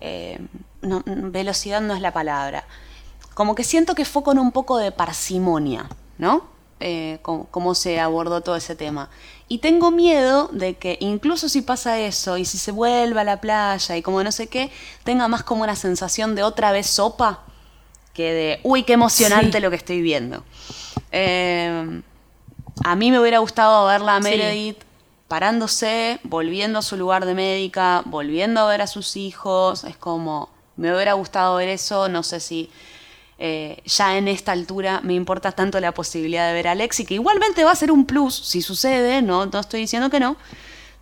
Eh, 0.00 0.38
velocidad 0.82 1.80
no 1.80 1.94
es 1.94 2.00
la 2.00 2.12
palabra. 2.12 2.64
Como 3.34 3.54
que 3.54 3.64
siento 3.64 3.94
que 3.94 4.04
fue 4.04 4.22
con 4.22 4.38
un 4.38 4.52
poco 4.52 4.76
de 4.76 4.92
parsimonia, 4.92 5.88
¿no? 6.18 6.44
Eh, 6.78 7.20
cómo, 7.22 7.74
se 7.74 8.00
abordó 8.00 8.42
todo 8.42 8.56
ese 8.56 8.76
tema. 8.76 9.08
Y 9.48 9.58
tengo 9.58 9.90
miedo 9.90 10.48
de 10.52 10.74
que 10.74 10.98
incluso 11.00 11.48
si 11.48 11.62
pasa 11.62 11.98
eso 11.98 12.36
y 12.36 12.44
si 12.44 12.58
se 12.58 12.70
vuelve 12.70 13.18
a 13.20 13.24
la 13.24 13.40
playa 13.40 13.96
y 13.96 14.02
como 14.02 14.22
no 14.22 14.30
sé 14.30 14.48
qué, 14.48 14.70
tenga 15.02 15.26
más 15.28 15.42
como 15.42 15.62
una 15.62 15.76
sensación 15.76 16.34
de 16.34 16.42
otra 16.42 16.72
vez 16.72 16.86
sopa 16.86 17.44
que 18.12 18.32
de, 18.32 18.60
uy, 18.62 18.82
qué 18.82 18.94
emocionante 18.94 19.60
lo 19.60 19.70
que 19.70 19.76
estoy 19.76 20.02
viendo. 20.02 20.44
Eh, 21.12 22.02
a 22.84 22.96
mí 22.96 23.10
me 23.10 23.20
hubiera 23.20 23.38
gustado 23.38 23.86
verla 23.86 24.16
a 24.16 24.20
Meredith 24.20 24.78
parándose, 25.28 26.20
volviendo 26.24 26.78
a 26.78 26.82
su 26.82 26.96
lugar 26.96 27.24
de 27.24 27.34
médica, 27.34 28.02
volviendo 28.04 28.60
a 28.60 28.68
ver 28.68 28.82
a 28.82 28.86
sus 28.86 29.16
hijos. 29.16 29.84
Es 29.84 29.96
como, 29.96 30.50
me 30.76 30.94
hubiera 30.94 31.14
gustado 31.14 31.56
ver 31.56 31.68
eso, 31.68 32.08
no 32.08 32.22
sé 32.22 32.40
si 32.40 32.70
eh, 33.38 33.82
ya 33.84 34.16
en 34.16 34.28
esta 34.28 34.52
altura 34.52 35.00
me 35.02 35.14
importa 35.14 35.52
tanto 35.52 35.78
la 35.80 35.92
posibilidad 35.92 36.48
de 36.48 36.54
ver 36.54 36.68
a 36.68 36.72
Alexi, 36.72 37.04
que 37.04 37.14
igualmente 37.14 37.64
va 37.64 37.72
a 37.72 37.76
ser 37.76 37.92
un 37.92 38.06
plus 38.06 38.34
si 38.34 38.62
sucede, 38.62 39.20
no, 39.20 39.46
no 39.46 39.60
estoy 39.60 39.80
diciendo 39.80 40.08
que 40.08 40.20
no, 40.20 40.36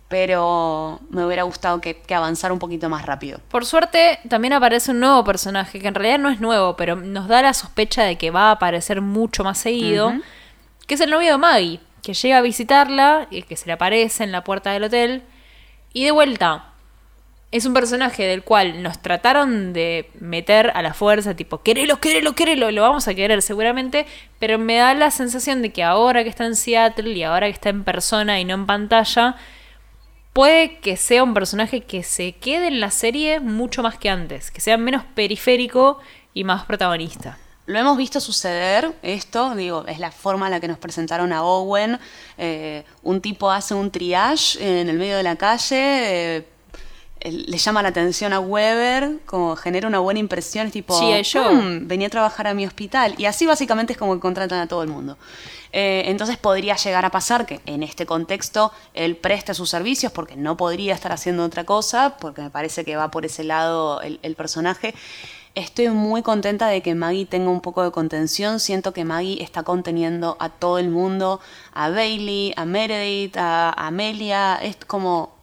pero 0.09 0.99
me 1.09 1.25
hubiera 1.25 1.43
gustado 1.43 1.81
que, 1.81 2.01
avanzara 2.13 2.53
un 2.53 2.59
poquito 2.59 2.89
más 2.89 3.05
rápido. 3.05 3.39
Por 3.49 3.65
suerte, 3.65 4.19
también 4.27 4.53
aparece 4.53 4.91
un 4.91 4.99
nuevo 4.99 5.23
personaje, 5.23 5.79
que 5.79 5.87
en 5.87 5.95
realidad 5.95 6.19
no 6.19 6.29
es 6.29 6.41
nuevo, 6.41 6.75
pero 6.75 6.95
nos 6.95 7.27
da 7.27 7.41
la 7.41 7.53
sospecha 7.53 8.03
de 8.03 8.17
que 8.17 8.31
va 8.31 8.49
a 8.49 8.51
aparecer 8.51 9.01
mucho 9.01 9.43
más 9.43 9.57
seguido, 9.57 10.13
que 10.87 10.95
es 10.95 11.01
el 11.01 11.09
novio 11.09 11.31
de 11.31 11.37
Maggie, 11.37 11.79
que 12.03 12.13
llega 12.13 12.37
a 12.37 12.41
visitarla, 12.41 13.27
y 13.31 13.43
que 13.43 13.55
se 13.55 13.65
le 13.65 13.73
aparece 13.73 14.23
en 14.23 14.31
la 14.31 14.43
puerta 14.43 14.71
del 14.71 14.83
hotel, 14.83 15.23
y 15.91 16.03
de 16.03 16.11
vuelta, 16.11 16.74
es 17.55 17.65
un 17.65 17.73
personaje 17.73 18.23
del 18.23 18.43
cual 18.43 18.83
nos 18.83 19.01
trataron 19.01 19.71
de 19.71 20.09
meter 20.19 20.71
a 20.75 20.81
la 20.81 20.93
fuerza, 20.93 21.35
tipo, 21.35 21.61
querelo, 21.61 22.01
querelo, 22.01 22.35
querelo, 22.35 22.69
lo 22.69 22.81
vamos 22.81 23.07
a 23.07 23.15
querer 23.15 23.41
seguramente, 23.41 24.05
pero 24.39 24.59
me 24.59 24.75
da 24.75 24.93
la 24.93 25.09
sensación 25.09 25.61
de 25.61 25.71
que 25.71 25.81
ahora 25.81 26.23
que 26.23 26.29
está 26.29 26.45
en 26.45 26.57
Seattle 26.57 27.13
y 27.13 27.23
ahora 27.23 27.47
que 27.47 27.53
está 27.53 27.69
en 27.69 27.85
persona 27.85 28.41
y 28.41 28.45
no 28.45 28.55
en 28.55 28.65
pantalla, 28.65 29.37
puede 30.33 30.79
que 30.79 30.97
sea 30.97 31.23
un 31.23 31.33
personaje 31.33 31.79
que 31.79 32.03
se 32.03 32.33
quede 32.33 32.67
en 32.67 32.81
la 32.81 32.91
serie 32.91 33.39
mucho 33.39 33.81
más 33.81 33.97
que 33.97 34.09
antes, 34.09 34.51
que 34.51 34.59
sea 34.59 34.75
menos 34.75 35.03
periférico 35.15 35.99
y 36.33 36.43
más 36.43 36.65
protagonista. 36.65 37.37
Lo 37.67 37.79
hemos 37.79 37.97
visto 37.97 38.19
suceder, 38.19 38.93
esto, 39.01 39.55
digo, 39.55 39.85
es 39.87 39.99
la 39.99 40.11
forma 40.11 40.47
en 40.47 40.51
la 40.51 40.59
que 40.59 40.67
nos 40.67 40.77
presentaron 40.77 41.31
a 41.31 41.41
Owen. 41.41 41.97
Eh, 42.37 42.83
un 43.01 43.21
tipo 43.21 43.49
hace 43.49 43.73
un 43.73 43.89
triage 43.91 44.81
en 44.81 44.89
el 44.89 44.97
medio 44.97 45.15
de 45.15 45.23
la 45.23 45.37
calle, 45.37 46.35
eh, 46.37 46.45
le 47.31 47.57
llama 47.57 47.81
la 47.81 47.89
atención 47.89 48.33
a 48.33 48.39
Weber, 48.39 49.19
como 49.25 49.55
genera 49.55 49.87
una 49.87 49.99
buena 49.99 50.19
impresión, 50.19 50.67
es 50.67 50.73
tipo, 50.73 50.97
sí, 50.97 51.23
yo. 51.23 51.51
Hmm, 51.51 51.87
venía 51.87 52.07
a 52.07 52.09
trabajar 52.11 52.47
a 52.47 52.53
mi 52.53 52.65
hospital. 52.65 53.15
Y 53.17 53.25
así 53.25 53.45
básicamente 53.45 53.93
es 53.93 53.99
como 53.99 54.13
que 54.13 54.19
contratan 54.19 54.59
a 54.59 54.67
todo 54.67 54.83
el 54.83 54.89
mundo. 54.89 55.17
Eh, 55.71 56.03
entonces 56.05 56.37
podría 56.37 56.75
llegar 56.75 57.03
a 57.03 57.11
pasar 57.11 57.45
que 57.45 57.61
en 57.65 57.83
este 57.83 58.05
contexto 58.05 58.71
él 58.93 59.17
preste 59.17 59.53
sus 59.53 59.69
servicios 59.69 60.11
porque 60.11 60.35
no 60.35 60.55
podría 60.55 60.93
estar 60.93 61.11
haciendo 61.11 61.43
otra 61.43 61.65
cosa, 61.65 62.15
porque 62.17 62.41
me 62.41 62.49
parece 62.49 62.85
que 62.85 62.95
va 62.95 63.11
por 63.11 63.25
ese 63.25 63.43
lado 63.43 64.01
el, 64.01 64.19
el 64.21 64.35
personaje. 64.35 64.93
Estoy 65.55 65.89
muy 65.89 66.21
contenta 66.21 66.67
de 66.67 66.81
que 66.81 66.95
Maggie 66.95 67.25
tenga 67.25 67.49
un 67.49 67.61
poco 67.61 67.81
de 67.83 67.91
contención. 67.91 68.59
Siento 68.59 68.93
que 68.93 69.05
Maggie 69.05 69.41
está 69.41 69.63
conteniendo 69.63 70.35
a 70.39 70.49
todo 70.49 70.79
el 70.79 70.89
mundo, 70.89 71.39
a 71.73 71.89
Bailey, 71.89 72.53
a 72.57 72.65
Meredith, 72.65 73.37
a 73.37 73.71
Amelia. 73.71 74.57
Es 74.57 74.75
como 74.75 75.34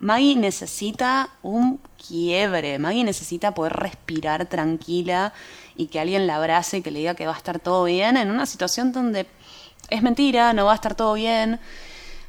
Maggie 0.00 0.34
necesita 0.34 1.28
un 1.42 1.78
quiebre, 2.08 2.78
Maggie 2.78 3.04
necesita 3.04 3.52
poder 3.52 3.74
respirar 3.74 4.46
tranquila 4.46 5.34
y 5.76 5.86
que 5.86 6.00
alguien 6.00 6.26
la 6.26 6.36
abrace 6.36 6.78
y 6.78 6.82
que 6.82 6.90
le 6.90 7.00
diga 7.00 7.14
que 7.14 7.26
va 7.26 7.34
a 7.34 7.36
estar 7.36 7.60
todo 7.60 7.84
bien 7.84 8.16
en 8.16 8.30
una 8.30 8.46
situación 8.46 8.92
donde 8.92 9.26
es 9.90 10.02
mentira, 10.02 10.54
no 10.54 10.64
va 10.64 10.72
a 10.72 10.74
estar 10.76 10.94
todo 10.94 11.14
bien, 11.14 11.60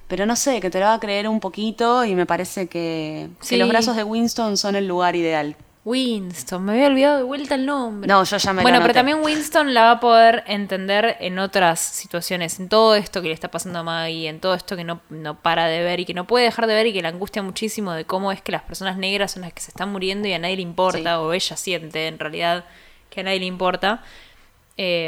pero 0.10 0.26
no 0.26 0.36
sé, 0.36 0.60
que 0.60 0.70
te 0.70 0.80
lo 0.80 0.86
va 0.86 0.96
a 0.96 1.00
creer 1.00 1.30
un 1.30 1.40
poquito 1.40 2.04
y 2.04 2.14
me 2.14 2.26
parece 2.26 2.68
que, 2.68 3.30
que 3.48 3.58
los 3.58 3.70
brazos 3.70 3.96
de 3.96 4.04
Winston 4.04 4.58
son 4.58 4.76
el 4.76 4.86
lugar 4.86 5.16
ideal. 5.16 5.56
Winston, 5.84 6.64
me 6.64 6.74
había 6.74 6.88
olvidado 6.88 7.18
de 7.18 7.24
vuelta 7.24 7.56
el 7.56 7.66
nombre. 7.66 8.08
No, 8.08 8.24
yo 8.24 8.38
ya 8.38 8.54
me 8.54 8.62
Bueno, 8.62 8.80
pero 8.82 8.94
también 8.94 9.24
Winston 9.24 9.74
la 9.74 9.86
va 9.86 9.92
a 9.92 10.00
poder 10.00 10.44
entender 10.46 11.18
en 11.20 11.40
otras 11.40 11.80
situaciones, 11.80 12.60
en 12.60 12.70
todo 12.70 12.94
esto 12.94 13.22
que 13.22 13.30
le 13.30 13.34
está 13.34 13.50
pasando 13.50 13.80
a 13.80 13.84
Maggie, 13.84 14.28
en 14.28 14.40
todo 14.40 14.54
esto 14.54 14.76
que 14.76 14.84
no, 14.84 15.02
no 15.10 15.40
para 15.42 15.66
de 15.66 15.82
ver 15.82 16.00
y 16.00 16.06
que 16.06 16.14
no 16.14 16.28
puede 16.28 16.46
dejar 16.46 16.68
de 16.68 16.76
ver 16.76 16.86
y 16.86 16.94
que 16.94 17.02
le 17.02 17.08
angustia 17.08 17.42
muchísimo 17.42 17.94
de 17.94 18.06
cómo 18.06 18.32
es 18.32 18.44
que 18.44 18.52
las 18.52 18.62
personas 18.62 18.98
negras 18.98 19.32
son 19.32 19.42
las 19.42 19.54
que 19.54 19.62
se 19.62 19.72
están 19.72 19.92
muriendo 19.92 20.28
y 20.28 20.34
a 20.34 20.40
nadie 20.40 20.58
le 20.58 20.62
importa, 20.62 21.20
o 21.20 21.34
ella 21.34 21.58
siente 21.58 22.08
en 22.08 22.20
realidad 22.20 22.66
que 23.10 23.22
a 23.22 23.24
nadie 23.24 23.40
le 23.40 23.48
importa. 23.48 24.04
Eh, 24.78 25.08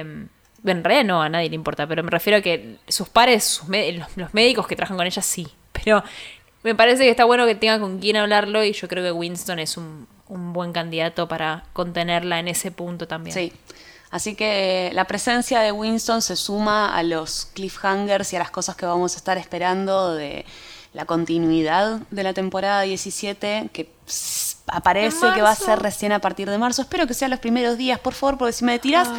en 0.66 0.84
realidad 0.84 1.06
no, 1.06 1.22
a 1.22 1.30
nadie 1.30 1.50
le 1.50 1.56
importa, 1.56 1.86
pero 1.86 2.02
me 2.02 2.10
refiero 2.10 2.40
a 2.40 2.42
que 2.42 2.78
sus 2.88 3.10
pares, 3.10 3.62
los, 3.68 4.18
los 4.18 4.34
médicos 4.34 4.66
que 4.66 4.76
trabajan 4.76 4.98
con 4.98 5.06
ella 5.06 5.22
sí. 5.22 5.48
Pero 5.72 6.04
me 6.64 6.74
parece 6.74 7.04
que 7.04 7.10
está 7.10 7.26
bueno 7.26 7.46
que 7.46 7.54
tenga 7.54 7.80
con 7.80 8.00
quién 8.00 8.16
hablarlo 8.16 8.64
y 8.64 8.74
yo 8.74 8.88
creo 8.88 9.04
que 9.04 9.12
Winston 9.12 9.60
es 9.60 9.78
un, 9.78 10.08
un 10.28 10.54
buen 10.54 10.74
candidato 10.74 11.28
para 11.28 11.66
contenerla 11.74 12.40
en 12.40 12.48
ese 12.48 12.72
punto 12.72 13.08
también. 13.08 13.34
Sí. 13.34 13.54
Así 14.12 14.36
que 14.36 14.92
la 14.94 15.06
presencia 15.06 15.62
de 15.62 15.72
Winston 15.72 16.22
se 16.22 16.36
suma 16.36 16.96
a 16.96 17.02
los 17.02 17.48
cliffhangers 17.54 18.32
y 18.34 18.36
a 18.36 18.40
las 18.40 18.52
cosas 18.52 18.76
que 18.76 18.86
vamos 18.86 19.16
a 19.16 19.18
estar 19.18 19.38
esperando 19.40 20.14
de 20.14 20.46
la 20.94 21.06
continuidad 21.06 22.02
de 22.12 22.24
la 22.24 22.34
temporada 22.34 22.82
17, 22.82 23.72
que 23.74 23.90
aparece 24.68 25.26
que 25.34 25.42
va 25.42 25.50
a 25.50 25.56
ser 25.56 25.80
recién 25.80 26.12
a 26.12 26.20
partir 26.20 26.50
de 26.50 26.58
marzo. 26.58 26.84
Espero 26.84 27.08
que 27.08 27.16
sea 27.16 27.28
los 27.28 27.40
primeros 27.40 27.78
días, 27.78 28.00
por 28.00 28.14
favor, 28.14 28.38
porque 28.38 28.54
si 28.54 28.64
me 28.64 28.78
tiras, 28.78 29.10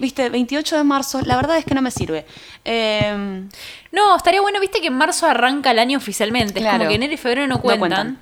viste, 0.00 0.28
28 0.28 0.76
de 0.76 0.84
marzo, 0.84 1.20
la 1.22 1.36
verdad 1.36 1.58
es 1.58 1.64
que 1.64 1.74
no 1.76 1.82
me 1.82 1.92
sirve. 1.92 2.26
Em, 2.64 3.48
no, 3.92 4.16
estaría 4.16 4.40
bueno, 4.40 4.58
viste 4.58 4.80
que 4.80 4.88
en 4.88 4.94
marzo 4.94 5.26
arranca 5.26 5.70
el 5.70 5.78
año 5.78 5.98
oficialmente. 5.98 6.58
Es 6.58 6.66
como 6.66 6.88
que 6.88 6.94
enero 6.94 7.12
y 7.12 7.16
febrero 7.16 7.46
no 7.46 7.60
cuentan. 7.60 8.18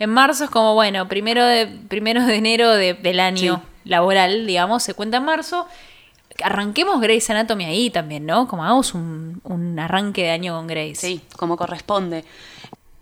En 0.00 0.08
marzo 0.08 0.44
es 0.44 0.50
como, 0.50 0.72
bueno, 0.72 1.06
primero 1.08 1.44
de, 1.44 1.66
primero 1.66 2.24
de 2.24 2.34
enero 2.34 2.70
del 2.72 3.20
año 3.20 3.62
laboral, 3.84 4.46
digamos, 4.46 4.82
se 4.82 4.94
cuenta 4.94 5.18
en 5.18 5.24
marzo. 5.24 5.68
Arranquemos 6.42 7.02
Grey's 7.02 7.28
Anatomy 7.28 7.66
ahí 7.66 7.90
también, 7.90 8.24
¿no? 8.24 8.48
Como 8.48 8.64
hagamos 8.64 8.94
un, 8.94 9.42
un 9.44 9.78
arranque 9.78 10.22
de 10.22 10.30
año 10.30 10.56
con 10.56 10.66
Grace. 10.66 10.94
Sí, 10.94 11.20
como 11.36 11.58
corresponde. 11.58 12.24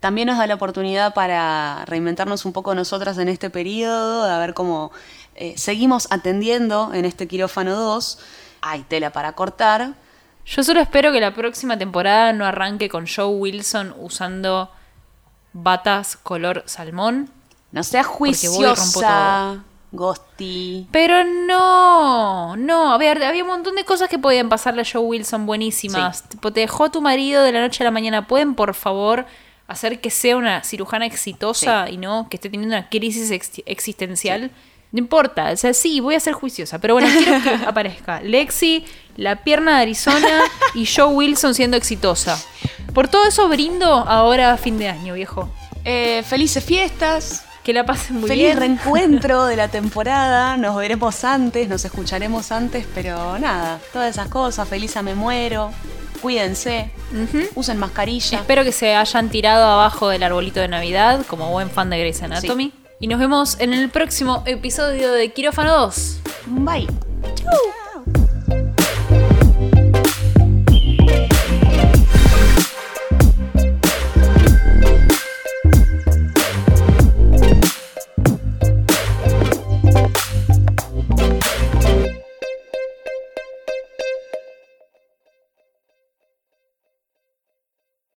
También 0.01 0.27
nos 0.27 0.39
da 0.39 0.49
la 0.49 0.57
oportunidad 0.57 1.15
para 1.15 1.85
reinventarnos 1.87 2.45
un 2.45 2.53
poco 2.53 2.75
nosotras 2.75 3.17
en 3.19 3.29
este 3.29 3.49
periodo, 3.49 4.25
a 4.25 4.37
ver 4.41 4.53
cómo 4.53 4.91
eh, 5.37 5.55
seguimos 5.57 6.09
atendiendo 6.11 6.93
en 6.93 7.05
este 7.05 7.29
quirófano 7.29 7.77
2. 7.77 8.19
Hay 8.61 8.83
tela 8.83 9.11
para 9.11 9.35
cortar. 9.35 9.95
Yo 10.45 10.65
solo 10.65 10.81
espero 10.81 11.13
que 11.13 11.21
la 11.21 11.33
próxima 11.33 11.79
temporada 11.79 12.33
no 12.33 12.45
arranque 12.45 12.89
con 12.89 13.07
Joe 13.07 13.27
Wilson 13.27 13.95
usando 14.01 14.73
batas 15.53 16.17
color 16.17 16.63
salmón. 16.67 17.31
No 17.71 17.83
seas 17.83 18.07
juiciosa, 18.07 19.63
Ghosty. 19.93 20.87
Pero 20.91 21.25
no, 21.25 22.57
no. 22.57 22.93
A 22.93 22.99
ver, 22.99 23.23
había 23.23 23.43
un 23.43 23.51
montón 23.51 23.75
de 23.75 23.85
cosas 23.85 24.09
que 24.09 24.19
podían 24.19 24.49
pasarle 24.49 24.83
a 24.83 24.85
Joe 24.91 25.03
Wilson 25.03 25.47
buenísimas. 25.47 26.25
te 26.29 26.61
dejó 26.61 26.91
tu 26.91 27.01
marido 27.01 27.43
de 27.43 27.53
la 27.53 27.61
noche 27.61 27.83
a 27.83 27.87
la 27.87 27.91
mañana. 27.91 28.27
¿Pueden, 28.27 28.55
por 28.55 28.75
favor, 28.75 29.27
hacer 29.67 30.01
que 30.01 30.11
sea 30.11 30.37
una 30.37 30.63
cirujana 30.63 31.07
exitosa 31.07 31.89
y 31.91 31.97
no 31.97 32.29
que 32.29 32.37
esté 32.37 32.51
teniendo 32.51 32.77
una 32.77 32.89
crisis 32.89 33.31
existencial? 33.67 34.51
No 34.91 34.99
importa, 34.99 35.51
o 35.53 35.57
sea, 35.57 35.75
sí, 35.75 36.01
voy 36.01 36.15
a 36.15 36.21
ser 36.21 36.33
juiciosa, 36.33 36.79
pero 36.79 36.95
bueno, 36.95 37.09
quiero 37.13 37.43
que 37.43 37.51
aparezca 37.67 38.21
Lexi, 38.23 38.87
la 39.17 39.37
pierna 39.45 39.77
de 39.77 39.83
Arizona 39.83 40.43
y 40.75 40.87
Joe 40.87 41.13
Wilson 41.13 41.55
siendo 41.55 41.77
exitosa. 41.77 42.39
Por 42.95 43.09
todo 43.09 43.27
eso 43.27 43.49
brindo 43.49 43.87
ahora 43.87 44.53
a 44.53 44.57
fin 44.57 44.79
de 44.79 44.89
año, 44.89 45.15
viejo. 45.15 45.51
Eh, 45.85 46.23
felices 46.27 46.65
fiestas. 46.65 47.45
Que 47.63 47.75
la 47.75 47.85
pasen 47.85 48.21
muy 48.21 48.29
Feliz 48.31 48.47
bien. 48.47 48.59
reencuentro 48.59 49.45
de 49.47 49.57
la 49.57 49.69
temporada. 49.69 50.57
Nos 50.57 50.75
veremos 50.75 51.23
antes, 51.23 51.69
nos 51.69 51.85
escucharemos 51.85 52.51
antes, 52.51 52.87
pero 52.95 53.39
nada, 53.39 53.79
todas 53.93 54.09
esas 54.09 54.29
cosas. 54.29 54.67
Feliz 54.67 54.97
a 54.97 55.03
me 55.03 55.15
muero. 55.15 55.71
Cuídense. 56.23 56.91
Usen 57.55 57.77
mascarilla. 57.77 58.39
Espero 58.39 58.65
que 58.65 58.73
se 58.73 58.97
hayan 58.97 59.29
tirado 59.29 59.65
abajo 59.71 60.09
del 60.09 60.23
arbolito 60.23 60.61
de 60.61 60.69
Navidad, 60.69 61.27
como 61.27 61.51
buen 61.51 61.69
fan 61.71 61.91
de 61.91 61.99
Grey's 61.99 62.23
Anatomy. 62.23 62.73
Y 63.01 63.07
nos 63.07 63.21
vemos 63.21 63.61
en 63.61 63.73
el 63.73 63.91
próximo 63.91 64.43
episodio 64.45 65.13
de 65.13 65.33
Quirófano 65.33 65.73
2. 65.73 66.21
Bye. 66.47 66.89
Chau. 67.37 67.88